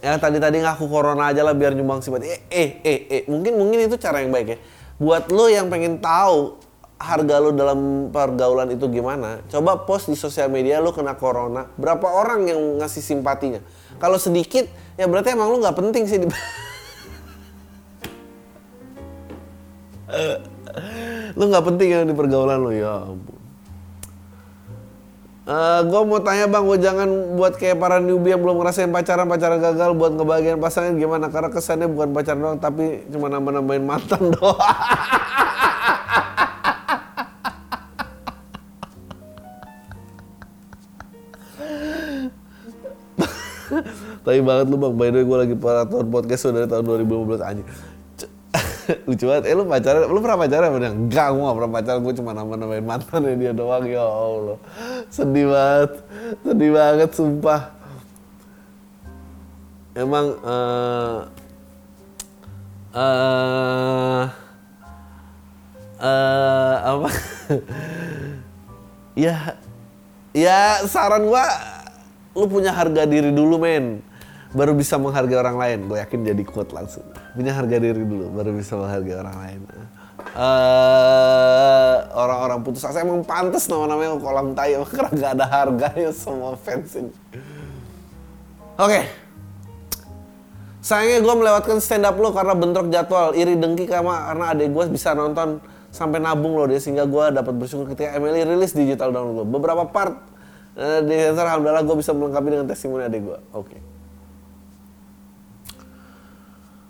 yang 0.00 0.16
tadi 0.16 0.40
tadi 0.40 0.64
ngaku 0.64 0.88
corona 0.88 1.28
aja 1.28 1.44
lah 1.44 1.52
biar 1.52 1.76
nyumbang 1.76 2.00
simpati 2.00 2.24
eh 2.24 2.40
eh 2.48 2.70
eh 2.80 3.00
eh. 3.12 3.22
Mungkin 3.28 3.52
mungkin 3.60 3.84
itu 3.84 4.00
cara 4.00 4.24
yang 4.24 4.32
baik 4.32 4.48
ya. 4.48 4.58
Buat 4.96 5.28
lo 5.28 5.52
yang 5.52 5.68
pengen 5.68 6.00
tahu 6.00 6.56
harga 6.96 7.36
lo 7.44 7.52
dalam 7.52 8.10
pergaulan 8.10 8.74
itu 8.74 8.90
gimana 8.90 9.38
coba 9.46 9.86
post 9.86 10.10
di 10.10 10.16
sosial 10.16 10.48
media 10.48 10.80
lo 10.80 10.96
kena 10.96 11.20
corona. 11.20 11.68
Berapa 11.76 12.08
orang 12.08 12.48
yang 12.48 12.80
ngasih 12.80 13.04
simpatinya 13.04 13.60
kalau 13.98 14.18
sedikit 14.18 14.70
ya 14.94 15.06
berarti 15.10 15.34
emang 15.34 15.50
lo 15.50 15.58
nggak 15.62 15.76
penting 15.78 16.06
sih 16.06 16.18
di 16.22 16.26
lo 21.38 21.44
nggak 21.46 21.66
penting 21.66 21.88
ya 21.90 22.06
di 22.06 22.14
pergaulan 22.14 22.58
lo 22.62 22.70
ya 22.74 23.04
ampun 23.04 23.38
Uh, 25.48 25.80
eh, 25.80 25.88
gue 25.88 26.00
mau 26.04 26.20
tanya 26.20 26.44
bang, 26.44 26.60
gue 26.60 26.76
jangan 26.76 27.08
buat 27.40 27.56
kayak 27.56 27.80
para 27.80 28.04
newbie 28.04 28.36
yang 28.36 28.44
belum 28.44 28.60
ngerasain 28.60 28.92
pacaran, 28.92 29.24
pacaran 29.24 29.56
gagal 29.56 29.96
buat 29.96 30.12
ngebagian 30.12 30.60
pasangan 30.60 30.92
gimana? 31.00 31.32
Karena 31.32 31.48
kesannya 31.48 31.88
bukan 31.88 32.12
pacaran 32.12 32.36
doang, 32.44 32.60
tapi 32.60 33.08
cuma 33.08 33.32
nambah-nambahin 33.32 33.80
mantan 33.80 34.28
doang. 34.36 34.60
Tapi 44.24 44.40
banget 44.40 44.66
lu 44.72 44.76
bang, 44.80 44.94
by 44.96 45.08
the 45.12 45.16
way 45.20 45.24
gue 45.24 45.38
lagi 45.38 45.54
para 45.56 45.84
tahun 45.84 46.08
podcast 46.08 46.50
dari 46.50 46.68
tahun 46.68 46.84
2015 46.88 47.40
anjing. 47.44 47.68
lucu 49.08 49.24
banget. 49.28 49.44
Eh 49.48 49.54
lu 49.54 49.64
pacaran, 49.68 50.00
lu 50.08 50.18
pernah 50.20 50.38
pacaran 50.40 50.68
apa? 50.72 50.78
Enggak, 50.88 51.26
gue 51.32 51.42
gak 51.44 51.56
pernah 51.56 51.72
pacaran. 51.72 52.00
Gue 52.00 52.14
cuma 52.16 52.30
nambah-nambahin 52.32 52.86
mantan 52.86 53.20
ya 53.24 53.34
dia 53.36 53.52
doang. 53.52 53.84
Ya 53.84 54.04
Allah. 54.04 54.58
Sedih 55.12 55.46
banget. 55.52 55.92
Sedih 56.44 56.70
banget, 56.72 57.10
sumpah. 57.12 57.62
Emang, 59.98 60.26
uh, 60.46 61.26
uh, 62.94 64.24
uh, 65.98 66.74
apa? 66.86 67.08
ya, 69.26 69.58
ya 70.30 70.86
saran 70.86 71.26
gua, 71.26 71.42
lu 72.38 72.46
punya 72.46 72.70
harga 72.70 73.02
diri 73.02 73.34
dulu 73.34 73.58
men 73.58 73.98
baru 74.54 74.72
bisa 74.72 74.96
menghargai 74.96 75.36
orang 75.36 75.56
lain. 75.58 75.78
Gue 75.90 75.98
yakin 76.00 76.18
jadi 76.24 76.42
quote 76.46 76.72
langsung. 76.72 77.04
Punya 77.34 77.52
harga 77.52 77.76
diri 77.76 78.04
dulu, 78.06 78.32
baru 78.32 78.54
bisa 78.56 78.78
menghargai 78.78 79.16
orang 79.18 79.36
lain. 79.42 79.60
Uh, 80.38 81.94
orang-orang 82.14 82.60
putus 82.62 82.84
asa 82.84 83.00
emang 83.00 83.24
pantas 83.24 83.66
nama-namanya 83.70 84.18
kolam 84.20 84.52
tai 84.52 84.76
karena 84.94 85.10
gak 85.14 85.32
ada 85.40 85.46
harganya 85.46 86.10
semua 86.14 86.54
fans 86.54 86.94
ini. 86.96 87.12
Oke. 88.78 88.86
Okay. 88.86 89.04
Sayangnya 90.78 91.20
gue 91.20 91.34
melewatkan 91.36 91.76
stand 91.84 92.06
up 92.08 92.16
lo 92.16 92.32
karena 92.32 92.54
bentrok 92.56 92.88
jadwal, 92.88 93.36
iri 93.36 93.58
dengki 93.60 93.84
karena 93.84 94.32
karena 94.32 94.44
adik 94.56 94.68
gue 94.72 94.84
bisa 94.88 95.12
nonton 95.12 95.60
sampai 95.92 96.16
nabung 96.22 96.56
loh 96.56 96.64
dia 96.64 96.80
sehingga 96.80 97.04
gue 97.04 97.24
dapat 97.34 97.52
bersyukur 97.58 97.92
ketika 97.92 98.16
Emily 98.16 98.46
rilis 98.46 98.72
digital 98.72 99.12
download. 99.12 99.48
Beberapa 99.52 99.84
part 99.90 100.16
uh, 100.78 101.00
di 101.02 101.16
alhamdulillah 101.34 101.82
gue 101.82 101.96
bisa 101.98 102.14
melengkapi 102.14 102.48
dengan 102.54 102.66
testimoni 102.70 103.04
adik 103.04 103.22
gue. 103.26 103.38
Oke. 103.52 103.66
Okay. 103.74 103.80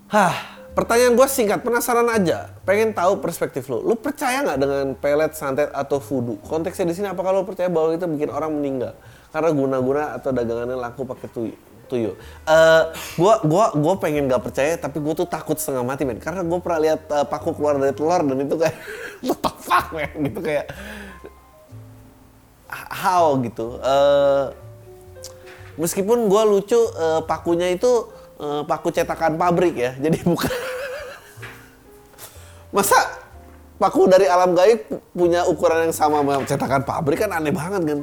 Hah, 0.09 0.33
pertanyaan 0.73 1.13
gue 1.13 1.27
singkat, 1.29 1.61
penasaran 1.61 2.09
aja. 2.09 2.49
Pengen 2.65 2.97
tahu 2.97 3.21
perspektif 3.21 3.69
lo. 3.69 3.81
Lo 3.81 3.93
percaya 3.93 4.41
nggak 4.41 4.57
dengan 4.57 4.85
pelet, 4.97 5.37
santet, 5.37 5.69
atau 5.69 6.01
voodoo? 6.01 6.41
Konteksnya 6.45 6.89
di 6.89 6.97
sini 6.97 7.07
apakah 7.13 7.29
lo 7.29 7.45
percaya 7.45 7.69
bahwa 7.69 7.93
itu 7.93 8.09
bikin 8.09 8.33
orang 8.33 8.49
meninggal? 8.53 8.97
Karena 9.29 9.53
guna-guna 9.53 10.17
atau 10.17 10.33
dagangannya 10.33 10.77
laku 10.77 11.05
pakai 11.05 11.29
tuyul? 11.29 11.57
tuyul. 11.89 12.13
Uh, 12.45 12.93
gua 13.17 13.41
gua 13.41 13.65
gua 13.73 13.93
pengen 13.97 14.29
gak 14.29 14.45
percaya 14.45 14.77
tapi 14.77 15.01
gue 15.01 15.13
tuh 15.17 15.25
takut 15.25 15.57
setengah 15.57 15.81
mati 15.81 16.05
men 16.05 16.21
karena 16.21 16.45
gue 16.45 16.59
pernah 16.61 16.79
lihat 16.85 17.01
uh, 17.09 17.25
paku 17.25 17.57
keluar 17.57 17.81
dari 17.81 17.97
telur 17.97 18.21
dan 18.21 18.37
itu 18.45 18.55
kayak 18.61 18.77
what 19.25 19.41
the 19.41 19.51
fuck 19.57 19.89
men 19.89 20.13
gitu 20.29 20.39
kayak 20.39 20.69
how 22.71 23.33
gitu 23.41 23.81
uh, 23.81 24.53
meskipun 25.79 26.27
gue 26.27 26.43
lucu 26.45 26.77
uh, 26.77 27.23
pakunya 27.23 27.71
itu 27.73 28.11
uh, 28.39 28.61
paku 28.67 28.91
cetakan 28.91 29.39
pabrik 29.39 29.75
ya. 29.79 29.91
Jadi 30.03 30.19
bukan 30.27 30.51
masa 32.69 32.99
paku 33.79 34.05
dari 34.05 34.29
alam 34.29 34.53
gaib 34.53 34.85
punya 35.15 35.47
ukuran 35.47 35.89
yang 35.89 35.95
sama 35.95 36.21
sama 36.21 36.43
cetakan 36.45 36.83
pabrik 36.83 37.23
kan 37.23 37.31
aneh 37.31 37.55
banget 37.55 37.81
kan. 37.87 38.01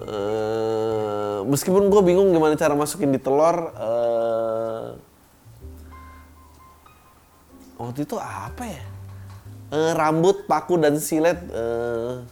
Uh, 0.00 1.44
meskipun 1.44 1.92
gue 1.92 2.00
bingung 2.00 2.32
gimana 2.32 2.56
cara 2.56 2.72
masukin 2.72 3.12
di 3.12 3.20
telur. 3.20 3.74
Uh, 3.76 4.88
waktu 7.76 8.08
itu 8.08 8.16
apa 8.16 8.64
ya? 8.64 8.84
Uh, 9.70 9.92
rambut, 9.94 10.48
paku 10.48 10.80
dan 10.80 10.96
silet. 10.96 11.36
Uh, 11.52 12.24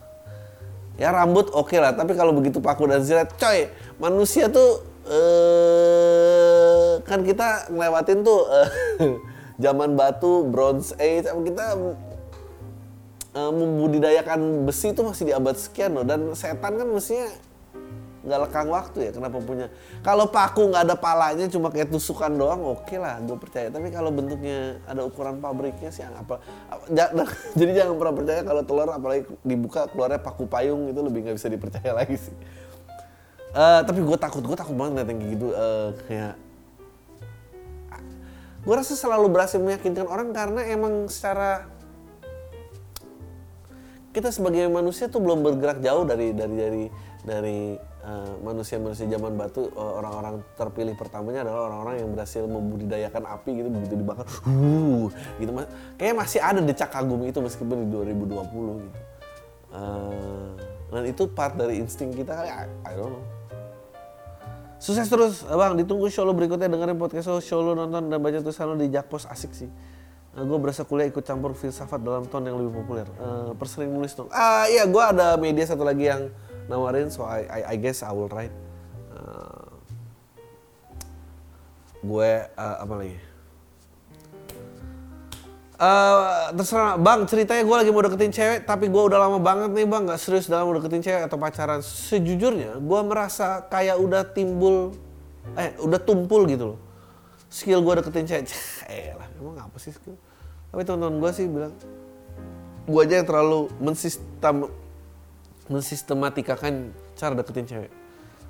ya 0.98 1.14
rambut 1.14 1.48
oke 1.54 1.70
okay 1.70 1.78
lah, 1.78 1.94
tapi 1.94 2.18
kalau 2.18 2.34
begitu 2.34 2.58
paku 2.58 2.90
dan 2.90 3.06
silet, 3.06 3.30
coy, 3.38 3.70
manusia 4.02 4.50
tuh 4.50 4.82
uh, 5.06 6.98
kan 7.06 7.22
kita 7.22 7.70
ngelewatin 7.70 8.26
tuh 8.26 8.42
uh, 8.50 8.68
zaman 9.64 9.94
batu, 9.94 10.42
Bronze 10.50 10.92
Age, 10.98 11.30
kita 11.30 11.66
uh, 13.38 13.52
membudidayakan 13.54 14.66
besi 14.66 14.90
itu 14.90 15.00
masih 15.06 15.30
di 15.30 15.32
abad 15.32 15.54
sekian 15.54 15.94
loh 15.94 16.04
dan 16.04 16.34
setan 16.34 16.74
kan 16.74 16.88
mestinya 16.90 17.30
nggak 18.18 18.38
lekang 18.50 18.68
waktu 18.68 18.98
ya 19.08 19.10
kenapa 19.14 19.38
punya 19.38 19.66
kalau 20.02 20.26
paku 20.26 20.74
nggak 20.74 20.90
ada 20.90 20.96
palanya 20.98 21.46
cuma 21.46 21.70
kayak 21.70 21.94
tusukan 21.94 22.34
doang 22.34 22.60
oke 22.66 22.82
okay 22.82 22.98
lah 22.98 23.22
gue 23.22 23.38
percaya 23.38 23.70
tapi 23.70 23.94
kalau 23.94 24.10
bentuknya 24.10 24.82
ada 24.90 25.06
ukuran 25.06 25.38
pabriknya 25.38 25.94
sih 25.94 26.02
apa 26.02 26.42
jadi 27.58 27.72
jangan 27.84 27.94
pernah 27.94 28.14
percaya 28.18 28.40
kalau 28.42 28.62
telur 28.66 28.90
apalagi 28.90 29.22
dibuka 29.46 29.86
keluarnya 29.86 30.18
paku 30.18 30.50
payung 30.50 30.90
itu 30.90 30.98
lebih 30.98 31.30
nggak 31.30 31.36
bisa 31.38 31.48
dipercaya 31.50 31.90
lagi 32.02 32.18
sih 32.18 32.34
Uh, 33.48 33.80
tapi 33.80 34.04
gue 34.04 34.18
takut, 34.20 34.44
gue 34.44 34.52
takut 34.52 34.76
banget 34.76 34.92
ngeliat 34.92 35.08
yang 35.08 35.20
gitu. 35.32 35.48
Uh, 35.56 35.88
kayak 36.04 36.36
gue 38.68 38.74
rasa 38.76 38.92
selalu 38.92 39.32
berhasil 39.32 39.56
meyakinkan 39.56 40.04
orang 40.04 40.28
karena 40.36 40.60
emang 40.68 41.08
secara 41.08 41.64
kita 44.12 44.28
sebagai 44.28 44.68
manusia 44.68 45.08
tuh 45.08 45.24
belum 45.24 45.40
bergerak 45.40 45.80
jauh 45.80 46.04
dari 46.04 46.36
dari 46.36 46.56
dari 46.58 46.84
dari 47.24 47.60
uh, 48.08 48.32
manusia-manusia 48.40 49.04
zaman 49.04 49.36
batu 49.36 49.68
orang-orang 49.76 50.40
terpilih 50.56 50.96
pertamanya 50.96 51.44
adalah 51.44 51.68
orang-orang 51.68 51.94
yang 52.00 52.08
berhasil 52.16 52.42
membudidayakan 52.48 53.22
api 53.28 53.50
gitu 53.60 53.68
begitu 53.68 53.94
dibakar 54.00 54.24
uh 54.48 55.06
gitu 55.36 55.50
mas 55.52 55.68
kayak 56.00 56.14
masih 56.16 56.40
ada 56.40 56.60
decak 56.64 56.88
kagum 56.88 57.20
itu 57.28 57.38
meskipun 57.38 57.84
di 57.84 57.88
2020 58.16 58.88
gitu 58.88 58.98
uh, 59.76 60.50
dan 60.88 61.04
itu 61.04 61.22
part 61.28 61.52
dari 61.52 61.84
insting 61.84 62.16
kita 62.16 62.32
I, 62.32 62.64
I 62.88 62.94
don't 62.96 63.12
know 63.12 63.24
Sukses 64.78 65.10
terus, 65.10 65.42
Bang. 65.42 65.74
Ditunggu 65.74 66.06
show 66.06 66.22
lo 66.22 66.30
berikutnya. 66.30 66.70
Dengerin 66.70 66.94
podcast 66.94 67.26
lo, 67.26 67.42
show 67.42 67.58
lo 67.58 67.74
nonton 67.74 68.06
dan 68.06 68.18
baca 68.22 68.38
tulisan 68.38 68.70
lo 68.70 68.78
di 68.78 68.86
Jakpos. 68.86 69.26
Asik 69.26 69.50
sih. 69.50 69.66
Uh, 69.66 70.38
eh, 70.38 70.44
gue 70.46 70.58
berasa 70.62 70.86
kuliah 70.86 71.10
ikut 71.10 71.26
campur 71.26 71.50
filsafat 71.58 71.98
dalam 71.98 72.30
tone 72.30 72.46
yang 72.46 72.62
lebih 72.62 72.86
populer. 72.86 73.10
Uh, 73.18 73.58
persering 73.58 73.90
nulis 73.90 74.14
dong. 74.14 74.30
Ah 74.30 74.70
iya, 74.70 74.86
gue 74.86 75.02
ada 75.02 75.34
media 75.34 75.66
satu 75.66 75.82
lagi 75.82 76.06
yang 76.06 76.30
nawarin, 76.68 77.08
so 77.08 77.24
I, 77.24 77.48
I, 77.48 77.60
I 77.72 77.76
guess 77.80 78.04
I 78.04 78.12
will 78.12 78.28
write. 78.30 78.54
Uh, 79.10 79.72
gue 82.04 82.30
uh, 82.54 82.76
apa 82.84 82.94
lagi? 82.94 83.18
Eh, 85.78 86.46
terserah. 86.58 86.98
Bang 86.98 87.22
ceritanya 87.30 87.62
gue 87.62 87.76
lagi 87.78 87.90
mau 87.94 88.02
deketin 88.02 88.34
cewek 88.34 88.66
tapi 88.66 88.90
gue 88.90 88.98
udah 88.98 89.14
lama 89.14 89.38
banget 89.38 89.70
nih 89.78 89.86
bang. 89.86 90.10
Nggak 90.10 90.18
serius 90.18 90.50
dalam 90.50 90.66
mau 90.66 90.74
deketin 90.74 91.06
cewek 91.06 91.22
atau 91.30 91.38
pacaran. 91.38 91.78
Sejujurnya 91.86 92.82
gue 92.82 93.00
merasa 93.06 93.62
kayak 93.70 93.94
udah 94.02 94.26
timbul 94.26 94.90
eh 95.54 95.78
udah 95.78 96.02
tumpul 96.02 96.50
gitu 96.50 96.74
loh. 96.74 96.78
Skill 97.46 97.86
gue 97.86 97.94
deketin 98.02 98.26
cewek. 98.26 98.50
Eh 98.90 99.14
lah 99.14 99.30
emang 99.38 99.54
apa 99.62 99.78
sih 99.78 99.94
skill? 99.94 100.18
Tapi 100.74 100.82
teman-teman 100.82 101.22
gue 101.22 101.30
sih 101.30 101.46
bilang 101.46 101.74
gue 102.90 103.00
aja 103.06 103.14
yang 103.22 103.28
terlalu 103.30 103.70
mensistem 103.78 104.66
mensistematikakan 105.68 106.96
cara 107.16 107.32
deketin 107.36 107.68
cewek 107.68 107.92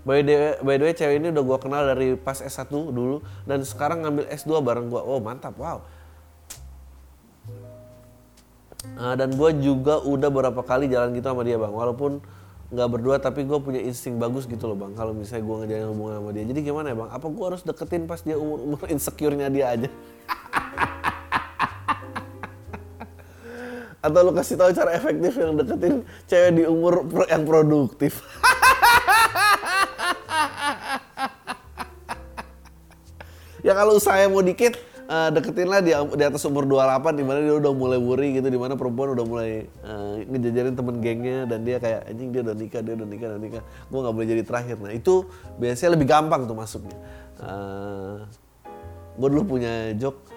By 0.06 0.22
the, 0.22 0.56
by 0.64 0.80
the 0.80 0.88
way, 0.88 0.94
cewek 0.94 1.20
ini 1.20 1.28
udah 1.34 1.44
gue 1.44 1.58
kenal 1.58 1.82
dari 1.84 2.14
pas 2.14 2.40
S1 2.40 2.70
dulu 2.70 3.20
dan 3.44 3.60
sekarang 3.60 4.06
ngambil 4.06 4.24
S2 4.30 4.62
bareng 4.62 4.88
gue. 4.88 5.02
Oh 5.04 5.18
mantap, 5.18 5.58
wow. 5.58 5.82
Uh, 8.94 9.14
dan 9.18 9.34
gue 9.34 9.50
juga 9.58 9.98
udah 10.00 10.30
beberapa 10.30 10.62
kali 10.62 10.86
jalan 10.86 11.10
gitu 11.12 11.26
sama 11.26 11.42
dia 11.42 11.58
bang, 11.58 11.74
walaupun 11.74 12.22
nggak 12.68 12.88
berdua 12.88 13.16
tapi 13.18 13.42
gue 13.42 13.58
punya 13.58 13.82
insting 13.82 14.16
bagus 14.16 14.46
gitu 14.46 14.70
loh 14.70 14.78
bang. 14.78 14.94
Kalau 14.94 15.12
misalnya 15.12 15.44
gue 15.44 15.56
ngejalin 15.66 15.88
hubungan 15.90 16.14
sama 16.22 16.30
dia, 16.30 16.44
jadi 16.46 16.60
gimana 16.62 16.86
ya 16.94 16.96
bang? 17.04 17.10
Apa 17.10 17.26
gue 17.28 17.44
harus 17.44 17.62
deketin 17.66 18.06
pas 18.06 18.22
dia 18.22 18.38
umur 18.38 18.64
umur 18.64 18.80
insecure-nya 18.94 19.50
dia 19.50 19.66
aja? 19.76 19.90
Atau 23.98 24.22
lu 24.22 24.30
kasih 24.30 24.54
tahu 24.54 24.70
cara 24.70 24.94
efektif 24.94 25.34
yang 25.34 25.58
deketin 25.58 26.06
cewek 26.30 26.54
di 26.54 26.62
umur 26.70 27.02
yang 27.26 27.42
produktif? 27.42 28.22
ya 33.66 33.74
kalau 33.74 33.98
saya 33.98 34.30
mau 34.30 34.38
dikit, 34.38 34.78
uh, 35.08 35.32
deketinlah 35.34 35.82
di, 35.82 35.90
di 35.90 36.22
atas 36.22 36.46
umur 36.46 36.62
28 36.68 37.18
di 37.18 37.24
mana 37.26 37.42
dia 37.42 37.58
udah 37.58 37.72
mulai 37.74 37.98
worry 37.98 38.38
gitu 38.38 38.46
di 38.46 38.60
mana 38.60 38.78
perempuan 38.78 39.18
udah 39.18 39.26
mulai 39.26 39.66
uh, 39.82 40.22
ngejajarin 40.22 40.76
temen 40.76 41.00
gengnya 41.02 41.48
dan 41.48 41.64
dia 41.64 41.80
kayak 41.82 42.06
anjing 42.06 42.30
dia 42.30 42.44
udah 42.44 42.54
nikah 42.54 42.82
dia 42.84 42.94
udah 42.94 43.06
nikah 43.08 43.28
udah 43.34 43.40
nikah. 43.40 43.62
Gue 43.90 43.98
nggak 43.98 44.14
boleh 44.14 44.28
jadi 44.28 44.42
terakhir. 44.44 44.76
Nah 44.78 44.92
itu 44.94 45.26
biasanya 45.58 45.90
lebih 45.98 46.06
gampang 46.06 46.46
tuh 46.46 46.54
masuknya. 46.54 46.94
Uh, 47.42 47.48
eh, 47.48 48.16
gue 49.18 49.28
dulu 49.34 49.58
punya 49.58 49.90
joke 49.98 50.27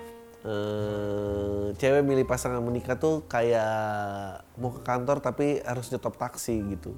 uh, 0.46 1.74
cewek 1.76 2.04
milih 2.06 2.26
pasangan 2.28 2.62
menikah 2.62 2.98
tuh 2.98 3.26
kayak 3.26 4.42
mau 4.58 4.72
ke 4.74 4.82
kantor 4.86 5.20
tapi 5.20 5.62
harus 5.62 5.90
nyetop 5.90 6.16
taksi 6.18 6.62
gitu. 6.78 6.96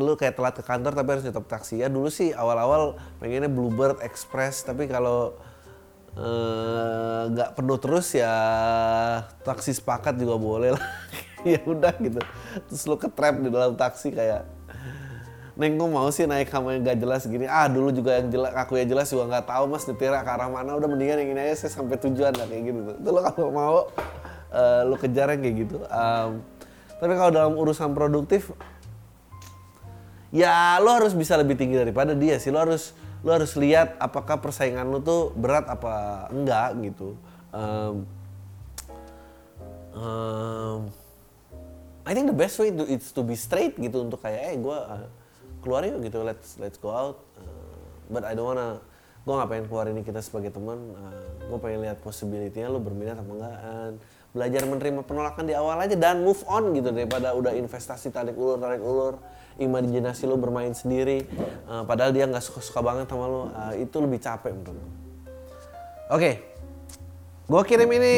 Lu 0.00 0.16
kayak 0.16 0.34
telat 0.34 0.54
ke 0.58 0.64
kantor 0.64 0.92
tapi 0.96 1.08
harus 1.18 1.24
nyetop 1.24 1.46
taksi. 1.46 1.80
Ya 1.80 1.92
dulu 1.92 2.08
sih 2.08 2.32
awal-awal 2.32 2.96
pengennya 3.22 3.52
Bluebird 3.52 4.00
Express 4.00 4.64
tapi 4.64 4.88
kalau 4.88 5.36
Eh, 6.18 7.22
nggak 7.30 7.50
uh, 7.52 7.54
penuh 7.54 7.78
terus 7.78 8.10
ya 8.10 8.34
taksi 9.46 9.70
sepakat 9.70 10.18
juga 10.18 10.34
boleh 10.34 10.74
lah. 10.74 10.86
Ya 11.46 11.62
udah 11.62 11.94
gitu. 12.02 12.18
Terus 12.66 12.82
lu 12.90 12.98
ke 12.98 13.06
trap 13.06 13.38
di 13.38 13.46
dalam 13.46 13.78
taksi 13.78 14.10
kayak 14.10 14.42
Neng 15.58 15.74
kok 15.74 15.90
mau 15.90 16.06
sih 16.14 16.22
naik 16.22 16.54
kamu 16.54 16.78
yang 16.78 16.82
gak 16.86 16.98
jelas 17.02 17.22
gini. 17.26 17.50
Ah 17.50 17.66
dulu 17.66 17.90
juga 17.90 18.22
yang 18.22 18.30
jelas 18.30 18.54
aku 18.54 18.78
yang 18.78 18.86
jelas 18.94 19.10
juga 19.10 19.26
nggak 19.26 19.46
tahu 19.50 19.66
mas 19.66 19.82
nyetir 19.90 20.14
ke 20.14 20.30
arah 20.30 20.46
mana. 20.46 20.78
Udah 20.78 20.86
mendingan 20.86 21.18
yang 21.18 21.34
ini 21.34 21.40
aja 21.50 21.66
saya 21.66 21.82
sampai 21.82 21.98
tujuan 21.98 22.30
lah 22.30 22.46
kayak 22.46 22.62
gitu. 22.70 22.78
Tuh 23.02 23.10
lo 23.10 23.20
kalau 23.26 23.50
mau 23.50 23.76
uh, 24.54 24.80
lu 24.86 24.94
kejar 24.94 25.34
yang 25.34 25.42
kayak 25.42 25.56
gitu. 25.66 25.82
Um, 25.90 26.46
tapi 27.02 27.12
kalau 27.18 27.30
dalam 27.34 27.54
urusan 27.58 27.90
produktif 27.90 28.54
ya 30.30 30.78
lo 30.78 30.94
harus 30.94 31.10
bisa 31.18 31.34
lebih 31.34 31.58
tinggi 31.58 31.74
daripada 31.74 32.14
dia 32.14 32.38
sih. 32.38 32.54
Lo 32.54 32.62
harus 32.62 32.94
lu 33.26 33.34
harus 33.34 33.58
lihat 33.58 33.98
apakah 33.98 34.38
persaingan 34.38 34.86
lu 34.86 35.02
tuh 35.02 35.34
berat 35.34 35.66
apa 35.66 36.30
enggak 36.30 36.70
gitu. 36.86 37.18
Um, 37.50 38.06
um, 39.90 40.80
I 42.06 42.14
think 42.14 42.30
the 42.30 42.38
best 42.38 42.62
way 42.62 42.70
to 42.70 42.86
it's 42.86 43.10
to 43.10 43.26
be 43.26 43.34
straight 43.34 43.74
gitu 43.74 44.06
untuk 44.06 44.22
kayak 44.22 44.54
eh 44.54 44.56
gue 44.56 44.78
uh, 44.78 45.17
keluar 45.68 45.84
yuk 45.84 46.00
gitu 46.00 46.24
let's 46.24 46.56
let's 46.56 46.80
go 46.80 46.88
out. 46.88 47.20
Uh, 47.36 47.76
but 48.08 48.24
I 48.24 48.32
don't 48.32 48.48
wanna 48.48 48.80
gue 49.28 49.34
gak 49.36 49.50
pengen 49.52 49.66
keluar 49.68 49.84
ini 49.92 50.00
kita 50.00 50.24
sebagai 50.24 50.48
teman. 50.48 50.80
Uh, 50.96 51.52
gue 51.52 51.58
pengen 51.60 51.84
lihat 51.84 52.00
possibility-nya 52.00 52.72
lu 52.72 52.80
berminat 52.80 53.20
apa 53.20 53.28
enggak 53.28 53.56
and 53.68 53.96
belajar 54.32 54.64
menerima 54.64 55.00
penolakan 55.04 55.44
di 55.44 55.52
awal 55.52 55.76
aja 55.76 55.92
dan 55.92 56.24
move 56.24 56.40
on 56.48 56.72
gitu 56.72 56.88
daripada 56.88 57.36
udah 57.36 57.52
investasi 57.52 58.08
tarik 58.08 58.32
ulur 58.32 58.56
tarik 58.56 58.80
ulur. 58.80 59.20
Imajinasi 59.60 60.24
lo 60.24 60.40
bermain 60.40 60.72
sendiri. 60.72 61.28
Uh, 61.68 61.84
padahal 61.84 62.16
dia 62.16 62.24
nggak 62.24 62.40
suka-suka 62.40 62.80
banget 62.80 63.04
sama 63.12 63.28
lo 63.28 63.52
uh, 63.52 63.76
itu 63.76 63.96
lebih 64.00 64.24
capek 64.24 64.56
menurut 64.56 64.72
gue 64.72 64.88
oke. 66.08 66.16
Okay. 66.16 66.34
gue 67.44 67.62
kirim 67.68 67.90
ini. 67.92 68.14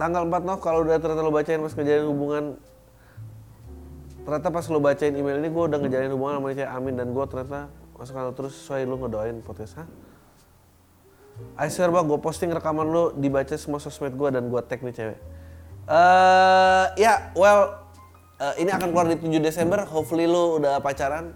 Tanggal 0.00 0.24
4 0.26 0.48
Nov 0.48 0.58
kalau 0.58 0.82
udah 0.82 0.98
ternyata 0.98 1.22
lo 1.22 1.30
bacain 1.30 1.60
pas 1.62 1.70
ngejalin 1.76 2.06
hubungan 2.10 2.44
ternyata 4.22 4.48
pas 4.54 4.66
lo 4.70 4.78
bacain 4.78 5.14
email 5.14 5.38
ini 5.42 5.50
gue 5.50 5.64
udah 5.66 5.78
ngejalin 5.82 6.10
hubungan 6.14 6.34
sama 6.38 6.48
cewek 6.54 6.70
Amin 6.70 6.94
dan 6.94 7.10
gue 7.10 7.24
ternyata 7.26 7.70
masuk 7.98 8.14
kalau 8.14 8.32
terus 8.34 8.54
sesuai 8.58 8.86
lo 8.86 8.96
ngedoain 8.98 9.38
podcast 9.42 9.82
ha 9.82 9.86
I 11.56 11.68
swear 11.68 11.92
bang, 11.92 12.06
gue 12.08 12.20
posting 12.20 12.52
rekaman 12.52 12.88
lo 12.88 13.12
dibaca 13.12 13.56
semua 13.56 13.80
sosmed 13.80 14.16
gue 14.16 14.28
dan 14.32 14.48
gue 14.48 14.60
tag 14.64 14.80
nih 14.84 14.94
cewek. 14.94 15.18
Uh, 15.88 16.86
ya, 16.94 17.02
yeah, 17.02 17.18
well, 17.36 17.82
uh, 18.40 18.54
ini 18.56 18.70
akan 18.72 18.92
keluar 18.92 19.06
di 19.08 19.16
7 19.18 19.42
Desember. 19.42 19.84
Hopefully 19.88 20.28
lu 20.28 20.62
udah 20.62 20.80
pacaran 20.80 21.34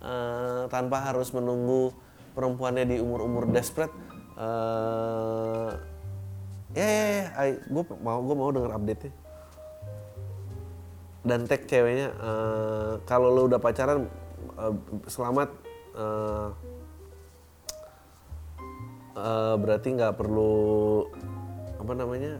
uh, 0.00 0.68
tanpa 0.70 1.00
harus 1.04 1.32
menunggu 1.32 1.92
perempuannya 2.32 2.84
di 2.88 2.96
umur-umur 3.00 3.50
desperate. 3.50 3.92
Uh, 4.38 5.74
ya, 6.72 6.86
ya, 6.86 7.04
ya, 7.10 7.24
gue 7.66 7.82
mau 8.00 8.22
gue 8.22 8.36
mau 8.36 8.50
denger 8.54 8.72
update 8.72 9.02
nya. 9.08 9.12
Dan 11.26 11.50
tag 11.50 11.66
ceweknya, 11.66 12.14
uh, 12.22 13.02
kalau 13.02 13.34
lu 13.34 13.50
udah 13.50 13.58
pacaran, 13.58 14.06
uh, 14.54 14.74
selamat. 15.10 15.50
Uh, 15.98 16.54
uh, 19.18 19.54
berarti 19.58 19.98
nggak 19.98 20.14
perlu 20.14 21.02
apa 21.78 21.92
namanya 21.94 22.38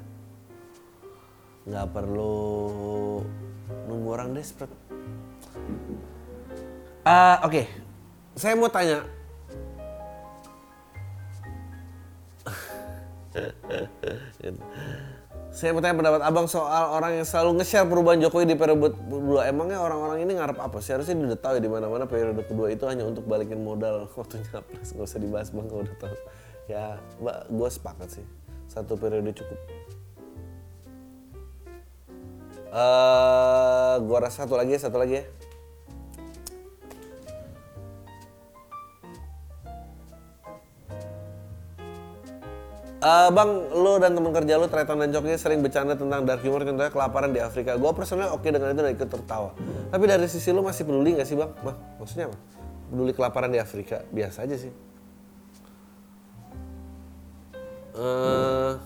nggak 1.69 1.89
perlu 1.93 3.21
nunggu 3.91 4.09
orang 4.09 4.33
desperate. 4.33 4.73
Uh, 7.05 7.37
Oke, 7.45 7.65
okay. 7.65 7.67
saya 8.37 8.57
mau 8.57 8.73
tanya. 8.73 9.05
saya 15.59 15.75
mau 15.75 15.83
tanya 15.83 15.99
pendapat 15.99 16.23
abang 16.23 16.47
soal 16.47 16.95
orang 16.95 17.19
yang 17.19 17.27
selalu 17.27 17.59
nge-share 17.59 17.83
perubahan 17.83 18.23
Jokowi 18.23 18.47
di 18.47 18.55
periode 18.55 18.95
kedua. 18.95 19.43
Emangnya 19.51 19.83
orang-orang 19.83 20.23
ini 20.23 20.39
ngarep 20.39 20.55
apa 20.55 20.79
sih? 20.79 20.95
Harusnya 20.95 21.19
udah 21.19 21.35
tahu 21.35 21.59
ya 21.59 21.63
di 21.67 21.67
mana-mana 21.67 22.07
periode 22.07 22.47
kedua 22.47 22.71
itu 22.71 22.87
hanya 22.87 23.03
untuk 23.03 23.27
balikin 23.27 23.67
modal 23.67 24.07
waktu 24.19 24.39
nyapres. 24.39 24.95
Gak 24.95 25.03
usah 25.03 25.19
dibahas 25.19 25.51
bang 25.51 25.67
kalau 25.67 25.83
udah 25.83 25.97
tahu. 25.99 26.17
Ya, 26.71 27.03
gue 27.51 27.69
sepakat 27.75 28.07
sih. 28.07 28.27
Satu 28.71 28.95
periode 28.95 29.35
cukup. 29.35 29.59
Uh, 32.71 33.99
gua 34.05 34.29
rasa 34.29 34.45
satu 34.45 34.55
lagi 34.55 34.77
ya, 34.77 34.81
satu 34.87 35.01
lagi 35.01 35.19
ya. 35.19 35.25
Uh, 43.09 43.33
bang, 43.33 43.51
lo 43.73 43.97
dan 43.97 44.13
teman 44.13 44.37
kerja 44.37 44.61
lo, 44.61 44.69
Tretan 44.69 45.01
dan 45.01 45.09
Coknya 45.09 45.41
sering 45.41 45.65
bercanda 45.65 45.97
tentang 45.97 46.29
dark 46.29 46.45
humor 46.45 46.61
contohnya 46.61 46.93
kelaparan 46.93 47.33
di 47.33 47.41
Afrika. 47.41 47.73
Gue 47.81 47.89
personalnya 47.97 48.37
oke 48.37 48.45
dengan 48.45 48.69
itu 48.69 48.85
dan 48.85 48.93
ikut 48.93 49.09
tertawa. 49.09 49.57
Tapi 49.89 50.05
dari 50.05 50.29
sisi 50.29 50.53
lo 50.53 50.61
masih 50.61 50.85
peduli 50.85 51.17
gak 51.17 51.25
sih 51.25 51.33
bang? 51.33 51.49
Bang, 51.65 51.77
maksudnya 51.97 52.29
apa? 52.29 52.37
Peduli 52.93 53.13
kelaparan 53.17 53.49
di 53.49 53.57
Afrika? 53.57 54.05
Biasa 54.13 54.45
aja 54.45 54.57
sih. 54.61 54.73
Uh, 57.97 58.77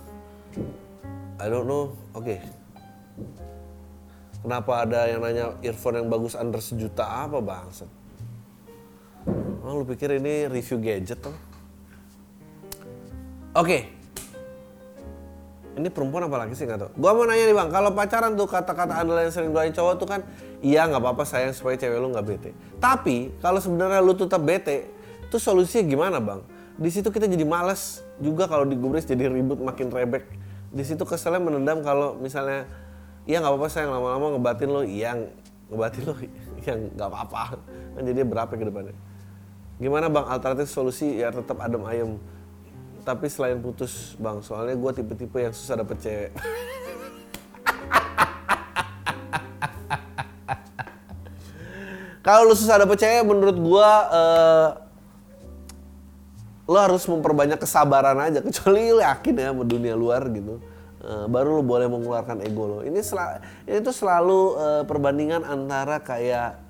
I 1.42 1.46
don't 1.50 1.66
know. 1.66 1.98
Oke. 2.14 2.38
Okay. 2.38 2.38
Kenapa 4.46 4.86
ada 4.86 5.10
yang 5.10 5.18
nanya 5.18 5.58
earphone 5.66 5.98
yang 5.98 6.06
bagus 6.06 6.38
under 6.38 6.62
sejuta 6.62 7.26
apa 7.26 7.42
bangset? 7.42 7.90
Oh, 9.66 9.82
lu 9.82 9.84
pikir 9.86 10.14
ini 10.22 10.46
review 10.46 10.78
gadget 10.78 11.18
tuh? 11.18 11.34
Oke. 13.58 13.66
Okay. 13.66 13.82
Ini 15.72 15.88
perempuan 15.88 16.28
apa 16.28 16.44
lagi 16.44 16.52
sih 16.52 16.68
nggak 16.68 16.78
tau. 16.78 16.90
Gua 17.00 17.16
mau 17.16 17.24
nanya 17.24 17.48
nih 17.48 17.56
bang, 17.56 17.68
kalau 17.72 17.90
pacaran 17.96 18.36
tuh 18.36 18.44
kata-kata 18.44 18.92
andalan 19.00 19.28
yang 19.28 19.34
sering 19.34 19.50
doain 19.56 19.72
cowok 19.72 19.94
tuh 19.96 20.08
kan, 20.08 20.20
iya 20.60 20.84
nggak 20.84 21.00
apa-apa 21.00 21.24
sayang 21.24 21.56
supaya 21.56 21.80
cewek 21.80 21.96
lu 21.96 22.12
nggak 22.12 22.26
bete. 22.28 22.50
Tapi 22.76 23.32
kalau 23.40 23.56
sebenarnya 23.56 24.04
lu 24.04 24.12
tetap 24.12 24.44
bete, 24.44 24.92
tuh 25.32 25.40
solusinya 25.40 25.84
gimana 25.88 26.20
bang? 26.20 26.44
Di 26.76 26.90
situ 26.92 27.08
kita 27.08 27.24
jadi 27.24 27.44
males 27.48 28.04
juga 28.20 28.44
kalau 28.44 28.68
digubris 28.68 29.08
jadi 29.08 29.32
ribut 29.32 29.60
makin 29.64 29.88
rebek. 29.88 30.28
Di 30.72 30.84
situ 30.84 31.04
keselnya 31.08 31.40
menendam 31.40 31.80
kalau 31.80 32.16
misalnya 32.20 32.68
iya 33.26 33.38
nggak 33.38 33.52
apa-apa 33.54 33.68
saya 33.70 33.86
lama-lama 33.90 34.34
ngebatin 34.38 34.68
lo 34.70 34.82
iya 34.82 35.14
ngebatin 35.70 36.02
lo 36.10 36.14
yang 36.66 36.80
nggak 36.94 37.08
apa-apa 37.08 37.58
kan 37.98 38.02
jadi 38.02 38.20
berapa 38.26 38.52
ke 38.52 38.64
depannya 38.66 38.96
gimana 39.78 40.06
bang 40.10 40.26
alternatif 40.26 40.70
solusi 40.70 41.22
ya 41.22 41.30
tetap 41.30 41.58
adem 41.62 41.82
ayem 41.86 42.10
tapi 43.02 43.26
selain 43.26 43.58
putus 43.58 44.14
bang 44.18 44.38
soalnya 44.42 44.78
gue 44.78 44.90
tipe-tipe 45.02 45.38
yang 45.38 45.54
susah 45.54 45.82
dapet 45.82 45.98
cewek. 45.98 46.32
Kalau 52.22 52.46
lu 52.46 52.54
susah 52.54 52.78
dapet 52.78 53.02
cewek 53.02 53.26
menurut 53.26 53.58
gue 53.58 53.90
uh, 54.14 54.78
lo 56.70 56.78
harus 56.78 57.02
memperbanyak 57.10 57.58
kesabaran 57.58 58.14
aja. 58.22 58.38
Kecuali 58.38 58.94
lo 58.94 59.02
yakin 59.02 59.34
ya 59.34 59.50
sama 59.50 59.66
dunia 59.66 59.98
luar 59.98 60.30
gitu. 60.30 60.62
Uh, 61.02 61.26
baru 61.26 61.58
lo 61.58 61.66
boleh 61.66 61.90
mengeluarkan 61.90 62.46
ego 62.46 62.70
lo. 62.70 62.78
Ini 62.86 63.02
sel 63.02 63.18
ini 63.66 63.82
tuh 63.82 63.90
selalu 63.90 64.40
uh, 64.54 64.82
perbandingan 64.86 65.42
antara 65.42 65.98
kayak 65.98 66.61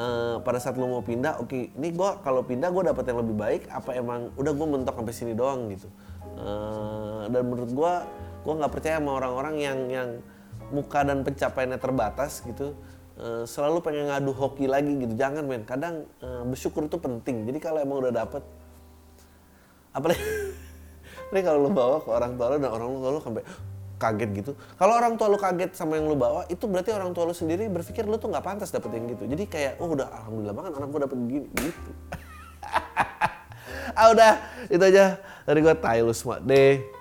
uh, 0.00 0.36
pada 0.40 0.56
saat 0.56 0.80
lo 0.80 0.88
mau 0.88 1.04
pindah 1.04 1.36
oke 1.36 1.52
okay, 1.52 1.68
ini 1.76 1.92
gue 1.92 2.10
kalau 2.24 2.40
pindah 2.40 2.72
gue 2.72 2.82
dapet 2.88 3.04
yang 3.12 3.20
lebih 3.20 3.36
baik 3.36 3.62
apa 3.68 3.92
emang 3.92 4.32
udah 4.40 4.52
gue 4.56 4.66
mentok 4.66 4.96
sampai 4.96 5.14
sini 5.14 5.32
doang 5.36 5.68
gitu. 5.68 5.88
Uh, 6.40 7.28
dan 7.28 7.44
menurut 7.44 7.70
gue 7.70 7.92
gue 8.40 8.54
nggak 8.56 8.72
percaya 8.72 8.96
sama 8.96 9.20
orang-orang 9.20 9.54
yang 9.60 9.78
yang 9.92 10.10
muka 10.72 11.04
dan 11.04 11.20
pencapaiannya 11.20 11.76
terbatas 11.76 12.40
gitu. 12.40 12.72
Uh, 13.20 13.44
selalu 13.44 13.84
pengen 13.84 14.08
ngadu 14.08 14.32
hoki 14.32 14.64
lagi 14.64 14.96
gitu. 14.96 15.12
Jangan 15.12 15.44
men. 15.44 15.68
Kadang 15.68 16.08
uh, 16.24 16.42
bersyukur 16.48 16.88
itu 16.88 16.96
penting. 16.96 17.44
Jadi 17.44 17.58
kalau 17.60 17.84
emang 17.84 18.00
udah 18.08 18.14
dapet 18.24 18.40
apalagi 19.90 20.22
ini 21.34 21.40
kalau 21.42 21.66
lu 21.66 21.70
bawa 21.74 21.98
ke 22.02 22.08
orang 22.10 22.38
tua 22.38 22.46
lu 22.54 22.56
dan 22.62 22.70
orang 22.70 22.88
tua 22.94 23.10
lu 23.10 23.20
sampai 23.22 23.42
kaget 24.00 24.30
gitu. 24.32 24.52
Kalau 24.80 24.96
orang 24.96 25.20
tua 25.20 25.28
lu 25.28 25.36
kaget 25.36 25.76
sama 25.76 26.00
yang 26.00 26.08
lu 26.08 26.16
bawa 26.16 26.48
itu 26.48 26.64
berarti 26.64 26.90
orang 26.96 27.12
tua 27.12 27.28
lu 27.28 27.36
sendiri 27.36 27.68
berpikir 27.68 28.08
lu 28.08 28.16
tuh 28.16 28.32
nggak 28.32 28.40
pantas 28.40 28.72
dapet 28.72 28.88
yang 28.96 29.12
gitu. 29.12 29.28
Jadi 29.28 29.44
kayak 29.44 29.72
oh 29.84 29.92
udah 29.92 30.08
alhamdulillah 30.08 30.56
banget 30.56 30.72
anak 30.80 30.88
gua 30.88 31.00
dapet 31.04 31.18
gini. 31.28 31.48
Gitu. 31.52 31.90
Ah 33.90 34.14
udah 34.14 34.38
itu 34.70 34.82
aja. 34.86 35.18
Dari 35.44 35.60
gua 35.60 35.74
Taylor 35.74 36.14
semua. 36.14 36.38
Deh 36.38 36.99